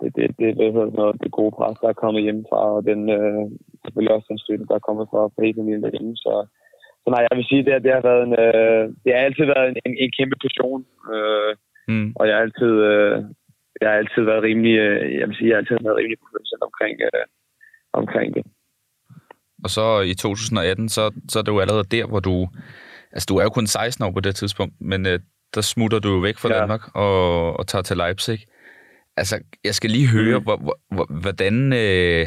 det, 0.00 0.08
det, 0.16 0.26
det, 0.38 0.48
det, 0.58 0.68
noget, 0.74 1.22
det 1.22 1.30
gode 1.38 1.52
pres, 1.56 1.78
der 1.82 1.88
er 1.88 2.02
kommet 2.02 2.22
hjemmefra, 2.22 2.62
og 2.76 2.84
den, 2.90 3.00
øh, 3.18 3.44
selvfølgelig 3.82 4.14
også 4.14 4.28
den 4.30 4.38
støtte, 4.38 4.66
der 4.68 4.74
er 4.74 4.86
kommet 4.88 5.06
fra, 5.10 5.20
fra 5.32 5.42
hele 5.44 5.58
familien 5.60 5.82
derhjemme. 5.82 6.16
Så, 6.16 6.32
så 7.02 7.06
nej, 7.10 7.26
jeg 7.30 7.36
vil 7.38 7.50
sige, 7.50 7.64
det, 7.64 7.84
det 7.84 7.92
har 7.96 8.04
været 8.10 8.22
en, 8.28 8.34
øh, 8.44 8.84
det 9.02 9.10
har 9.12 9.20
altid 9.20 9.44
været 9.54 9.68
en, 9.68 9.76
en, 9.86 9.94
en 10.04 10.10
kæmpe 10.18 10.36
passion. 10.44 10.80
Øh, 11.14 11.52
mm. 11.88 12.08
Og 12.18 12.24
jeg 12.26 12.34
har 12.36 12.42
altid, 12.46 12.74
øh, 12.92 13.16
jeg 13.82 13.90
har 13.90 13.98
altid 14.02 14.22
været 14.30 14.42
rimelig, 14.48 14.74
øh, 14.86 15.00
jeg 15.18 15.26
vil 15.28 15.36
sige, 15.36 15.48
jeg 15.48 15.56
har 15.56 15.62
altid 15.62 15.76
været 15.86 16.00
rimelig 16.00 16.18
professionel 16.24 16.62
omkring, 16.70 16.94
øh, 17.08 17.24
omkring 18.00 18.28
det. 18.36 18.44
Og 19.64 19.70
så 19.76 19.86
i 20.12 20.14
2018, 20.14 20.88
så, 20.88 21.02
så 21.28 21.38
er 21.38 21.42
det 21.42 21.52
jo 21.52 21.60
allerede 21.60 21.92
der, 21.96 22.06
hvor 22.06 22.20
du, 22.20 22.48
altså 23.12 23.26
du 23.30 23.36
er 23.36 23.42
jo 23.42 23.50
kun 23.50 23.66
16 23.66 24.04
år 24.04 24.12
på 24.12 24.20
det 24.20 24.34
tidspunkt, 24.36 24.74
men 24.80 25.06
øh, 25.06 25.18
der 25.54 25.60
smutter 25.60 25.98
du 25.98 26.08
jo 26.08 26.18
væk 26.18 26.38
fra 26.38 26.52
ja. 26.52 26.58
Danmark 26.58 26.80
og, 26.94 27.56
og 27.58 27.66
tager 27.66 27.82
til 27.82 27.96
Leipzig. 27.96 28.38
altså, 29.16 29.36
jeg 29.64 29.74
skal 29.74 29.90
lige 29.90 30.12
høre, 30.16 30.38
mm. 30.38 30.44
hvor, 30.44 30.56
hvor, 30.94 31.06
hvordan, 31.20 31.72
øh, 31.72 32.26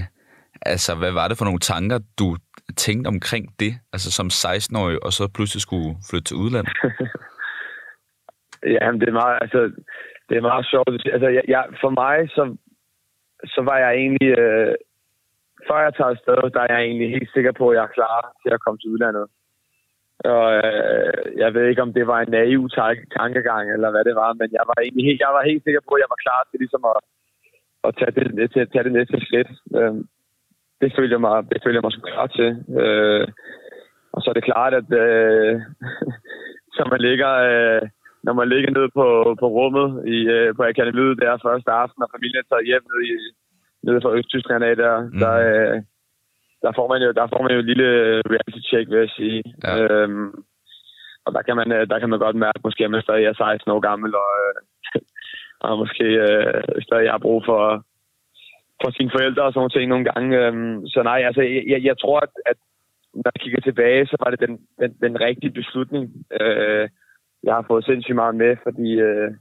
altså, 0.62 0.96
hvad 0.96 1.12
var 1.12 1.28
det 1.28 1.38
for 1.38 1.46
nogle 1.46 1.60
tanker, 1.60 2.00
du 2.20 2.38
tænkte 2.78 3.08
omkring 3.08 3.46
det, 3.60 3.74
altså 3.94 4.12
som 4.12 4.28
16-årig, 4.28 5.04
og 5.06 5.14
så 5.14 5.28
pludselig 5.36 5.62
skulle 5.62 5.96
flytte 6.10 6.28
til 6.28 6.38
udlandet? 6.38 6.74
ja, 8.76 8.86
det 9.02 9.10
er 9.10 9.20
meget, 9.22 9.38
altså, 9.42 9.72
det 10.30 10.38
er 10.38 10.50
meget 10.52 10.66
sjovt. 10.74 11.08
Altså, 11.16 11.28
jeg, 11.28 11.44
jeg, 11.48 11.64
for 11.82 11.90
mig, 12.02 12.30
så, 12.36 12.44
så 13.54 13.62
var 13.62 13.78
jeg 13.78 13.92
egentlig, 14.02 14.30
øh, 14.40 14.74
før 15.68 15.80
jeg 15.86 15.94
tager 15.94 16.14
afsted, 16.16 16.50
der 16.56 16.62
er 16.62 16.74
jeg 16.74 16.82
egentlig 16.84 17.10
helt 17.10 17.32
sikker 17.34 17.52
på, 17.52 17.70
at 17.70 17.76
jeg 17.76 17.84
er 17.84 17.98
klar 17.98 18.18
til 18.44 18.52
at 18.54 18.62
komme 18.64 18.78
til 18.80 18.92
udlandet. 18.94 19.26
Og 20.34 20.46
øh, 20.66 21.24
jeg 21.42 21.54
ved 21.54 21.66
ikke, 21.68 21.82
om 21.82 21.94
det 21.94 22.08
var 22.08 22.20
en 22.22 22.32
naiv 22.32 22.70
tankegang, 23.18 23.66
eller 23.74 23.90
hvad 23.92 24.04
det 24.10 24.16
var, 24.16 24.34
men 24.34 24.50
jeg 24.58 24.66
var 24.70 24.78
egentlig 24.82 25.06
helt, 25.06 25.22
jeg 25.26 25.34
var 25.38 25.50
helt 25.50 25.64
sikker 25.64 25.82
på, 25.84 25.94
at 25.96 26.02
jeg 26.04 26.12
var 26.14 26.24
klar 26.26 26.42
til 26.44 26.60
ligesom 26.60 26.84
at, 26.92 27.00
at 27.88 27.92
tage, 28.00 28.12
det, 28.16 28.52
til 28.52 28.60
at 28.60 28.72
tage 28.72 28.84
det 28.88 28.94
næste 28.98 29.18
skridt. 29.26 29.50
Øh, 29.78 29.96
det 30.82 30.94
følger 30.98 31.18
mig, 31.18 31.36
det 31.52 31.60
følger 31.66 31.82
mig 31.82 31.92
så 31.92 32.02
klar 32.10 32.28
til. 32.28 32.50
Øh, 32.82 33.28
og 34.14 34.20
så 34.22 34.30
er 34.30 34.36
det 34.38 34.50
klart, 34.52 34.74
at 34.82 34.90
øh, 35.04 35.62
så 36.76 36.82
man 36.92 37.02
ligger, 37.08 37.32
øh, 37.52 37.82
når 38.26 38.34
man 38.40 38.50
ligger 38.54 38.72
nede 38.78 38.90
på, 39.00 39.08
på 39.42 39.48
rummet 39.58 39.90
i, 40.16 40.18
øh, 40.36 40.50
på 40.58 40.64
akademiet 40.72 41.22
der 41.22 41.44
første 41.46 41.72
aften, 41.84 42.04
og 42.06 42.10
familien 42.16 42.46
tager 42.48 42.68
hjem 42.70 42.86
nede, 42.92 43.04
i, 43.14 43.16
nede 43.86 44.02
fra 44.04 44.16
Østtyskland 44.18 44.64
af 44.70 44.76
der, 44.84 44.96
mm. 45.02 45.20
der, 45.24 45.34
øh, 45.48 45.78
der, 46.64 46.72
får 46.78 46.88
man 46.92 47.00
jo, 47.06 47.10
der 47.20 47.26
får 47.34 47.42
man 47.44 47.52
jo 47.54 47.60
et 47.60 47.70
lille 47.72 47.90
reality 48.34 48.62
check, 48.70 48.86
vil 48.90 49.04
jeg 49.06 49.14
sige. 49.20 49.42
Ja. 49.64 49.72
Øhm, 49.78 50.30
og 51.26 51.30
der 51.36 51.42
kan, 51.48 51.56
man, 51.62 51.70
øh, 51.78 51.84
der 51.92 52.00
kan 52.00 52.10
man 52.10 52.20
godt 52.26 52.38
mærke, 52.46 52.60
måske 52.64 52.86
at 52.86 52.92
man 52.92 53.02
stadig 53.02 53.26
er 53.26 53.34
16 53.34 53.72
år 53.72 53.82
gammel, 53.90 54.12
og, 54.24 54.32
øh, 54.44 54.58
og 55.66 55.72
måske 55.82 56.06
øh, 56.28 56.64
stadig 56.88 57.10
har 57.12 57.26
brug 57.26 57.40
for, 57.50 57.64
for 58.82 58.90
sine 58.92 59.12
forældre 59.16 59.44
og 59.44 59.52
sådan 59.52 59.60
nogle 59.62 59.76
ting 59.76 59.88
nogle 59.90 60.08
gange. 60.12 60.32
Øhm, 60.46 60.88
så 60.94 61.00
nej, 61.04 61.20
altså, 61.30 61.42
jeg, 61.72 61.80
jeg 61.90 61.98
tror, 62.04 62.20
at, 62.26 62.34
at 62.52 62.58
når 63.14 63.32
jeg 63.34 63.42
kigger 63.42 63.62
tilbage, 63.62 64.06
så 64.06 64.16
var 64.22 64.30
det 64.32 64.40
den, 64.46 64.54
den, 64.82 64.92
den 65.06 65.16
rigtige 65.28 65.58
beslutning. 65.60 66.04
Øh, 66.42 66.90
jeg 67.46 67.54
har 67.54 67.66
fået 67.68 67.86
sindssygt 67.86 68.22
meget 68.22 68.36
med, 68.36 68.56
fordi 68.64 68.90
øh, 69.08 69.32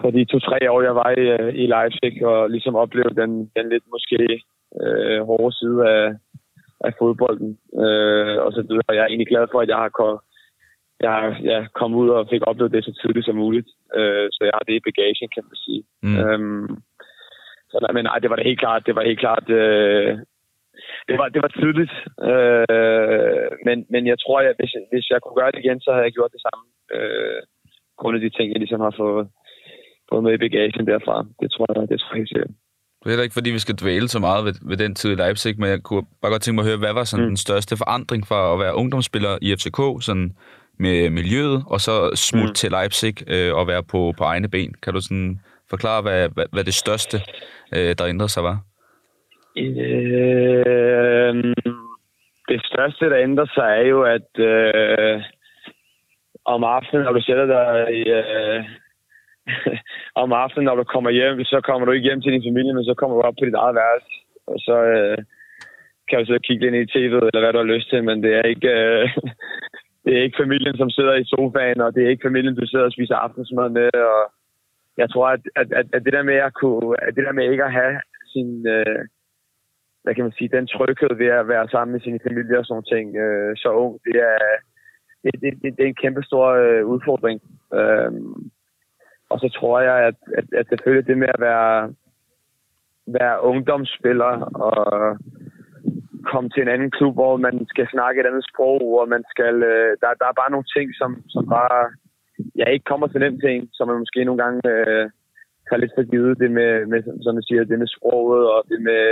for 0.00 0.10
de 0.10 0.24
to-tre 0.24 0.70
år, 0.72 0.82
jeg 0.82 0.94
var 0.94 1.10
i, 1.10 1.24
øh, 1.36 1.54
i 1.62 1.64
Leipzig, 1.66 2.26
og 2.26 2.50
ligesom 2.50 2.74
oplevede 2.84 3.20
den, 3.20 3.30
den 3.56 3.68
lidt 3.68 3.84
måske 3.94 4.18
øh, 4.82 5.20
hårde 5.28 5.56
side 5.60 5.78
af, 5.94 6.04
af 6.86 6.92
fodbolden. 6.98 7.50
Øh, 7.84 8.36
og 8.44 8.50
så 8.52 8.62
videre. 8.68 8.96
Jeg 8.96 9.02
er 9.02 9.10
egentlig 9.10 9.32
glad 9.32 9.46
for, 9.52 9.60
at 9.60 9.68
jeg 9.68 9.76
har 9.84 9.88
kommet, 9.88 10.20
jeg 11.00 11.10
har 11.10 11.26
ja, 11.50 11.66
kommet 11.78 11.98
ud 11.98 12.08
og 12.08 12.28
fik 12.30 12.42
oplevet 12.46 12.72
det 12.72 12.84
så 12.84 12.92
tidligt 13.00 13.26
som 13.26 13.36
muligt. 13.36 13.68
Øh, 13.98 14.26
så 14.32 14.40
jeg 14.44 14.54
har 14.54 14.64
det 14.66 14.74
i 14.76 14.86
bagagen, 14.86 15.28
kan 15.34 15.44
man 15.48 15.56
sige. 15.64 15.82
Mm. 16.02 16.18
Øhm, 16.18 16.68
så 17.70 17.76
nej, 17.82 17.92
men 17.92 18.04
nej, 18.04 18.18
det 18.18 18.30
var 18.30 18.36
det 18.36 18.48
helt 18.50 18.60
klart. 18.64 18.86
Det 18.86 18.94
var 18.94 19.04
helt 19.10 19.20
klart... 19.24 19.50
Øh, 19.50 20.18
det 21.08 21.14
var, 21.20 21.28
det 21.34 21.40
var 21.44 21.52
tydeligt. 21.60 21.94
Øh, 22.28 23.48
men, 23.66 23.76
men 23.92 24.02
jeg 24.12 24.18
tror, 24.22 24.38
at 24.40 24.56
hvis, 24.58 24.72
hvis 24.92 25.06
jeg 25.12 25.18
kunne 25.20 25.38
gøre 25.40 25.52
det 25.52 25.60
igen, 25.64 25.80
så 25.80 25.90
havde 25.92 26.06
jeg 26.08 26.16
gjort 26.18 26.32
det 26.36 26.42
samme. 26.46 26.64
Øh, 26.94 27.40
grundet 28.00 28.22
de 28.22 28.30
ting, 28.36 28.46
jeg 28.52 28.60
ligesom 28.64 28.80
har 28.86 28.94
fået, 29.02 29.24
fået 30.10 30.22
med 30.24 30.32
i 30.34 30.42
bagagen 30.44 30.86
derfra. 30.86 31.16
Det 31.40 31.48
tror 31.52 31.66
jeg, 31.68 31.88
det 31.90 31.98
tror 32.00 32.12
jeg 32.12 32.20
helt 32.20 32.32
sikkert. 32.32 32.52
Det 32.98 33.06
er 33.06 33.14
heller 33.14 33.28
ikke, 33.28 33.38
fordi 33.38 33.50
vi 33.50 33.58
skal 33.58 33.80
dvæle 33.82 34.08
så 34.08 34.18
meget 34.18 34.44
ved, 34.44 34.54
ved 34.70 34.76
den 34.76 34.94
tid 34.94 35.10
i 35.12 35.14
Leipzig, 35.14 35.54
men 35.60 35.68
jeg 35.70 35.82
kunne 35.82 36.06
bare 36.22 36.32
godt 36.32 36.42
tænke 36.42 36.54
mig 36.56 36.62
at 36.62 36.68
høre, 36.70 36.78
hvad 36.84 36.94
var 36.94 37.04
sådan 37.04 37.24
mm. 37.24 37.30
den 37.30 37.36
største 37.36 37.76
forandring 37.76 38.26
fra 38.26 38.52
at 38.52 38.58
være 38.58 38.74
ungdomsspiller 38.74 39.38
i 39.42 39.48
FCK, 39.58 39.80
sådan 40.06 40.36
med 40.78 41.10
miljøet, 41.10 41.64
og 41.66 41.80
så 41.80 42.10
smut 42.14 42.48
mm. 42.48 42.54
til 42.54 42.70
Leipzig 42.70 43.14
øh, 43.32 43.54
og 43.54 43.66
være 43.66 43.82
på, 43.82 44.14
på 44.18 44.24
egne 44.24 44.48
ben. 44.48 44.74
Kan 44.82 44.94
du 44.94 45.00
sådan 45.00 45.40
forklare, 45.70 46.02
hvad, 46.02 46.28
hvad, 46.28 46.46
hvad 46.52 46.64
det 46.64 46.74
største, 46.74 47.16
øh, 47.76 47.94
der 47.98 48.06
ændrede 48.06 48.28
sig, 48.28 48.42
var? 48.42 48.58
Øh, 49.56 51.34
det 52.48 52.60
største, 52.70 53.10
der 53.10 53.18
ændrer 53.18 53.46
sig, 53.54 53.68
er 53.80 53.86
jo, 53.94 54.02
at 54.02 54.30
øh, 54.38 55.22
om 56.44 56.64
aftenen, 56.64 57.04
når 57.04 57.12
du 57.12 57.22
sætter 57.22 57.46
dig 57.46 57.94
i, 58.00 58.02
øh, 58.20 58.64
om 60.22 60.32
aftenen, 60.32 60.64
når 60.64 60.76
du 60.76 60.84
kommer 60.84 61.10
hjem, 61.10 61.44
så 61.44 61.60
kommer 61.60 61.84
du 61.86 61.92
ikke 61.92 62.08
hjem 62.08 62.20
til 62.22 62.32
din 62.32 62.48
familie, 62.48 62.74
men 62.74 62.84
så 62.84 62.94
kommer 62.94 63.16
du 63.16 63.22
op 63.22 63.34
på 63.38 63.44
dit 63.44 63.54
eget 63.54 63.74
værelse. 63.74 64.12
Og 64.46 64.58
så 64.66 64.76
øh, 64.96 65.18
kan 66.08 66.18
du 66.18 66.26
så 66.26 66.38
kigge 66.44 66.66
ind 66.66 66.76
i 66.76 66.90
tv'et, 66.92 67.24
eller 67.26 67.42
hvad 67.42 67.52
du 67.52 67.58
har 67.58 67.74
lyst 67.74 67.90
til, 67.90 68.04
men 68.04 68.22
det 68.22 68.32
er 68.34 68.42
ikke... 68.42 68.68
Øh, 68.68 69.08
det 70.04 70.12
er 70.18 70.22
ikke 70.22 70.42
familien, 70.42 70.76
som 70.76 70.90
sidder 70.90 71.14
i 71.14 71.24
sofaen, 71.24 71.80
og 71.80 71.94
det 71.94 72.04
er 72.04 72.08
ikke 72.08 72.26
familien, 72.28 72.54
du 72.54 72.66
sidder 72.66 72.84
og 72.84 72.92
spiser 72.92 73.14
aftensmad 73.14 73.68
med. 73.68 73.90
Og 73.94 74.20
jeg 74.96 75.10
tror, 75.10 75.26
at, 75.28 75.40
at, 75.56 75.72
at, 75.72 75.86
at 75.92 76.04
det 76.04 76.12
der 76.12 76.22
med 76.22 76.34
at 76.34 76.54
kunne, 76.54 77.02
at 77.06 77.14
det 77.16 77.24
der 77.24 77.32
med 77.32 77.50
ikke 77.50 77.64
at 77.64 77.72
have 77.72 78.00
sin, 78.32 78.66
øh, 78.66 79.02
hvad 80.06 80.14
kan 80.14 80.24
man 80.24 80.38
sige, 80.38 80.56
den 80.56 80.66
tryghed 80.66 81.12
ved 81.22 81.26
at 81.26 81.48
være 81.48 81.68
sammen 81.68 81.92
med 81.92 82.00
sin 82.00 82.20
familier 82.26 82.58
og 82.58 82.64
sådan 82.64 82.74
nogle 82.74 82.90
ting, 82.94 83.06
øh, 83.24 83.56
så 83.56 83.68
ung, 83.82 83.92
det 84.04 84.16
er, 84.32 84.38
det, 85.22 85.32
det, 85.42 85.50
det, 85.62 85.68
det 85.76 85.82
er 85.84 85.92
en 85.92 86.02
kæmpe 86.04 86.22
stor 86.22 86.46
øh, 86.64 86.82
udfordring. 86.92 87.38
Øh, 87.78 88.12
og 89.30 89.36
så 89.42 89.48
tror 89.56 89.80
jeg, 89.80 89.96
at, 90.08 90.18
at, 90.38 90.46
at 90.60 90.66
selvfølgelig 90.68 91.06
det 91.06 91.18
med 91.18 91.30
at 91.34 91.40
være, 91.48 91.94
være 93.06 93.42
ungdomsspiller 93.50 94.32
og 94.66 95.18
komme 96.30 96.48
til 96.50 96.62
en 96.62 96.74
anden 96.74 96.90
klub, 96.90 97.14
hvor 97.14 97.36
man 97.36 97.66
skal 97.72 97.86
snakke 97.94 98.20
et 98.20 98.26
andet 98.26 98.44
sprog, 98.50 98.82
og 99.00 99.08
man 99.08 99.24
skal, 99.32 99.54
øh, 99.72 99.90
der, 100.02 100.18
der 100.20 100.26
er 100.28 100.40
bare 100.40 100.50
nogle 100.54 100.68
ting, 100.76 100.88
som, 101.00 101.10
som 101.34 101.42
bare 101.56 101.78
ja, 102.58 102.66
ikke 102.74 102.90
kommer 102.90 103.06
til 103.06 103.20
den 103.20 103.40
ting, 103.40 103.68
som 103.72 103.88
man 103.88 103.98
måske 103.98 104.24
nogle 104.24 104.42
gange 104.42 104.60
øh, 104.72 105.04
tager 105.66 105.80
lidt 105.80 105.96
for 105.96 106.10
givet. 106.10 106.38
Det 106.42 106.50
med, 106.50 106.86
med, 106.90 106.98
som 107.24 107.34
man 107.34 107.46
siger, 107.48 107.64
det 107.64 107.78
med 107.78 107.90
sproget 107.96 108.44
og 108.54 108.60
det 108.70 108.80
med 108.88 109.04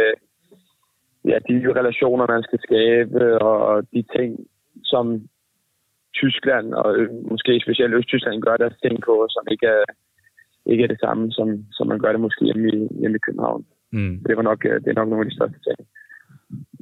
ja, 1.30 1.36
de 1.48 1.54
relationer, 1.80 2.26
man 2.34 2.42
skal 2.42 2.60
skabe, 2.66 3.42
og 3.42 3.86
de 3.94 4.02
ting, 4.16 4.30
som 4.82 5.28
Tyskland 6.14 6.74
og 6.74 6.88
måske 7.30 7.60
specielt 7.64 7.94
Østtyskland 7.94 8.42
gør 8.42 8.56
deres 8.56 8.76
ting 8.84 8.96
på, 9.06 9.26
som 9.30 9.44
ikke 9.50 9.66
er, 9.66 9.84
ikke 10.66 10.84
er 10.84 10.88
det 10.88 11.00
samme, 11.00 11.32
som, 11.32 11.48
som 11.72 11.86
man 11.86 11.98
gør 11.98 12.12
det 12.12 12.20
måske 12.20 12.44
hjemme 12.44 12.68
i, 12.68 12.88
hjemme 13.00 13.16
i 13.16 13.24
København. 13.26 13.64
Mm. 13.92 14.18
Det, 14.26 14.36
var 14.36 14.42
nok, 14.42 14.60
øh, 14.64 14.76
det 14.82 14.88
er 14.90 15.00
nok 15.00 15.08
nogle 15.08 15.24
af 15.24 15.30
de 15.30 15.36
største 15.36 15.60
ting. 15.66 15.78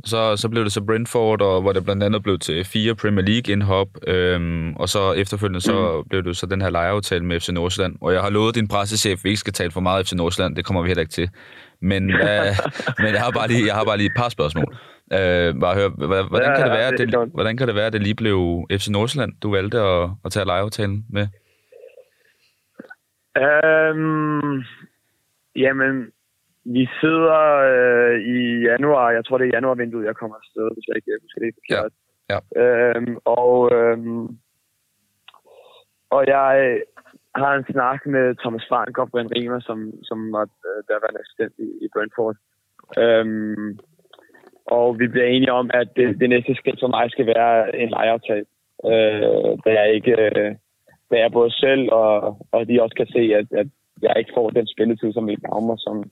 Så, 0.05 0.37
så 0.37 0.49
blev 0.49 0.65
det 0.65 0.73
så 0.73 0.85
Brentford, 0.85 1.43
og 1.43 1.63
hvor 1.63 1.73
det 1.73 1.85
blandt 1.85 2.03
andet 2.03 2.23
blev 2.23 2.39
til 2.39 2.65
fire 2.65 2.95
Premier 2.95 3.25
League-indhop, 3.25 3.89
øhm, 4.07 4.75
og 4.75 4.89
så 4.89 5.13
efterfølgende 5.13 5.61
så 5.61 6.03
mm. 6.03 6.09
blev 6.09 6.25
det 6.25 6.37
så 6.37 6.47
den 6.47 6.63
her 6.63 6.71
lejeaftale 6.71 7.25
med 7.25 7.41
FC 7.41 7.49
Nordsjælland. 7.49 7.97
Og 8.01 8.13
jeg 8.13 8.23
har 8.23 8.31
lovet 8.31 8.55
din 8.55 8.69
pressechef, 8.69 9.19
at 9.19 9.25
vi 9.25 9.29
ikke 9.29 9.41
skal 9.41 9.53
tale 9.53 9.71
for 9.71 9.81
meget 9.81 10.07
FC 10.07 10.13
Nordsjælland, 10.13 10.57
det 10.57 10.65
kommer 10.65 10.83
vi 10.83 10.89
heller 10.89 11.01
ikke 11.01 11.13
til. 11.13 11.31
Men, 11.81 12.11
øh, 12.29 12.53
men 12.99 13.13
jeg, 13.15 13.21
har 13.21 13.31
bare 13.31 13.49
lige, 13.49 13.67
jeg 13.67 13.75
har 13.75 13.85
bare 13.85 13.97
lige 13.97 14.07
et 14.07 14.17
par 14.17 14.29
spørgsmål. 14.29 14.77
Øh, 15.13 15.61
bare 15.61 15.75
høre, 15.75 15.89
hvordan, 15.89 16.51
ja, 16.51 16.57
kan 16.57 16.65
det 16.65 16.73
være, 16.73 16.85
ja, 16.85 16.91
det, 16.91 17.13
det, 17.13 17.31
hvordan 17.35 17.57
kan 17.57 17.67
det 17.67 17.75
være, 17.75 17.87
at 17.87 17.93
det 17.93 18.03
lige 18.03 18.15
blev 18.15 18.67
FC 18.73 18.89
Nordsjælland, 18.89 19.33
du 19.43 19.51
valgte 19.51 19.79
at, 19.81 20.11
at 20.25 20.33
tage 20.33 20.47
lejeaftalen 20.47 21.07
med? 21.11 21.27
Øhm, 23.39 24.63
jamen, 25.57 26.07
vi 26.65 26.89
sidder 27.01 27.41
øh, 27.73 28.21
i 28.21 28.39
januar, 28.71 29.11
jeg 29.11 29.25
tror 29.25 29.39
det 29.39 29.47
er 29.47 29.57
januarvinduet, 29.57 30.07
jeg 30.07 30.17
kommer 30.17 30.37
afsted, 30.37 30.67
hvis 30.75 30.87
jeg 30.89 30.97
ikke 30.97 31.23
husker 31.23 31.41
det 31.41 31.55
forkert. 31.59 31.93
Ja. 31.97 32.03
Ja. 32.33 32.39
Øhm, 32.61 33.17
og, 33.25 33.55
øhm, 33.77 34.29
og 36.11 36.23
jeg 36.27 36.81
har 37.35 37.55
en 37.55 37.65
snak 37.73 38.07
med 38.07 38.35
Thomas 38.43 38.65
Frank 38.69 38.99
og 38.99 39.11
Brian 39.11 39.33
Riemer, 39.37 39.61
som, 39.61 39.79
som 40.03 40.33
var 40.33 40.47
øh, 40.69 40.81
der 40.89 40.97
var 41.03 41.09
en 41.11 41.21
assistent 41.23 41.55
i, 41.59 41.85
i 41.85 41.87
Brentford. 41.95 42.37
Øhm, 42.99 43.79
og 44.67 44.99
vi 44.99 45.07
bliver 45.09 45.27
enige 45.27 45.53
om, 45.53 45.71
at 45.75 45.89
det, 45.97 46.21
det 46.21 46.29
næste 46.29 46.55
skridt 46.55 46.81
for 46.81 46.89
mig 46.89 47.11
skal 47.11 47.27
være 47.27 47.77
en 47.77 47.89
lejeaftale. 47.89 48.47
Øh, 48.85 49.51
da 49.65 49.71
jeg 49.81 49.95
ikke, 49.95 50.13
øh, 50.23 50.55
da 51.11 51.17
jeg 51.23 51.33
både 51.33 51.51
selv 51.51 51.93
og, 51.93 52.47
og 52.53 52.69
de 52.69 52.83
også 52.83 52.97
kan 52.97 53.07
se, 53.07 53.23
at, 53.41 53.47
at 53.61 53.67
jeg 54.03 54.15
ikke 54.19 54.33
får 54.35 54.51
den 54.51 54.67
spilletid, 54.67 55.13
som 55.13 55.27
vi 55.27 55.35
gavner 55.35 55.67
mig, 55.67 55.79
som 55.79 56.11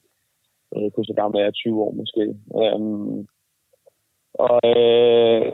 øh, 0.77 0.91
kunne 0.91 1.09
så 1.11 1.15
gammel 1.21 1.41
er 1.41 1.51
20 1.51 1.83
år 1.85 1.93
måske. 2.01 2.23
Øhm, 2.61 3.27
og, 4.35 4.61
øh, 4.77 5.53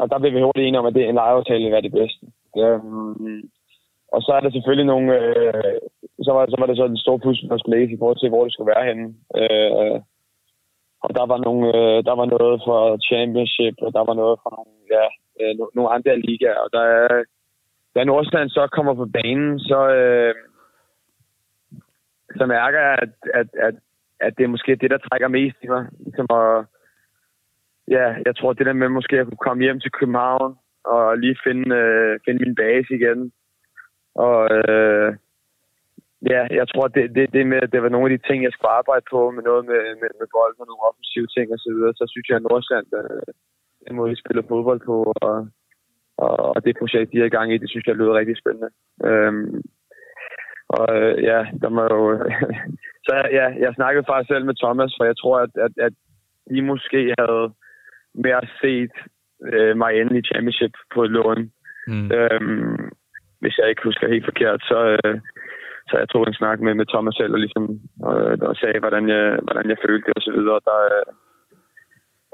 og 0.00 0.10
der 0.10 0.18
blev 0.18 0.32
vi 0.34 0.40
hurtigt 0.40 0.66
enige 0.66 0.78
om, 0.78 0.86
at 0.86 0.94
det, 0.94 1.08
en 1.08 1.14
lejeaftale 1.14 1.58
ville 1.58 1.76
være 1.76 1.88
det 1.88 1.92
bedste. 2.00 2.24
Øhm, 2.62 3.42
og 4.14 4.22
så 4.22 4.30
er 4.36 4.40
der 4.40 4.50
selvfølgelig 4.50 4.86
nogle... 4.86 5.08
Øh, 5.18 5.78
så, 6.24 6.30
var, 6.32 6.46
så 6.46 6.56
var 6.58 6.66
det 6.66 6.76
så 6.76 6.86
den 6.88 7.04
store 7.04 7.18
pudsel, 7.18 7.48
man 7.48 7.58
skulle 7.58 7.78
læse 7.78 7.92
i 7.92 7.98
forhold 7.98 8.18
til, 8.20 8.28
hvor 8.28 8.44
det 8.44 8.52
skulle 8.52 8.72
være 8.74 8.88
henne. 8.90 9.06
Øh, 9.40 10.00
og 11.04 11.10
der 11.18 11.24
var, 11.32 11.38
nogle, 11.46 11.66
øh, 11.78 11.98
der 12.08 12.14
var 12.20 12.26
noget 12.34 12.54
fra 12.66 12.78
Championship, 13.08 13.76
og 13.84 13.90
der 13.96 14.04
var 14.08 14.14
noget 14.22 14.36
fra 14.42 14.50
nogle, 14.58 14.74
ja, 14.96 15.06
øh, 15.40 15.54
nogle 15.76 15.90
andre 15.96 16.20
ligaer. 16.20 16.58
Og 16.64 16.68
der 16.72 16.84
er, 16.98 17.24
da 17.94 18.04
Nordsjælland 18.04 18.50
så 18.50 18.68
kommer 18.76 18.94
på 18.94 19.06
banen, 19.16 19.58
så, 19.58 19.80
øh, 19.98 20.34
så 22.38 22.46
mærker 22.46 22.80
jeg, 22.80 22.98
at, 23.04 23.12
at, 23.40 23.48
at, 23.66 23.74
at 24.26 24.32
det 24.36 24.44
er 24.44 24.54
måske 24.54 24.76
det, 24.76 24.90
der 24.90 24.98
trækker 24.98 25.28
mest 25.28 25.58
i 25.62 25.68
mig. 25.68 25.84
Ligesom 26.06 26.26
at, 26.30 26.64
ja, 27.88 28.06
jeg 28.26 28.34
tror, 28.36 28.52
det 28.52 28.66
der 28.66 28.72
med 28.72 28.88
måske 28.88 29.18
at 29.18 29.26
kunne 29.26 29.46
komme 29.46 29.62
hjem 29.62 29.80
til 29.80 29.92
København 29.98 30.56
og 30.84 31.18
lige 31.18 31.36
finde, 31.46 31.76
øh, 31.76 32.20
finde 32.24 32.44
min 32.44 32.54
base 32.54 32.90
igen. 32.98 33.32
Og 34.14 34.38
øh, 34.58 35.08
ja, 36.32 36.40
jeg 36.58 36.66
tror, 36.68 36.86
det, 36.88 37.14
det, 37.16 37.32
det 37.32 37.46
med, 37.46 37.60
det 37.72 37.82
var 37.82 37.88
nogle 37.88 38.06
af 38.12 38.18
de 38.18 38.26
ting, 38.28 38.38
jeg 38.42 38.52
skulle 38.52 38.78
arbejde 38.80 39.04
på, 39.10 39.30
med 39.30 39.42
noget 39.42 39.64
med, 39.70 39.82
med, 40.00 40.10
med 40.20 40.28
bold 40.34 40.54
og 40.60 40.66
nogle 40.66 40.86
offensive 40.88 41.28
ting 41.36 41.46
osv., 41.54 41.78
så 41.80 41.92
så 41.98 42.04
synes 42.12 42.28
jeg, 42.28 42.36
at 42.36 42.42
Nordsjælland, 42.42 42.88
øh, 43.00 43.32
den 43.86 43.96
måde, 43.96 44.10
vi 44.10 44.22
spiller 44.22 44.42
fodbold 44.48 44.80
på, 44.90 45.12
og, 45.22 45.36
og, 46.16 46.36
og 46.54 46.64
det 46.64 46.78
projekt, 46.80 47.12
de 47.12 47.20
er 47.20 47.24
i 47.24 47.36
gang 47.36 47.48
i, 47.52 47.58
det 47.58 47.70
synes 47.70 47.86
jeg 47.86 47.96
lyder 47.96 48.14
rigtig 48.14 48.36
spændende. 48.38 48.70
Øhm, 49.08 49.62
og 50.68 50.86
øh, 50.96 51.22
ja, 51.22 51.38
der 51.62 51.68
må 51.68 51.82
jo... 51.82 52.02
så 53.06 53.14
ja, 53.38 53.46
jeg 53.64 53.72
snakkede 53.74 54.08
faktisk 54.08 54.28
selv 54.28 54.44
med 54.44 54.56
Thomas, 54.62 54.92
for 54.98 55.04
jeg 55.04 55.16
tror, 55.22 55.38
at, 55.38 55.52
at, 55.66 55.72
at 55.86 55.92
de 56.50 56.62
måske 56.62 57.14
havde 57.18 57.52
mere 58.14 58.44
set 58.60 58.94
øh, 59.52 59.76
mig 59.76 59.92
ende 60.00 60.18
i 60.18 60.28
championship 60.30 60.74
på 60.94 61.00
lån. 61.04 61.50
Mm. 61.86 62.10
Øhm, 62.16 62.90
hvis 63.40 63.58
jeg 63.58 63.68
ikke 63.68 63.84
husker 63.84 64.08
helt 64.08 64.24
forkert, 64.24 64.60
så, 64.70 64.78
øh, 64.96 65.20
så 65.88 65.94
jeg 65.98 66.08
tog 66.08 66.22
en 66.26 66.34
snak 66.40 66.60
med, 66.60 66.74
med 66.74 66.86
Thomas 66.86 67.14
selv 67.14 67.32
og, 67.32 67.38
ligesom, 67.38 67.64
og, 68.02 68.16
og 68.48 68.56
sagde, 68.56 68.78
hvordan 68.84 69.08
jeg, 69.08 69.38
hvordan 69.42 69.68
jeg 69.70 69.78
følte 69.86 70.06
det 70.06 70.14
og 70.16 70.22
så 70.22 70.32
videre. 70.38 70.60
Der, 70.70 70.78
øh, 70.94 71.06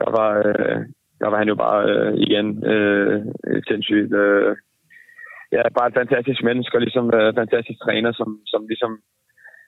der, 0.00 0.10
var, 0.18 0.30
øh, 0.48 0.80
der 1.20 1.28
var 1.30 1.38
han 1.38 1.48
jo 1.48 1.54
bare 1.54 1.80
øh, 1.92 2.12
igen 2.26 2.46
øh, 2.72 3.22
sindssygt... 3.68 4.12
Øh, 4.14 4.56
ja, 5.52 5.62
bare 5.76 5.88
et 5.88 5.98
fantastisk 6.00 6.40
menneske 6.42 6.76
og 6.76 6.80
ligesom 6.80 7.06
øh, 7.18 7.34
fantastisk 7.40 7.78
træner, 7.80 8.12
som, 8.12 8.28
som 8.46 8.66
ligesom 8.66 8.92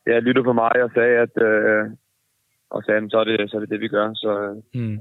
ja, 0.06 0.18
lyttede 0.18 0.44
på 0.44 0.52
mig 0.52 0.74
og 0.86 0.90
sagde, 0.94 1.16
at 1.26 1.34
øh, 1.48 1.84
og 2.74 2.80
sagde, 2.84 3.10
så 3.10 3.18
er 3.22 3.24
det, 3.24 3.50
så 3.50 3.56
er 3.56 3.60
det 3.60 3.70
det, 3.74 3.80
vi 3.80 3.88
gør. 3.88 4.06
Så, 4.14 4.30
mm. 4.74 4.96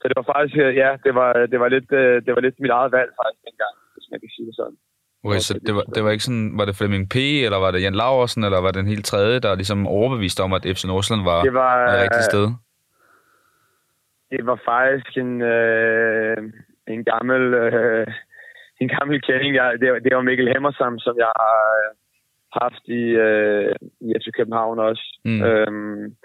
så 0.00 0.04
det 0.08 0.16
var 0.20 0.26
faktisk, 0.32 0.56
øh, 0.64 0.76
ja, 0.82 0.90
det 1.04 1.12
var, 1.14 1.32
det 1.52 1.58
var, 1.60 1.68
lidt, 1.68 1.92
øh, 1.92 2.16
det 2.24 2.32
var 2.34 2.40
lidt 2.40 2.60
mit 2.60 2.70
eget 2.78 2.92
valg 2.92 3.10
faktisk 3.20 3.42
dengang, 3.48 3.74
hvis 3.94 4.06
man 4.10 4.20
kan 4.20 4.30
sige 4.34 4.46
det 4.46 4.56
sådan. 4.56 4.78
Okay, 5.24 5.42
så 5.48 5.52
det 5.66 5.74
var, 5.74 5.84
det 5.94 6.04
var 6.04 6.10
ikke 6.10 6.24
sådan, 6.28 6.58
var 6.58 6.64
det 6.64 6.76
Flemming 6.76 7.08
P., 7.14 7.16
eller 7.46 7.58
var 7.64 7.70
det 7.70 7.82
Jan 7.82 8.00
Laversen, 8.02 8.44
eller 8.44 8.60
var 8.60 8.70
det 8.70 8.80
en 8.80 8.94
helt 8.94 9.06
tredje, 9.12 9.40
der 9.40 9.54
ligesom 9.54 9.86
overbeviste 9.86 10.40
om, 10.46 10.52
at 10.52 10.66
FC 10.74 10.84
Nordsjælland 10.84 11.24
var 11.30 11.42
det 11.42 11.54
var, 11.54 11.74
et 11.86 12.02
rigtigt 12.02 12.30
sted? 12.32 12.46
Det 14.30 14.46
var 14.46 14.58
faktisk 14.72 15.12
en, 15.24 15.42
øh, 15.42 16.36
en 16.94 17.04
gammel 17.04 17.42
øh, 17.54 18.06
en 18.82 18.88
gammel 18.96 19.16
kending. 19.26 19.54
Jeg, 19.54 19.66
det, 19.80 19.88
det 20.04 20.16
var 20.16 20.22
Mikkel 20.22 20.52
Hemmersam, 20.54 20.98
som 20.98 21.14
jeg 21.24 21.32
øh, 21.50 21.88
haft 22.62 22.84
i, 23.00 23.02
øh, 23.26 23.74
i 24.00 24.08
FC 24.18 24.26
København 24.36 24.78
også. 24.78 25.06
Mm. 25.24 25.42
Øhm, 25.42 26.16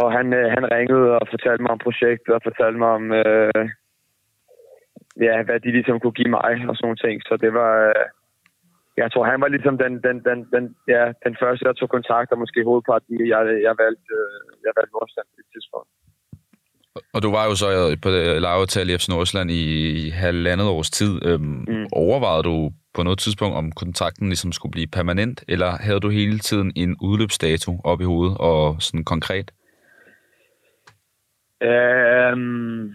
og 0.00 0.12
han, 0.16 0.26
øh, 0.32 0.46
han 0.56 0.64
ringede 0.76 1.10
og 1.20 1.26
fortalte 1.30 1.62
mig 1.62 1.70
om 1.70 1.84
projektet 1.86 2.34
og 2.34 2.40
fortalte 2.48 2.78
mig 2.78 2.88
om, 2.88 3.12
øh, 3.12 3.64
ja, 5.26 5.42
hvad 5.42 5.60
de 5.60 5.70
ligesom 5.70 6.00
kunne 6.00 6.18
give 6.20 6.30
mig 6.30 6.40
og 6.70 6.76
sådan 6.76 6.86
nogle 6.86 7.02
ting. 7.04 7.16
Så 7.28 7.36
det 7.36 7.52
var... 7.54 7.72
Øh, 7.88 8.06
jeg 8.96 9.12
tror, 9.12 9.24
han 9.32 9.40
var 9.40 9.48
ligesom 9.48 9.76
den, 9.84 9.92
den, 10.06 10.16
den, 10.28 10.38
den, 10.54 10.64
ja, 10.94 11.02
den 11.26 11.36
første, 11.40 11.64
der 11.64 11.72
tog 11.72 11.88
kontakt, 11.88 12.32
og 12.32 12.38
måske 12.38 12.64
hovedparten, 12.64 13.28
jeg, 13.34 13.40
jeg 13.66 13.74
valgte, 13.84 14.12
øh, 14.20 14.48
jeg 14.66 14.72
valgte 14.76 14.94
Nordsjælland 14.94 15.28
på 15.30 15.36
det 15.38 15.46
tidspunkt. 15.54 15.90
Og 17.14 17.22
du 17.22 17.30
var 17.30 17.44
jo 17.44 17.54
så 17.54 17.96
på 18.02 18.08
lejeaftale 18.46 18.92
i 18.92 18.98
FC 18.98 19.08
Nordsjælland 19.08 19.50
i 19.50 20.10
halvandet 20.10 20.68
års 20.68 20.90
tid. 20.90 21.26
Øhm, 21.26 21.64
mm. 21.68 21.86
Overvejede 21.92 22.42
du 22.42 22.70
på 22.94 23.02
noget 23.02 23.18
tidspunkt, 23.18 23.56
om 23.56 23.72
kontrakten 23.72 24.26
ligesom 24.28 24.52
skulle 24.52 24.72
blive 24.72 24.86
permanent, 24.86 25.44
eller 25.48 25.70
havde 25.70 26.00
du 26.00 26.08
hele 26.08 26.38
tiden 26.38 26.72
en 26.76 26.96
udløbsdato 27.00 27.80
op 27.84 28.00
i 28.00 28.04
hovedet 28.04 28.36
og 28.40 28.76
sådan 28.82 29.04
konkret? 29.04 29.50
Um, 31.60 32.94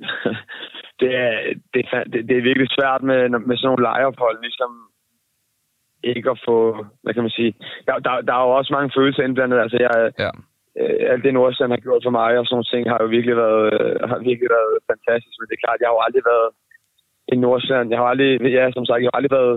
det, 1.00 1.10
er, 1.24 1.32
det, 1.74 1.82
er, 1.92 2.04
det, 2.12 2.28
det 2.28 2.36
er 2.36 2.48
virkelig 2.48 2.68
svært 2.70 3.02
med, 3.02 3.28
med 3.28 3.56
sådan 3.56 3.66
nogle 3.68 3.82
lejeophold, 3.82 4.42
ligesom 4.42 4.72
ikke 6.04 6.30
at 6.30 6.40
få, 6.48 6.86
hvad 7.02 7.14
kan 7.14 7.22
man 7.22 7.30
sige, 7.30 7.54
der, 7.86 7.98
der, 7.98 8.20
der 8.20 8.34
er 8.34 8.42
jo 8.46 8.50
også 8.50 8.72
mange 8.72 8.92
følelser 8.96 9.22
indblandet. 9.22 9.58
Altså, 9.58 9.76
jeg, 9.80 10.12
ja 10.18 10.30
øh, 10.80 11.00
alt 11.10 11.24
det 11.24 11.34
Nordsjælland 11.34 11.74
har 11.76 11.86
gjort 11.86 12.04
for 12.06 12.14
mig 12.20 12.30
og 12.38 12.44
sådan 12.44 12.54
nogle 12.56 12.72
ting 12.72 12.82
har 12.92 12.98
jo 13.02 13.08
virkelig 13.16 13.36
været, 13.44 13.64
øh, 13.74 13.94
har 14.10 14.18
virkelig 14.28 14.50
været 14.56 14.72
fantastisk. 14.90 15.36
Men 15.36 15.46
det 15.46 15.54
er 15.56 15.64
klart, 15.64 15.80
jeg 15.80 15.88
har 15.88 15.96
jo 15.96 16.06
aldrig 16.06 16.24
været 16.32 16.50
i 17.32 17.36
Nordsjælland. 17.44 17.90
Jeg 17.92 17.98
har 18.00 18.08
aldrig, 18.12 18.30
ja, 18.58 18.64
som 18.76 18.86
sagt, 18.86 19.02
jeg 19.02 19.10
har 19.10 19.18
aldrig 19.18 19.36
været 19.40 19.56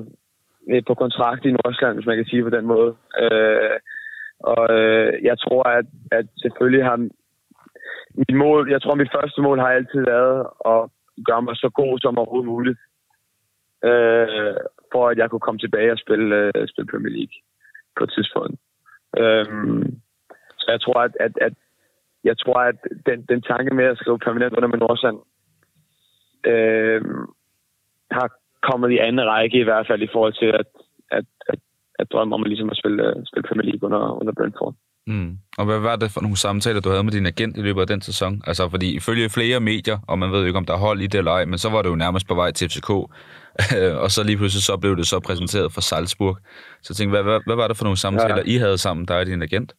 øh, 0.71 0.83
på 0.87 0.93
kontrakt 1.03 1.43
i 1.45 1.55
Nordsjælland, 1.57 1.97
hvis 1.97 2.09
man 2.09 2.17
kan 2.19 2.29
sige 2.29 2.43
på 2.47 2.53
den 2.57 2.65
måde. 2.73 2.91
Øh, 3.23 3.77
og 4.53 4.63
øh, 4.79 5.11
jeg 5.29 5.35
tror, 5.43 5.63
at, 5.79 5.87
at 6.11 6.25
selvfølgelig 6.43 6.83
har 6.89 6.97
mit 8.19 8.35
mål, 8.43 8.71
jeg 8.71 8.81
tror, 8.81 8.95
mit 8.95 9.13
første 9.15 9.41
mål 9.41 9.59
har 9.59 9.71
altid 9.77 10.01
været 10.13 10.39
at 10.73 10.81
gøre 11.27 11.41
mig 11.41 11.55
så 11.55 11.69
god 11.69 11.99
som 11.99 12.17
overhovedet 12.17 12.51
muligt. 12.53 12.79
Øh, 13.89 14.55
for 14.91 15.03
at 15.09 15.17
jeg 15.17 15.29
kunne 15.29 15.45
komme 15.45 15.59
tilbage 15.59 15.91
og 15.91 15.97
spille, 15.97 16.35
øh, 16.55 16.67
spille 16.67 16.91
Premier 16.91 17.13
League 17.17 17.37
på 17.97 18.03
et 18.03 18.11
tidspunkt. 18.15 18.55
Øh, 19.21 19.45
så 20.71 20.75
jeg 20.75 20.81
tror, 20.81 20.99
at, 21.07 21.13
at, 21.19 21.33
at 21.41 21.53
jeg 22.23 22.37
tror, 22.37 22.59
at 22.71 22.75
den, 23.05 23.25
den 23.31 23.41
tanke 23.41 23.75
med 23.75 23.85
at 23.85 23.97
skrive 23.97 24.19
permanent 24.19 24.53
under 24.57 24.69
med 24.69 24.79
Nordsjælland 24.79 25.19
øh, 26.51 27.01
har 28.11 28.29
kommet 28.69 28.91
i 28.91 28.97
anden 28.97 29.25
række 29.25 29.57
i 29.59 29.67
hvert 29.69 29.87
fald 29.87 30.01
i 30.01 30.13
forhold 30.13 30.33
til 30.33 30.49
at, 30.61 30.69
at, 31.11 31.25
at, 31.51 31.59
at 31.99 32.11
drømme 32.11 32.35
om 32.35 32.43
at, 32.43 32.47
ligesom 32.47 32.69
at 32.69 32.77
spille, 32.77 33.03
spille 33.29 33.47
Premier 33.47 33.67
League 33.69 33.83
under, 33.87 34.19
under 34.21 34.33
Brentford. 34.33 34.75
Mm. 35.07 35.37
Og 35.57 35.65
hvad 35.65 35.79
var 35.79 35.95
det 35.95 36.11
for 36.11 36.21
nogle 36.21 36.37
samtaler, 36.37 36.81
du 36.81 36.89
havde 36.89 37.03
med 37.03 37.11
din 37.11 37.25
agent 37.25 37.57
i 37.57 37.61
løbet 37.61 37.81
af 37.81 37.87
den 37.87 38.01
sæson? 38.01 38.41
Altså, 38.47 38.69
fordi 38.69 38.95
ifølge 38.95 39.29
flere 39.29 39.59
medier, 39.59 39.97
og 40.07 40.19
man 40.19 40.31
ved 40.31 40.39
jo 40.39 40.45
ikke, 40.45 40.57
om 40.57 40.65
der 40.65 40.73
er 40.73 40.77
hold 40.77 41.01
i 41.01 41.07
det 41.07 41.17
eller 41.17 41.31
ej, 41.31 41.45
men 41.45 41.57
så 41.57 41.69
var 41.69 41.81
det 41.81 41.89
jo 41.89 41.95
nærmest 41.95 42.27
på 42.27 42.35
vej 42.35 42.51
til 42.51 42.69
FCK, 42.69 42.89
og 44.03 44.11
så 44.11 44.23
lige 44.23 44.37
pludselig 44.37 44.63
så 44.63 44.77
blev 44.77 44.97
det 44.97 45.07
så 45.07 45.19
præsenteret 45.19 45.73
for 45.73 45.81
Salzburg. 45.81 46.37
Så 46.81 46.87
jeg 46.89 46.95
tænkte, 46.95 47.11
hvad, 47.15 47.23
hvad, 47.23 47.39
hvad 47.45 47.55
var 47.55 47.67
det 47.67 47.77
for 47.77 47.83
nogle 47.83 47.97
samtaler, 47.97 48.35
ja. 48.35 48.53
I 48.53 48.55
havde 48.57 48.77
sammen, 48.77 49.05
dig 49.05 49.19
og 49.19 49.25
din 49.25 49.41
agent? 49.41 49.73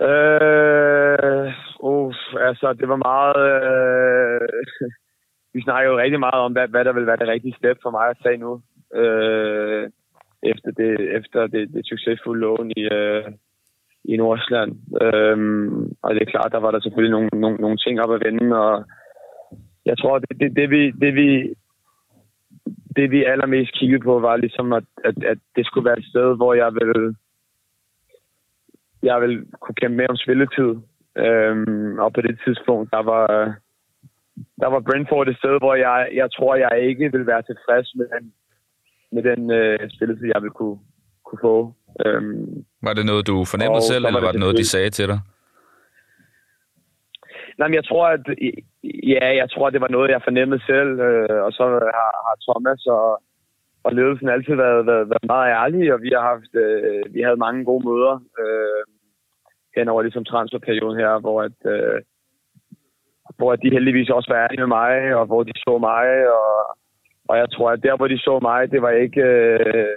Øh, 0.00 1.52
uh, 1.80 2.14
altså, 2.40 2.72
det 2.72 2.88
var 2.88 2.96
meget... 2.96 3.38
Øh, 3.56 4.48
vi 5.54 5.62
snakker 5.62 5.90
jo 5.90 5.98
rigtig 5.98 6.20
meget 6.20 6.40
om, 6.44 6.52
hvad, 6.52 6.68
hvad 6.68 6.84
der 6.84 6.92
vil 6.92 7.06
være 7.06 7.16
det 7.16 7.28
rigtige 7.28 7.56
step 7.58 7.76
for 7.82 7.90
mig 7.90 8.08
at 8.08 8.18
tage 8.22 8.36
nu. 8.36 8.62
Øh, 8.94 9.90
efter 10.42 10.70
det, 10.70 11.16
efter 11.18 11.46
det, 11.46 11.72
det 11.74 11.86
succesfulde 11.86 12.40
lån 12.40 12.70
i, 12.76 12.82
øh, 12.92 13.24
i 14.04 14.16
Nordsjælland. 14.16 14.72
Øh, 15.02 15.36
og 16.02 16.14
det 16.14 16.22
er 16.22 16.30
klart, 16.30 16.52
der 16.52 16.58
var 16.58 16.70
der 16.70 16.80
selvfølgelig 16.80 17.12
nogle, 17.16 17.28
nogle, 17.32 17.56
nogle 17.56 17.76
ting 17.76 18.00
op 18.00 18.12
at 18.14 18.22
vende, 18.24 18.58
og 18.58 18.84
jeg 19.84 19.98
tror, 19.98 20.18
det, 20.18 20.40
det, 20.40 20.56
det, 20.56 20.70
vi, 20.70 20.90
det, 20.90 21.14
vi, 21.14 21.54
det 22.96 23.10
vi 23.10 23.24
allermest 23.24 23.78
kiggede 23.78 24.04
på, 24.04 24.20
var 24.20 24.36
ligesom, 24.36 24.72
at, 24.72 24.84
at, 25.04 25.24
at 25.24 25.38
det 25.56 25.66
skulle 25.66 25.84
være 25.84 25.98
et 25.98 26.10
sted, 26.12 26.36
hvor 26.36 26.54
jeg 26.54 26.74
ville 26.74 27.14
jeg 29.02 29.20
vil 29.20 29.34
kunne 29.60 29.74
kæmpe 29.74 29.96
med 29.96 30.10
om 30.10 30.16
spilletid. 30.16 30.72
Øhm, 31.16 31.98
og 31.98 32.12
på 32.12 32.20
det 32.20 32.40
tidspunkt, 32.44 32.90
der 32.90 33.02
var, 33.02 33.26
der 34.60 34.68
var 34.74 34.80
Brentford 34.80 35.28
et 35.28 35.36
sted, 35.36 35.58
hvor 35.60 35.74
jeg, 35.74 36.08
jeg 36.14 36.28
tror, 36.36 36.54
jeg 36.56 36.72
ikke 36.88 37.12
vil 37.12 37.26
være 37.26 37.42
tilfreds 37.42 37.94
med 37.94 38.06
den, 38.14 38.32
med 39.12 39.22
den 39.22 39.50
øh, 39.50 39.90
spilletid, 39.94 40.26
jeg 40.34 40.42
vil 40.42 40.50
kunne, 40.50 40.78
kunne 41.24 41.42
få. 41.42 41.74
Øhm, 42.06 42.64
var 42.82 42.92
det 42.92 43.06
noget, 43.06 43.26
du 43.26 43.44
fornemmede 43.44 43.82
selv, 43.82 44.04
eller 44.04 44.20
var 44.20 44.32
det, 44.32 44.34
det 44.34 44.40
noget, 44.40 44.58
de 44.58 44.68
sagde 44.68 44.90
til 44.90 45.08
dig? 45.08 45.20
Nej, 47.58 47.68
men 47.68 47.74
jeg 47.74 47.84
tror, 47.84 48.06
at 48.06 48.24
ja, 49.12 49.26
jeg 49.40 49.50
tror, 49.50 49.66
at 49.66 49.72
det 49.72 49.80
var 49.80 49.94
noget, 49.96 50.10
jeg 50.10 50.20
fornemmede 50.24 50.62
selv, 50.72 51.00
øh, 51.08 51.38
og 51.46 51.52
så 51.52 51.64
har, 51.98 52.10
har 52.26 52.36
Thomas 52.46 52.86
og, 52.86 53.22
og 53.84 53.92
ledelsen 53.94 54.28
altid 54.28 54.54
været, 54.54 54.86
været, 54.86 55.08
været 55.12 55.26
meget 55.34 55.50
ærlige, 55.60 55.94
og 55.94 56.02
vi 56.02 56.10
har 56.16 56.22
haft, 56.32 56.52
øh, 56.64 57.14
vi 57.14 57.20
havde 57.26 57.44
mange 57.46 57.64
gode 57.64 57.84
møder 57.88 58.14
øh, 58.42 58.82
hen 59.76 59.88
over 59.88 60.02
ligesom 60.02 60.24
transferperioden 60.24 60.98
her, 60.98 61.20
hvor 61.20 61.42
at, 61.48 61.58
øh, 61.74 61.98
hvor 63.36 63.52
at 63.52 63.62
de 63.62 63.74
heldigvis 63.76 64.10
også 64.10 64.28
var 64.32 64.42
ærlige 64.42 64.60
med 64.60 64.72
mig, 64.80 65.14
og 65.18 65.26
hvor 65.26 65.42
de 65.42 65.52
så 65.56 65.78
mig, 65.90 66.06
og, 66.38 66.52
og 67.28 67.34
jeg 67.38 67.48
tror, 67.50 67.70
at 67.70 67.82
der, 67.82 67.96
hvor 67.96 68.08
de 68.08 68.18
så 68.18 68.38
mig, 68.42 68.70
det 68.72 68.82
var 68.82 68.90
ikke, 68.90 69.22
øh, 69.22 69.94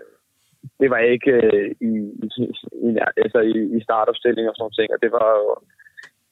det 0.80 0.90
var 0.90 1.02
ikke 1.14 1.32
øh, 1.32 1.72
i, 1.90 1.92
i, 2.26 2.28
i, 2.88 2.90
altså 3.24 3.40
i, 3.40 3.78
i 3.78 3.80
startopstilling 3.84 4.50
og 4.50 4.56
sådan 4.56 4.78
ting, 4.80 4.90
og 4.94 5.00
det 5.04 5.12
var 5.12 5.28
jo, 5.40 5.46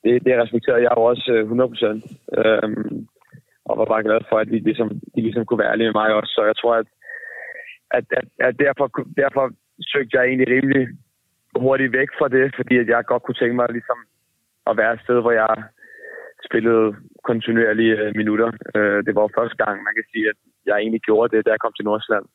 det, 0.04 0.26
det 0.26 0.42
respekterede 0.44 0.84
jeg 0.84 0.94
jo 0.98 1.04
også 1.04 1.34
100 1.34 1.68
øh, 1.68 1.72
procent. 1.72 2.04
Øhm, 2.38 3.08
og 3.66 3.78
var 3.78 3.86
bare 3.86 4.04
glad 4.04 4.22
for, 4.30 4.38
at 4.40 4.48
de 4.48 4.60
ligesom, 4.60 4.90
de 5.16 5.22
ligesom 5.22 5.46
kunne 5.46 5.60
være 5.60 5.72
ærlige 5.72 5.88
med 5.88 6.00
mig 6.02 6.10
også. 6.14 6.32
Så 6.36 6.42
jeg 6.50 6.56
tror, 6.58 6.76
at 6.76 6.88
at, 7.98 8.06
at, 8.20 8.28
at 8.48 8.54
derfor, 8.66 8.88
derfor 9.22 9.44
søgte 9.92 10.18
jeg 10.18 10.24
egentlig 10.26 10.48
rimelig 10.56 10.84
hurtigt 11.56 11.94
væk 12.00 12.10
fra 12.20 12.28
det, 12.28 12.54
fordi 12.56 12.78
at 12.78 12.88
jeg 12.88 13.06
godt 13.06 13.24
kunne 13.24 13.40
tænke 13.42 13.56
mig 13.56 13.68
ligesom 13.72 14.00
at 14.70 14.78
være 14.78 14.94
et 14.94 15.04
sted, 15.06 15.18
hvor 15.22 15.32
jeg 15.32 15.54
spillede 16.48 16.96
kontinuerlige 17.30 17.96
øh, 18.04 18.12
minutter. 18.16 18.50
Øh, 18.76 19.00
det 19.06 19.14
var 19.16 19.36
første 19.40 19.58
gang, 19.64 19.76
man 19.88 19.96
kan 19.96 20.06
sige, 20.12 20.26
at 20.32 20.38
jeg 20.66 20.76
egentlig 20.78 21.02
gjorde 21.02 21.32
det, 21.34 21.46
da 21.46 21.50
jeg 21.52 21.60
kom 21.64 21.74
til 21.76 21.86
Nordsjælland 21.86 22.26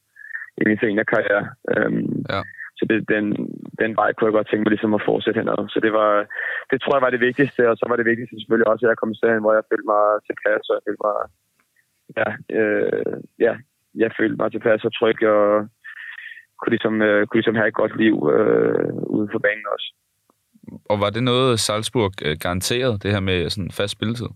i 0.61 0.63
min 0.69 0.79
seniorkarriere. 0.81 1.45
Øhm, 1.73 2.15
ja. 2.33 2.41
Så 2.79 2.85
det, 2.91 2.99
den, 3.15 3.25
den 3.83 3.91
vej 4.01 4.09
kunne 4.13 4.29
jeg 4.29 4.37
godt 4.39 4.49
tænke 4.49 4.65
mig 4.65 4.73
ligesom 4.75 4.95
at 4.99 5.07
fortsætte 5.09 5.41
henad. 5.41 5.61
Så 5.75 5.79
det, 5.85 5.93
var, 5.99 6.11
det 6.71 6.79
tror 6.81 6.95
jeg 6.97 7.05
var 7.07 7.13
det 7.15 7.27
vigtigste, 7.29 7.63
og 7.71 7.77
så 7.77 7.85
var 7.91 7.97
det 7.97 8.11
vigtigste 8.11 8.35
selvfølgelig 8.37 8.69
også, 8.73 8.83
at 8.85 8.91
jeg 8.91 9.01
kom 9.01 9.15
til 9.15 9.33
hen, 9.33 9.45
hvor 9.45 9.55
jeg 9.59 9.69
følte 9.71 9.91
mig 9.95 10.05
tilpas, 10.29 10.63
og 10.69 10.75
jeg 10.77 10.85
følte 10.87 11.05
mig 11.07 11.17
ja, 12.17 12.29
øh, 12.59 13.17
ja, 13.47 13.55
jeg 14.03 14.11
følte 14.19 14.37
mig 14.41 14.51
tilpas 14.51 14.85
og 14.85 14.93
tryg, 14.99 15.19
og 15.35 15.69
kunne, 16.59 16.73
ligesom, 16.77 16.95
øh, 17.03 17.27
kunne 17.27 17.39
ligesom 17.39 17.59
have 17.61 17.69
et 17.69 17.81
godt 17.83 17.95
liv 18.03 18.15
øh, 18.35 18.89
ude 19.17 19.29
for 19.33 19.39
banen 19.47 19.67
også. 19.75 19.89
Og 20.91 20.97
var 21.03 21.11
det 21.11 21.23
noget, 21.23 21.61
Salzburg 21.61 22.13
øh, 22.27 22.37
garanterede, 22.45 22.99
det 23.03 23.11
her 23.15 23.21
med 23.21 23.51
sådan 23.51 23.71
fast 23.79 23.93
spilletid? 23.93 24.31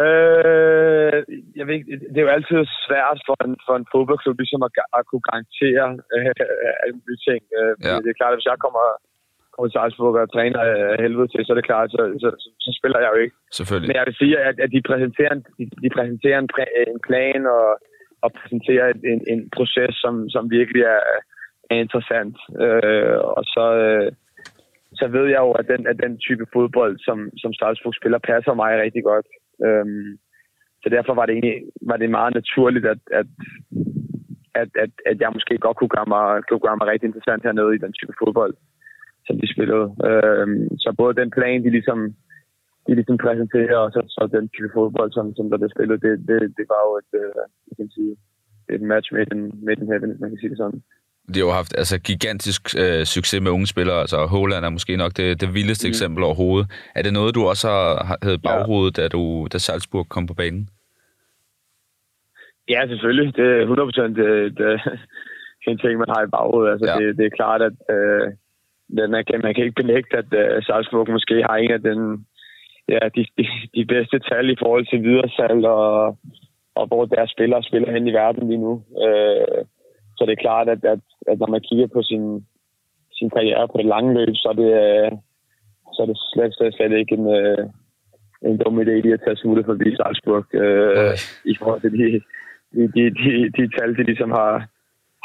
Øh, 0.00 1.18
jeg 1.58 1.64
ved 1.64 1.74
ikke, 1.74 1.90
det 2.12 2.18
er 2.18 2.26
jo 2.26 2.36
altid 2.36 2.58
svært 2.86 3.18
for 3.26 3.36
en, 3.46 3.54
for 3.66 3.74
en 3.80 3.86
fodboldklub 3.92 4.38
ligesom 4.38 4.62
at, 4.66 4.72
at 4.98 5.06
kunne 5.08 5.26
garantere 5.30 5.86
øh, 6.14 6.32
alle 6.82 6.96
mulige 6.98 7.22
ting. 7.28 7.40
Øh, 7.58 7.72
ja. 7.86 7.94
Det 8.04 8.10
er 8.10 8.20
klart, 8.20 8.32
at 8.32 8.38
hvis 8.38 8.50
jeg 8.50 8.58
kommer, 8.64 8.84
kommer 9.52 9.68
til 9.68 9.76
Salzburg 9.76 10.14
og 10.24 10.32
træner 10.36 10.60
øh, 10.72 10.94
helvede 11.04 11.28
til, 11.30 11.40
så 11.42 11.50
er 11.52 11.58
det 11.58 11.70
klart, 11.70 11.88
så, 11.94 12.02
så, 12.22 12.28
så, 12.42 12.48
så 12.64 12.70
spiller 12.78 12.98
jeg 13.02 13.10
jo 13.14 13.18
ikke. 13.24 13.36
Selvfølgelig. 13.58 13.88
Men 13.88 13.98
jeg 13.98 14.06
vil 14.06 14.20
sige, 14.22 14.34
at, 14.48 14.56
at 14.64 14.70
de 14.74 14.80
præsenterer, 14.90 15.32
en, 15.36 15.42
de, 15.58 15.64
de 15.84 15.88
præsenterer 15.96 16.38
en, 16.44 16.48
en 16.92 17.00
plan 17.08 17.40
og, 17.56 17.66
og 18.24 18.32
præsenterer 18.32 18.92
en, 19.12 19.20
en 19.32 19.50
proces, 19.56 19.94
som, 20.04 20.14
som 20.28 20.50
virkelig 20.50 20.82
er, 20.82 21.00
er 21.70 21.76
interessant. 21.84 22.36
Øh, 22.64 23.18
og 23.36 23.44
så... 23.44 23.66
Øh, 23.86 24.12
så 25.00 25.06
ved 25.08 25.26
jeg 25.34 25.40
jo, 25.46 25.50
at 25.60 25.66
den, 25.72 25.86
at 25.86 25.98
den 26.04 26.18
type 26.18 26.46
fodbold, 26.52 26.98
som, 26.98 27.18
som 27.42 27.52
Salzburg 27.52 27.94
spiller, 27.94 28.18
passer 28.18 28.54
mig 28.54 28.70
rigtig 28.84 29.02
godt. 29.10 29.26
Øh, 29.66 29.86
så 30.82 30.88
derfor 30.96 31.14
var 31.14 31.26
det 31.26 31.32
egentlig 31.32 31.58
var 31.90 31.96
det 31.96 32.10
meget 32.10 32.34
naturligt, 32.34 32.86
at, 32.86 32.98
at, 33.20 33.26
at, 34.54 34.68
at, 34.84 34.90
at 35.10 35.16
jeg 35.20 35.30
måske 35.32 35.58
godt 35.58 35.76
kunne 35.76 35.94
gøre, 35.96 36.10
mig, 36.14 36.42
kunne 36.48 36.66
gøre 36.66 36.78
mig 36.80 36.86
rigtig 36.88 37.06
interessant 37.06 37.42
hernede 37.42 37.74
i 37.74 37.82
den 37.84 37.92
type 37.92 38.14
fodbold, 38.20 38.54
som 39.26 39.34
de 39.40 39.52
spillede. 39.54 39.86
Øh, 40.08 40.46
så 40.82 40.88
både 40.98 41.20
den 41.20 41.30
plan, 41.36 41.64
de 41.64 41.70
ligesom, 41.70 41.98
de 42.86 42.94
ligesom 42.94 43.18
præsenterer, 43.24 43.78
og 43.84 43.90
så, 43.94 44.00
så 44.14 44.22
den 44.36 44.48
type 44.48 44.70
fodbold, 44.76 45.10
som, 45.12 45.26
som 45.36 45.46
der 45.50 45.58
blev 45.58 45.70
spillet, 45.74 46.02
det, 46.04 46.12
det, 46.28 46.38
det 46.58 46.66
var 46.72 46.82
jo 46.88 46.92
et, 47.02 47.12
øh, 47.22 47.42
jeg 47.68 47.74
kan 47.78 47.88
sige, 47.96 48.12
et 48.74 48.82
match 48.92 49.08
made 49.16 49.30
in, 49.34 49.42
made 49.66 49.80
in 49.82 49.90
heaven, 49.92 50.10
hvis 50.10 50.22
man 50.22 50.30
kan 50.30 50.40
sige 50.40 50.50
det 50.52 50.58
sådan 50.62 50.82
de 51.34 51.38
har 51.38 51.46
jo 51.46 51.52
haft 51.60 51.74
altså, 51.78 51.96
gigantisk 52.10 52.62
øh, 52.82 53.04
succes 53.04 53.40
med 53.40 53.50
unge 53.50 53.66
spillere. 53.66 54.00
Altså, 54.04 54.18
Holland 54.26 54.64
er 54.64 54.70
måske 54.70 54.96
nok 54.96 55.12
det, 55.16 55.40
det 55.40 55.54
vildeste 55.54 55.86
mm. 55.86 55.90
eksempel 55.90 56.24
overhovedet. 56.24 56.66
Er 56.96 57.02
det 57.02 57.12
noget, 57.12 57.34
du 57.34 57.42
også 57.52 57.66
har 57.68 58.18
havde 58.22 58.38
baghovedet, 58.38 58.98
ja. 58.98 59.02
da, 59.02 59.08
du, 59.08 59.46
da 59.52 59.58
Salzburg 59.58 60.08
kom 60.08 60.26
på 60.26 60.34
banen? 60.34 60.68
Ja, 62.68 62.80
selvfølgelig. 62.88 63.36
Det 63.36 63.46
er 63.56 63.60
100 63.60 63.86
procent 63.86 64.16
det, 64.16 64.58
det, 64.58 64.80
en 65.70 65.78
ting, 65.78 65.98
man 65.98 66.12
har 66.14 66.22
i 66.24 66.32
baghovedet. 66.36 66.72
Altså, 66.72 66.86
ja. 66.90 66.96
det, 66.98 67.16
det 67.18 67.26
er 67.26 67.38
klart, 67.40 67.62
at 67.68 67.76
øh, 67.94 68.26
man, 69.14 69.24
kan, 69.28 69.40
man 69.46 69.54
kan 69.54 69.64
ikke 69.64 69.82
benægte, 69.82 70.16
at 70.22 70.30
øh, 70.42 70.62
Salzburg 70.62 71.10
måske 71.10 71.36
har 71.48 71.56
en 71.56 71.72
af 71.78 71.82
den, 71.88 72.00
ja, 72.88 72.98
de, 73.14 73.26
de, 73.38 73.44
de 73.74 73.84
bedste 73.84 74.18
tal 74.18 74.50
i 74.50 74.56
forhold 74.62 74.86
til 74.86 75.02
videresalg 75.02 75.64
og, 75.66 76.16
og 76.74 76.86
hvor 76.86 77.04
deres 77.04 77.30
spillere 77.30 77.62
spiller 77.62 77.92
hen 77.92 78.08
i 78.08 78.12
verden 78.12 78.48
lige 78.48 78.64
nu. 78.66 78.82
Øh, 79.06 79.64
så 80.16 80.20
det 80.26 80.32
er 80.32 80.44
klart, 80.46 80.68
at, 80.68 80.84
at, 80.84 81.02
at 81.30 81.38
når 81.38 81.50
man 81.54 81.60
kigger 81.68 81.86
på 81.86 82.02
sin, 82.02 82.46
sin 83.12 83.30
karriere 83.30 83.68
på 83.68 83.76
det 83.78 83.86
lange 83.86 84.14
løb, 84.14 84.34
så 84.34 84.48
er 84.52 84.56
det, 84.62 84.70
øh, 84.84 85.10
så 85.94 85.98
er 86.02 86.06
det 86.06 86.18
slet, 86.32 86.54
slet, 86.54 86.74
slet 86.74 86.92
ikke 86.92 87.14
en, 87.14 87.26
øh, 87.38 87.64
en 88.48 88.58
dum 88.58 88.80
idé 88.80 88.94
lige 89.00 89.16
at 89.18 89.22
tage 89.24 89.36
smuttet 89.36 89.66
forbi 89.66 89.96
Salzburg 89.96 90.44
øh, 90.54 91.14
i 91.52 91.54
forhold 91.60 91.80
til 91.80 91.92
de, 91.98 92.06
de, 92.74 92.82
de, 92.94 93.02
de, 93.20 93.30
de 93.56 93.64
tal, 93.76 93.96
de 93.96 94.02
ligesom 94.02 94.30
har, 94.30 94.54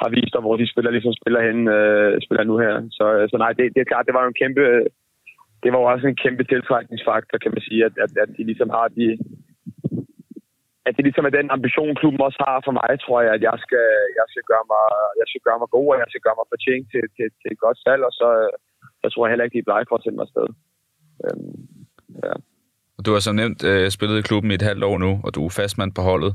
har 0.02 0.10
vist, 0.10 0.36
og 0.36 0.42
hvor 0.42 0.56
de 0.58 0.72
spiller 0.72 0.92
ligesom 0.92 1.14
spiller 1.14 1.42
hen, 1.48 1.60
øh, 1.68 2.22
spiller 2.26 2.44
nu 2.44 2.58
her. 2.58 2.76
Så, 2.98 3.06
så 3.32 3.36
nej, 3.38 3.52
det, 3.58 3.66
det 3.74 3.82
er 3.82 3.92
klart, 3.92 4.06
det 4.06 4.14
var 4.14 4.28
en 4.28 4.40
kæmpe, 4.42 4.64
det 5.64 5.70
var 5.72 5.80
jo 5.80 5.92
også 5.94 6.08
en 6.08 6.22
kæmpe 6.24 6.44
tiltrækningsfaktor, 6.44 7.38
kan 7.44 7.52
man 7.56 7.64
sige, 7.68 7.82
at, 7.88 7.96
at, 8.04 8.12
at 8.24 8.30
de 8.38 8.44
ligesom 8.50 8.70
har 8.78 8.88
de, 8.98 9.06
at 10.88 10.94
det 10.98 11.04
ligesom 11.06 11.26
er 11.26 11.34
den 11.40 11.48
ambition, 11.58 12.00
klubben 12.02 12.22
også 12.28 12.40
har 12.48 12.58
for 12.66 12.74
mig, 12.80 12.92
tror 13.06 13.20
jeg, 13.26 13.34
at 13.38 13.44
jeg 13.50 13.58
skal, 13.66 13.88
jeg 14.20 14.26
skal, 14.32 14.44
gøre, 14.52 14.66
mig, 14.74 14.86
jeg 15.20 15.28
skal 15.30 15.44
gøre 15.48 15.60
mig 15.62 15.70
god, 15.78 15.88
og 15.94 16.00
jeg 16.04 16.10
skal 16.10 16.24
gøre 16.26 16.38
mig 16.40 16.48
fortjent 16.54 16.86
til, 16.94 17.04
til, 17.16 17.28
til 17.40 17.50
et 17.54 17.64
godt 17.66 17.78
salg, 17.86 18.02
og 18.10 18.14
så 18.20 18.28
jeg 19.04 19.10
tror 19.12 19.24
jeg 19.24 19.32
heller 19.32 19.46
ikke, 19.46 19.56
de 19.58 19.64
er 19.64 19.70
blege 19.70 19.86
for 19.90 19.96
at 19.96 20.04
sende 20.04 20.18
mig 20.18 20.28
afsted. 20.28 20.48
Øhm, 21.26 21.62
ja. 22.26 22.34
Du 23.06 23.12
har 23.14 23.20
som 23.20 23.36
nævnt 23.36 23.64
øh, 23.72 23.90
spillet 23.90 24.18
i 24.20 24.28
klubben 24.30 24.52
i 24.52 24.54
et 24.54 24.68
halvt 24.70 24.84
år 24.84 24.98
nu, 24.98 25.12
og 25.26 25.36
du 25.36 25.46
er 25.46 25.50
fastmand 25.50 25.92
på 25.98 26.02
holdet. 26.02 26.32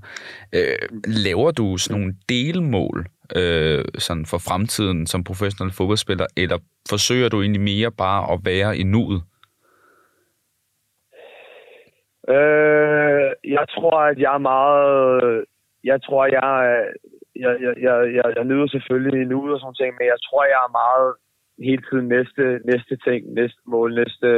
Øh, 0.57 0.79
laver 1.27 1.51
du 1.51 1.77
sådan 1.77 2.01
nogle 2.01 2.15
delmål 2.29 3.07
øh, 3.41 3.85
sådan 3.99 4.27
for 4.27 4.39
fremtiden 4.49 5.07
som 5.07 5.25
professionel 5.25 5.73
fodboldspiller, 5.73 6.27
eller 6.37 6.59
forsøger 6.89 7.29
du 7.29 7.41
egentlig 7.41 7.63
mere 7.73 7.91
bare 7.91 8.33
at 8.33 8.39
være 8.45 8.79
i 8.79 8.83
nuet? 8.83 9.21
Øh, 12.29 13.31
jeg 13.57 13.65
tror, 13.75 13.97
at 14.11 14.19
jeg 14.19 14.35
er 14.35 14.45
meget... 14.55 15.45
Jeg 15.85 16.03
tror, 16.03 16.23
jeg, 16.27 16.49
jeg, 17.43 17.53
jeg, 17.65 17.75
jeg, 17.87 17.97
jeg, 18.15 18.27
jeg 18.37 18.45
nyder 18.45 18.67
selvfølgelig 18.67 19.27
nu 19.27 19.53
og 19.53 19.61
sådan 19.61 19.75
ting, 19.75 19.95
men 19.99 20.07
jeg 20.07 20.21
tror, 20.27 20.45
jeg 20.45 20.61
er 20.67 20.79
meget 20.83 21.15
hele 21.69 21.83
tiden 21.91 22.09
næste, 22.09 22.45
næste 22.73 22.95
ting, 23.07 23.21
næste 23.41 23.61
mål, 23.67 23.95
næste, 23.95 24.29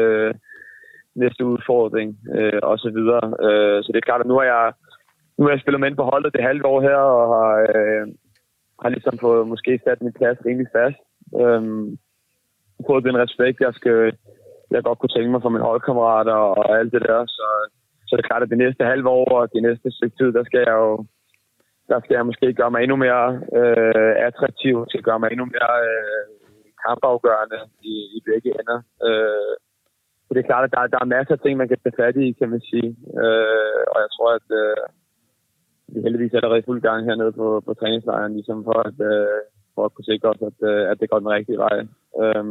næste 1.22 1.44
udfordring 1.44 2.11
øh, 2.37 2.61
og 2.62 2.79
så 2.79 2.90
videre. 2.96 3.24
Øh, 3.46 3.83
så 3.83 3.88
det 3.92 3.98
er 3.98 4.09
klart, 4.09 4.20
at 4.20 4.27
nu 4.27 4.35
har 4.40 4.46
jeg, 4.55 4.72
nu 5.38 5.44
har 5.44 5.51
jeg 5.53 5.61
spillet 5.61 5.81
med 5.81 5.88
ind 5.88 5.96
på 5.96 6.09
holdet 6.12 6.33
det 6.33 6.48
halve 6.48 6.66
år 6.66 6.81
her, 6.81 7.01
og 7.18 7.24
har, 7.35 7.53
øh, 7.74 8.07
har 8.82 8.88
ligesom 8.88 9.18
fået 9.18 9.48
måske 9.52 9.80
sat 9.84 10.02
min 10.02 10.18
plads 10.18 10.38
rimelig 10.46 10.70
fast. 10.76 11.00
Øhm, 11.42 11.98
fået 12.86 13.04
den 13.04 13.16
respekt, 13.24 13.60
jeg 13.60 13.74
skal, 13.74 14.00
jeg 14.70 14.82
godt 14.82 14.98
kunne 14.98 15.14
tænke 15.16 15.30
mig 15.30 15.42
for 15.42 15.52
mine 15.54 15.68
holdkammerater 15.70 16.38
og 16.60 16.78
alt 16.78 16.92
det 16.92 17.02
der. 17.08 17.20
Så, 17.26 17.46
så 18.06 18.16
det 18.16 18.22
er 18.22 18.28
klart, 18.30 18.42
at 18.42 18.50
det 18.50 18.58
næste 18.58 18.84
halve 18.84 19.08
år 19.08 19.30
og 19.40 19.52
det 19.54 19.62
næste 19.62 19.90
stykke 19.90 20.16
tid, 20.16 20.32
der 20.32 20.44
skal 20.44 20.62
jeg 20.66 20.76
jo 20.84 21.06
der 21.90 21.98
skal 22.00 22.14
jeg 22.14 22.26
måske 22.26 22.54
gøre 22.60 22.70
mig 22.70 22.80
endnu 22.82 22.96
mere 22.96 23.26
øh, 23.58 24.14
attraktiv, 24.28 24.86
til 24.90 25.02
gøre 25.02 25.20
mig 25.20 25.28
endnu 25.30 25.46
mere 25.54 25.74
øh, 25.90 26.24
kampafgørende 26.84 27.60
i, 27.92 27.94
i 28.16 28.18
begge 28.28 28.50
ender. 28.60 28.78
Øh, 29.06 29.54
så 30.24 30.30
det 30.34 30.40
er 30.40 30.50
klart, 30.50 30.64
at 30.64 30.74
der, 30.74 30.92
der 30.94 31.00
er 31.02 31.14
masser 31.16 31.34
af 31.34 31.40
ting, 31.40 31.54
man 31.58 31.68
kan 31.68 31.80
tage 31.80 31.98
fat 32.02 32.16
i, 32.16 32.26
kan 32.40 32.48
man 32.54 32.62
sige. 32.70 32.90
Øh, 33.22 33.80
og 33.92 33.98
jeg 34.04 34.10
tror, 34.16 34.30
at 34.38 34.48
øh, 34.62 34.84
vi 35.92 35.98
heldigvis 36.05 36.33
er 36.33 36.37
allerede 36.37 36.68
fuld 36.68 36.81
gang 36.88 37.01
hernede 37.05 37.33
på, 37.33 37.46
på 37.66 37.74
træningslejren, 37.74 38.33
ligesom 38.38 38.64
for 38.64 38.79
at, 38.88 38.98
øh, 39.12 39.38
for 39.74 39.83
at 39.85 39.92
kunne 39.94 40.11
sikre 40.12 40.29
os, 40.33 40.42
at, 40.51 40.59
øh, 40.70 40.83
at 40.90 40.96
det 41.01 41.11
går 41.11 41.18
den 41.18 41.35
rigtige 41.37 41.62
vej. 41.64 41.77
Øh, 42.22 42.44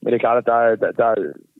men 0.00 0.08
det 0.10 0.16
er 0.16 0.26
klart, 0.26 0.42
at 0.42 0.50
der, 0.52 0.60
der, 0.82 0.90
der, 1.00 1.10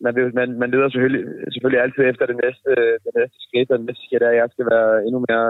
man, 0.05 0.13
man, 0.39 0.49
man 0.63 0.71
leder 0.71 0.89
selvfølgelig, 0.89 1.25
selvfølgelig 1.53 1.83
altid 1.83 2.03
efter 2.05 2.25
det 2.27 2.39
næste, 2.45 2.71
det 3.05 3.13
næste 3.21 3.39
skridt, 3.47 3.71
og 3.71 3.79
det 3.79 3.87
næste 3.87 4.05
skridt 4.07 4.23
er, 4.23 4.33
at 4.33 4.41
jeg 4.43 4.49
skal 4.53 4.67
være 4.75 4.91
endnu 5.07 5.19
mere, 5.29 5.49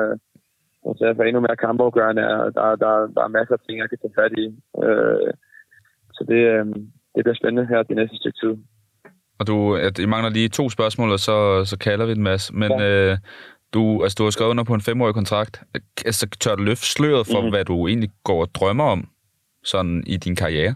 altså 0.88 1.04
for 1.16 1.22
endnu 1.22 1.40
mere 1.40 1.62
kampafgørende, 1.64 2.24
og 2.42 2.54
der, 2.56 2.66
der, 2.84 2.92
der 3.16 3.22
er 3.24 3.36
masser 3.38 3.54
af 3.54 3.60
ting, 3.60 3.76
jeg 3.78 3.88
kan 3.90 3.98
tage 4.00 4.18
fat 4.20 4.32
i. 4.44 4.46
Øh, 4.84 5.30
så 6.16 6.22
det, 6.30 6.42
øh, 6.54 6.66
det 7.14 7.20
bliver 7.24 7.40
spændende 7.40 7.68
her 7.70 7.82
det 7.82 7.96
næste 7.96 8.16
stykke 8.16 8.38
tid. 8.42 8.54
Og 9.40 9.46
du, 9.46 9.56
at 9.88 9.98
I 9.98 10.06
mangler 10.06 10.30
lige 10.30 10.48
to 10.48 10.64
spørgsmål, 10.76 11.10
og 11.16 11.18
så, 11.28 11.36
så 11.70 11.76
kalder 11.78 12.06
vi 12.06 12.12
en 12.12 12.28
masse. 12.30 12.54
Men 12.62 12.70
ja. 12.80 13.10
øh, 13.10 13.16
du, 13.74 14.02
altså, 14.02 14.16
du 14.18 14.24
har 14.24 14.30
skrevet 14.30 14.50
under 14.50 14.64
på 14.64 14.74
en 14.74 14.80
femårig 14.80 15.14
kontrakt. 15.14 15.62
Altså, 16.06 16.28
tør 16.40 16.54
du 16.54 16.62
løfte 16.62 16.86
sløret 16.86 17.26
for, 17.26 17.40
mm. 17.40 17.50
hvad 17.50 17.64
du 17.64 17.88
egentlig 17.88 18.10
går 18.24 18.40
og 18.40 18.54
drømmer 18.54 18.84
om 18.84 19.08
sådan 19.64 20.04
i 20.06 20.16
din 20.16 20.36
karriere? 20.36 20.74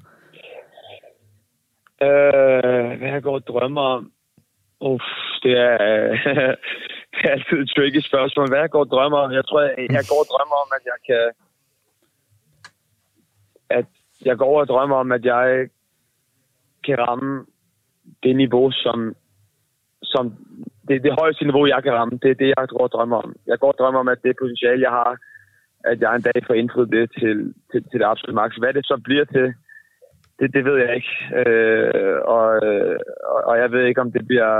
Øh, 2.03 2.99
hvad 2.99 3.11
jeg 3.11 3.23
går 3.23 3.35
og 3.35 3.47
drømmer 3.47 3.81
om? 3.81 4.13
Uff, 4.81 5.05
det 5.43 5.53
er, 5.53 5.77
det 7.13 7.21
er 7.25 7.31
altid 7.31 7.59
et 7.59 7.71
tricky 7.77 8.01
spørgsmål. 8.01 8.49
Hvad 8.49 8.59
jeg 8.59 8.71
går 8.71 8.81
og 8.81 8.91
drømmer 8.91 9.19
om? 9.19 9.33
Jeg 9.33 9.45
tror, 9.47 9.61
jeg, 9.61 9.75
jeg 9.79 10.05
går 10.11 10.21
og 10.25 10.29
drømmer 10.33 10.57
om, 10.65 10.71
at 10.79 10.85
jeg 10.93 10.99
kan... 11.09 11.25
At 13.71 13.87
jeg 14.25 14.37
går 14.37 14.61
og 14.61 14.69
drømmer 14.69 14.97
om, 14.97 15.13
at 15.13 15.25
jeg 15.25 15.69
kan 16.85 16.99
ramme 16.99 17.47
det 18.23 18.37
niveau, 18.37 18.71
som, 18.71 19.15
som 20.03 20.35
det, 20.89 21.03
det 21.07 21.19
højeste 21.21 21.45
niveau, 21.45 21.67
jeg 21.67 21.83
kan 21.83 21.93
ramme. 21.93 22.19
Det 22.23 22.31
er 22.31 22.41
det, 22.43 22.49
jeg 22.57 22.69
går 22.69 22.83
og 22.87 22.93
drømmer 22.95 23.17
om. 23.17 23.35
Jeg 23.47 23.59
går 23.59 23.69
og 23.73 23.79
drømmer 23.79 24.01
om, 24.01 24.09
at 24.09 24.23
det 24.25 24.37
potentiale, 24.41 24.83
jeg 24.83 24.91
har, 24.91 25.19
at 25.85 26.01
jeg 26.01 26.15
en 26.15 26.27
dag 26.29 26.39
får 26.47 26.55
indfriet 26.55 26.91
det 26.97 27.11
til, 27.19 27.55
til, 27.71 27.81
til 27.91 27.99
det 28.01 28.07
absolutte 28.11 28.41
maks. 28.41 28.57
Hvad 28.57 28.75
det 28.75 28.87
så 28.87 29.01
bliver 29.05 29.25
til, 29.25 29.55
det, 30.39 30.55
det 30.55 30.65
ved 30.65 30.77
jeg 30.85 30.95
ikke. 30.95 31.15
Øh, 31.41 32.19
og, 32.25 32.47
og, 33.33 33.39
og 33.49 33.59
jeg 33.59 33.73
ved 33.73 33.83
ikke, 33.85 34.01
om 34.01 34.13
det 34.13 34.27
bliver, 34.27 34.53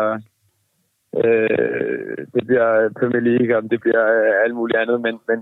øh, 1.25 2.17
det 2.35 2.43
bliver 2.47 2.69
Premier 3.01 3.25
League, 3.29 3.57
om 3.57 3.69
det 3.69 3.81
bliver 3.81 4.05
øh, 4.19 4.33
alt 4.45 4.55
muligt 4.55 4.79
andet, 4.79 5.01
men, 5.01 5.15
men 5.29 5.39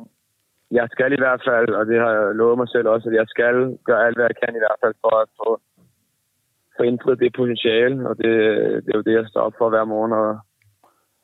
jeg 0.70 0.88
skal 0.92 1.12
i 1.12 1.22
hvert 1.24 1.42
fald, 1.48 1.68
og 1.78 1.86
det 1.86 1.98
har 2.00 2.10
jeg 2.12 2.34
lovet 2.34 2.58
mig 2.58 2.68
selv 2.68 2.88
også, 2.88 3.08
at 3.08 3.14
jeg 3.14 3.26
skal 3.28 3.78
gøre 3.84 4.06
alt, 4.06 4.16
hvad 4.16 4.26
jeg 4.30 4.36
kan 4.42 4.54
i 4.56 4.62
hvert 4.64 4.80
fald 4.82 4.94
for 5.04 5.14
at 5.22 5.28
få, 5.38 5.48
få 6.76 6.82
indfriet 6.82 7.20
det 7.20 7.32
potentiale, 7.36 8.08
og 8.08 8.16
det, 8.16 8.32
det 8.84 8.90
er 8.92 8.98
jo 8.98 9.06
det, 9.08 9.14
jeg 9.14 9.26
står 9.28 9.40
op 9.40 9.54
for 9.58 9.68
hver 9.68 9.84
morgen 9.84 10.12
og, 10.12 10.38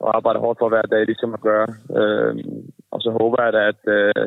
og 0.05 0.17
arbejder 0.17 0.41
hårdt 0.41 0.59
for 0.59 0.69
hver 0.69 0.87
dag, 0.93 1.03
ligesom 1.07 1.35
at 1.35 1.45
gøre. 1.49 1.69
Øh, 2.01 2.35
og 2.95 2.99
så 3.05 3.11
håber 3.19 3.39
jeg 3.45 3.53
da, 3.53 3.63
at, 3.73 3.83
øh, 3.99 4.27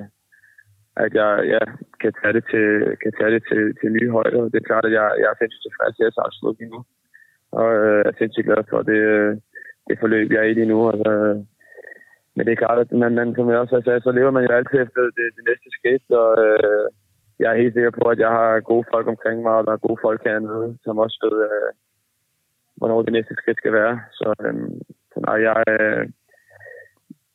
at 1.04 1.12
jeg 1.22 1.32
ja, 1.54 1.62
kan 2.02 2.14
tage 2.20 2.34
det 2.38 2.44
til, 2.52 2.68
kan 3.04 3.14
tage 3.20 3.32
det 3.36 3.44
til, 3.50 3.64
til 3.80 3.90
nye 3.98 4.10
højder. 4.18 4.42
Det 4.52 4.60
er 4.60 4.70
klart, 4.70 4.86
at 4.86 4.94
jeg, 5.00 5.08
jeg 5.22 5.28
er 5.30 5.38
sindssygt 5.38 5.66
tilfreds, 5.66 5.96
at 5.96 6.00
jeg 6.00 6.08
er 6.10 6.28
absolut 6.28 6.58
lige 6.60 6.74
nu. 6.76 6.80
Og 7.60 7.68
øh, 7.82 7.98
jeg 8.04 8.10
er 8.12 8.20
sindssygt 8.20 8.48
glad 8.48 8.64
for 8.70 8.82
det, 8.90 9.00
øh, 9.14 9.32
det 9.88 9.96
forløb, 10.00 10.32
jeg 10.32 10.40
er 10.42 10.50
i 10.50 10.54
lige 10.54 10.72
nu. 10.74 10.80
Altså, 10.92 11.12
øh, 11.12 11.36
men 12.36 12.44
det 12.46 12.52
er 12.52 12.64
klart, 12.64 12.80
at 12.84 12.92
man, 12.92 13.14
man, 13.20 13.36
som 13.36 13.50
jeg 13.50 13.60
også 13.60 13.82
sagde, 13.86 14.02
så 14.02 14.12
lever 14.12 14.32
man 14.32 14.46
jo 14.46 14.52
altid 14.52 14.78
efter 14.82 15.02
det, 15.20 15.28
det 15.38 15.44
næste 15.50 15.70
skridt, 15.78 16.06
og 16.22 16.30
øh, 16.46 16.86
jeg 17.40 17.48
er 17.52 17.62
helt 17.62 17.74
sikker 17.74 17.94
på, 18.00 18.06
at 18.14 18.20
jeg 18.20 18.32
har 18.40 18.60
gode 18.72 18.86
folk 18.94 19.08
omkring 19.08 19.38
mig, 19.42 19.56
og 19.60 19.66
der 19.66 19.74
er 19.74 19.88
gode 19.88 20.00
folk 20.06 20.22
hernede, 20.24 20.78
som 20.84 20.98
også 21.06 21.18
ved, 21.26 21.36
øh, 21.50 21.70
hvornår 22.78 23.02
det 23.02 23.14
næste 23.14 23.36
skridt 23.36 23.58
skal 23.58 23.74
være. 23.74 23.96
Så, 24.20 24.28
øh, 24.46 24.54
nej, 25.26 25.38
jeg, 25.48 25.64
øh, 25.74 26.04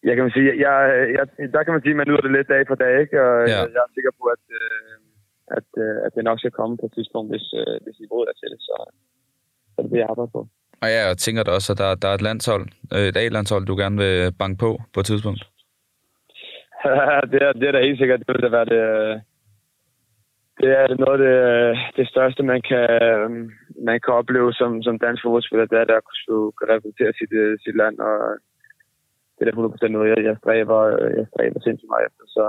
jeg 0.07 0.15
kan 0.15 0.25
man 0.25 0.35
sige, 0.37 0.49
jeg, 0.65 0.75
jeg, 1.17 1.25
der 1.55 1.63
kan 1.63 1.73
man 1.75 1.83
sige, 1.83 1.95
at 1.95 2.01
man 2.01 2.09
nyder 2.09 2.25
det 2.25 2.37
lidt 2.37 2.49
dag 2.55 2.63
for 2.67 2.75
dag, 2.75 2.95
ikke? 3.01 3.17
og 3.27 3.35
ja. 3.53 3.61
jeg 3.77 3.83
er 3.87 3.97
sikker 3.97 4.13
på, 4.21 4.25
at, 4.35 4.45
øh, 4.61 4.95
at, 5.57 5.69
øh, 5.85 5.97
at 6.07 6.11
det 6.17 6.25
nok 6.25 6.39
skal 6.39 6.57
komme 6.59 6.75
på 6.81 6.87
et 6.87 6.95
tidspunkt, 6.95 7.29
hvis, 7.33 7.47
øh, 7.61 7.77
hvis 7.85 8.01
niveauet 8.01 8.29
er 8.29 8.37
til 8.39 8.49
det. 8.53 8.61
Så, 8.69 8.77
så 9.75 9.79
det 9.83 9.91
vil 9.91 10.03
jeg 10.03 10.11
arbejde 10.11 10.31
på. 10.37 10.43
Og 10.83 10.89
ja, 10.95 11.01
jeg 11.09 11.17
tænker 11.19 11.43
da 11.43 11.51
også, 11.51 11.73
at 11.73 11.79
der, 11.83 11.95
der 12.03 12.09
er 12.09 12.17
et 12.17 12.27
landshold, 12.29 12.65
øh, 12.95 13.07
et 13.11 13.17
A-landshold, 13.17 13.67
du 13.67 13.77
gerne 13.83 13.97
vil 14.05 14.33
banke 14.43 14.59
på 14.65 14.71
på 14.95 15.01
et 15.01 15.07
tidspunkt. 15.07 15.43
det, 17.33 17.41
er, 17.47 17.53
det 17.59 17.67
er 17.69 17.73
da 17.73 17.81
helt 17.81 17.99
sikkert. 17.99 18.21
Det 18.21 18.35
vil 18.35 18.47
da 18.47 18.49
være 18.59 18.69
det, 18.75 18.83
det 20.61 20.71
er 20.81 20.87
noget 21.05 21.17
af 21.19 21.23
det, 21.27 21.79
det 21.97 22.09
største, 22.09 22.43
man 22.43 22.63
kan, 22.71 22.89
man 23.89 24.01
kan 24.05 24.15
opleve 24.21 24.53
som, 24.61 24.83
som 24.87 24.99
dansk 24.99 25.23
fodboldspiller. 25.23 25.67
Det 25.67 25.79
er, 25.79 25.97
at 25.97 26.05
kunne, 26.05 26.53
repræsentere 26.73 27.13
sit, 27.19 27.33
sit 27.65 27.77
land, 27.83 27.97
og 28.09 28.15
det 29.35 29.43
er 29.43 29.51
da 29.51 29.89
100% 29.89 29.89
noget, 29.89 30.09
jeg, 30.13 30.25
jeg 30.29 30.37
stræber, 30.43 30.81
jeg 31.19 31.27
stræber 31.33 31.61
sindssygt 31.61 31.93
meget 31.93 32.07
efter. 32.09 32.25
Så, 32.37 32.45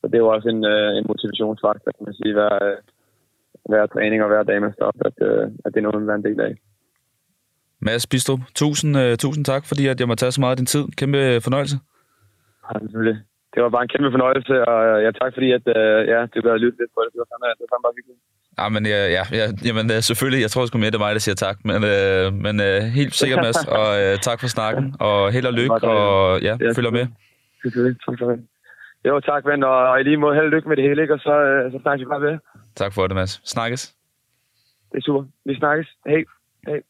så 0.00 0.04
det 0.08 0.14
er 0.14 0.24
jo 0.26 0.34
også 0.36 0.48
en, 0.54 0.62
en 0.98 1.06
motivationsfaktor, 1.10 1.90
kan 1.96 2.06
man 2.08 2.18
sige, 2.20 2.32
hver, 2.38 2.52
hver 3.70 3.86
træning 3.86 4.22
og 4.22 4.28
hver 4.28 4.42
dag, 4.42 4.58
man 4.60 4.72
står 4.72 4.86
op, 4.90 5.00
at, 5.08 5.16
at 5.64 5.70
det 5.72 5.78
er 5.78 5.86
noget, 5.86 6.02
man 6.02 6.14
er 6.14 6.20
en 6.20 6.28
del 6.30 6.40
af. 6.40 6.54
Mads 7.86 8.06
Bistrup, 8.10 8.42
tusind, 8.62 8.92
uh, 9.02 9.14
tusind 9.24 9.44
tak, 9.44 9.62
fordi 9.70 9.84
at 9.92 10.00
jeg 10.00 10.08
må 10.08 10.14
tage 10.14 10.32
så 10.34 10.40
meget 10.40 10.54
af 10.54 10.60
din 10.60 10.72
tid. 10.74 10.84
Kæmpe 11.00 11.20
fornøjelse. 11.46 11.76
Ja, 12.66 12.78
selvfølgelig. 12.84 13.18
Det 13.52 13.60
var 13.62 13.70
bare 13.74 13.84
en 13.86 13.92
kæmpe 13.94 14.10
fornøjelse, 14.16 14.54
og 14.70 14.78
ja, 15.04 15.10
tak 15.20 15.32
fordi 15.36 15.48
at, 15.58 15.64
uh, 15.78 16.00
ja, 16.12 16.18
du 16.32 16.38
gør 16.46 16.62
lytte 16.64 16.78
lidt 16.80 16.92
på 16.94 17.00
det. 17.02 17.10
Det 17.12 17.20
var 17.22 17.28
fandme, 17.30 17.46
det 17.56 17.62
var 17.64 17.70
fandme 17.72 17.86
bare 17.86 17.98
vigtigt. 18.00 18.18
Ja, 18.58 18.68
men 18.68 18.86
ja, 18.86 19.00
ja, 19.16 19.22
ja 19.32 19.46
jamen, 19.64 19.90
øh, 19.94 20.00
selvfølgelig. 20.08 20.42
Jeg 20.42 20.50
tror 20.50 20.66
sgu 20.66 20.78
mere, 20.78 20.90
det 20.90 20.94
er 20.94 21.06
mig, 21.06 21.14
der 21.14 21.18
siger 21.18 21.34
tak. 21.34 21.56
Men, 21.64 21.76
uh, 21.76 22.34
men 22.44 22.54
uh, 22.60 22.82
helt 22.98 23.14
sikkert, 23.14 23.38
Mads. 23.44 23.64
Og 23.78 23.88
uh, 24.04 24.18
tak 24.28 24.40
for 24.40 24.48
snakken. 24.48 24.94
Og 25.00 25.32
held 25.32 25.46
og 25.46 25.52
lykke. 25.52 25.74
Og 25.74 26.40
ja, 26.42 26.56
ja 26.60 26.70
følger 26.76 26.90
med. 26.90 27.06
Selvfølgelig. 27.62 27.96
Tak 28.06 28.18
for 28.18 28.26
det. 28.30 28.40
Jo, 29.06 29.20
tak, 29.20 29.42
ven. 29.46 29.62
Og, 29.62 29.78
og 29.90 30.00
i 30.00 30.02
lige 30.02 30.16
måde 30.16 30.34
held 30.34 30.44
og 30.44 30.50
lykke 30.50 30.68
med 30.68 30.76
det 30.76 30.84
hele, 30.88 31.02
ikke? 31.02 31.14
Og 31.14 31.20
så, 31.20 31.34
uh, 31.66 31.72
så 31.72 31.78
snakkes 31.82 32.04
vi 32.04 32.08
bare 32.08 32.20
ved. 32.20 32.38
Tak 32.76 32.92
for 32.94 33.06
det, 33.06 33.14
Mads. 33.16 33.40
Snakkes. 33.44 33.94
Det 34.92 34.98
er 34.98 35.02
super. 35.02 35.24
Vi 35.44 35.54
snakkes. 35.54 35.88
Hej. 36.06 36.24
Hej. 36.66 36.80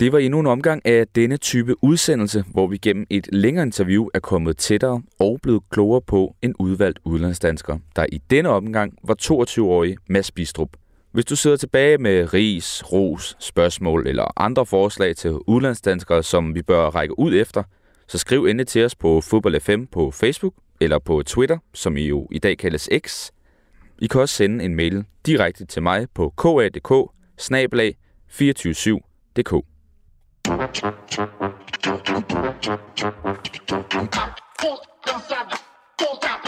Det 0.00 0.12
var 0.12 0.18
endnu 0.18 0.40
en 0.40 0.46
omgang 0.46 0.86
af 0.86 1.08
denne 1.08 1.36
type 1.36 1.84
udsendelse, 1.84 2.44
hvor 2.52 2.66
vi 2.66 2.76
gennem 2.76 3.06
et 3.10 3.28
længere 3.32 3.66
interview 3.66 4.08
er 4.14 4.20
kommet 4.20 4.56
tættere 4.56 5.02
og 5.18 5.38
blevet 5.42 5.62
klogere 5.70 6.02
på 6.02 6.36
en 6.42 6.54
udvalgt 6.58 6.98
udlandsdansker, 7.04 7.78
der 7.96 8.06
i 8.12 8.18
denne 8.30 8.48
omgang 8.48 8.94
var 9.04 9.16
22-årig 9.22 9.96
Mads 10.08 10.30
Bistrup. 10.30 10.68
Hvis 11.12 11.24
du 11.24 11.36
sidder 11.36 11.56
tilbage 11.56 11.98
med 11.98 12.34
ris, 12.34 12.92
ros, 12.92 13.36
spørgsmål 13.40 14.06
eller 14.06 14.40
andre 14.40 14.66
forslag 14.66 15.16
til 15.16 15.38
udlandsdanskere, 15.46 16.22
som 16.22 16.54
vi 16.54 16.62
bør 16.62 16.86
række 16.86 17.18
ud 17.18 17.34
efter, 17.34 17.62
så 18.08 18.18
skriv 18.18 18.44
endelig 18.44 18.66
til 18.66 18.84
os 18.84 18.94
på 18.94 19.20
Fodbold 19.20 19.60
FM 19.60 19.84
på 19.84 20.10
Facebook 20.10 20.54
eller 20.80 20.98
på 20.98 21.22
Twitter, 21.26 21.58
som 21.74 21.96
I 21.96 22.06
jo 22.06 22.28
i 22.30 22.38
dag 22.38 22.58
kaldes 22.58 22.88
X. 23.06 23.30
I 23.98 24.06
kan 24.06 24.20
også 24.20 24.34
sende 24.34 24.64
en 24.64 24.74
mail 24.74 25.04
direkte 25.26 25.66
til 25.66 25.82
mig 25.82 26.06
på 26.14 26.34
ka.dk 26.38 26.92
247dk. 27.40 29.79
Full 30.44 30.56
stop. 35.20 35.60
Full 35.98 36.16
stop. 36.16 36.39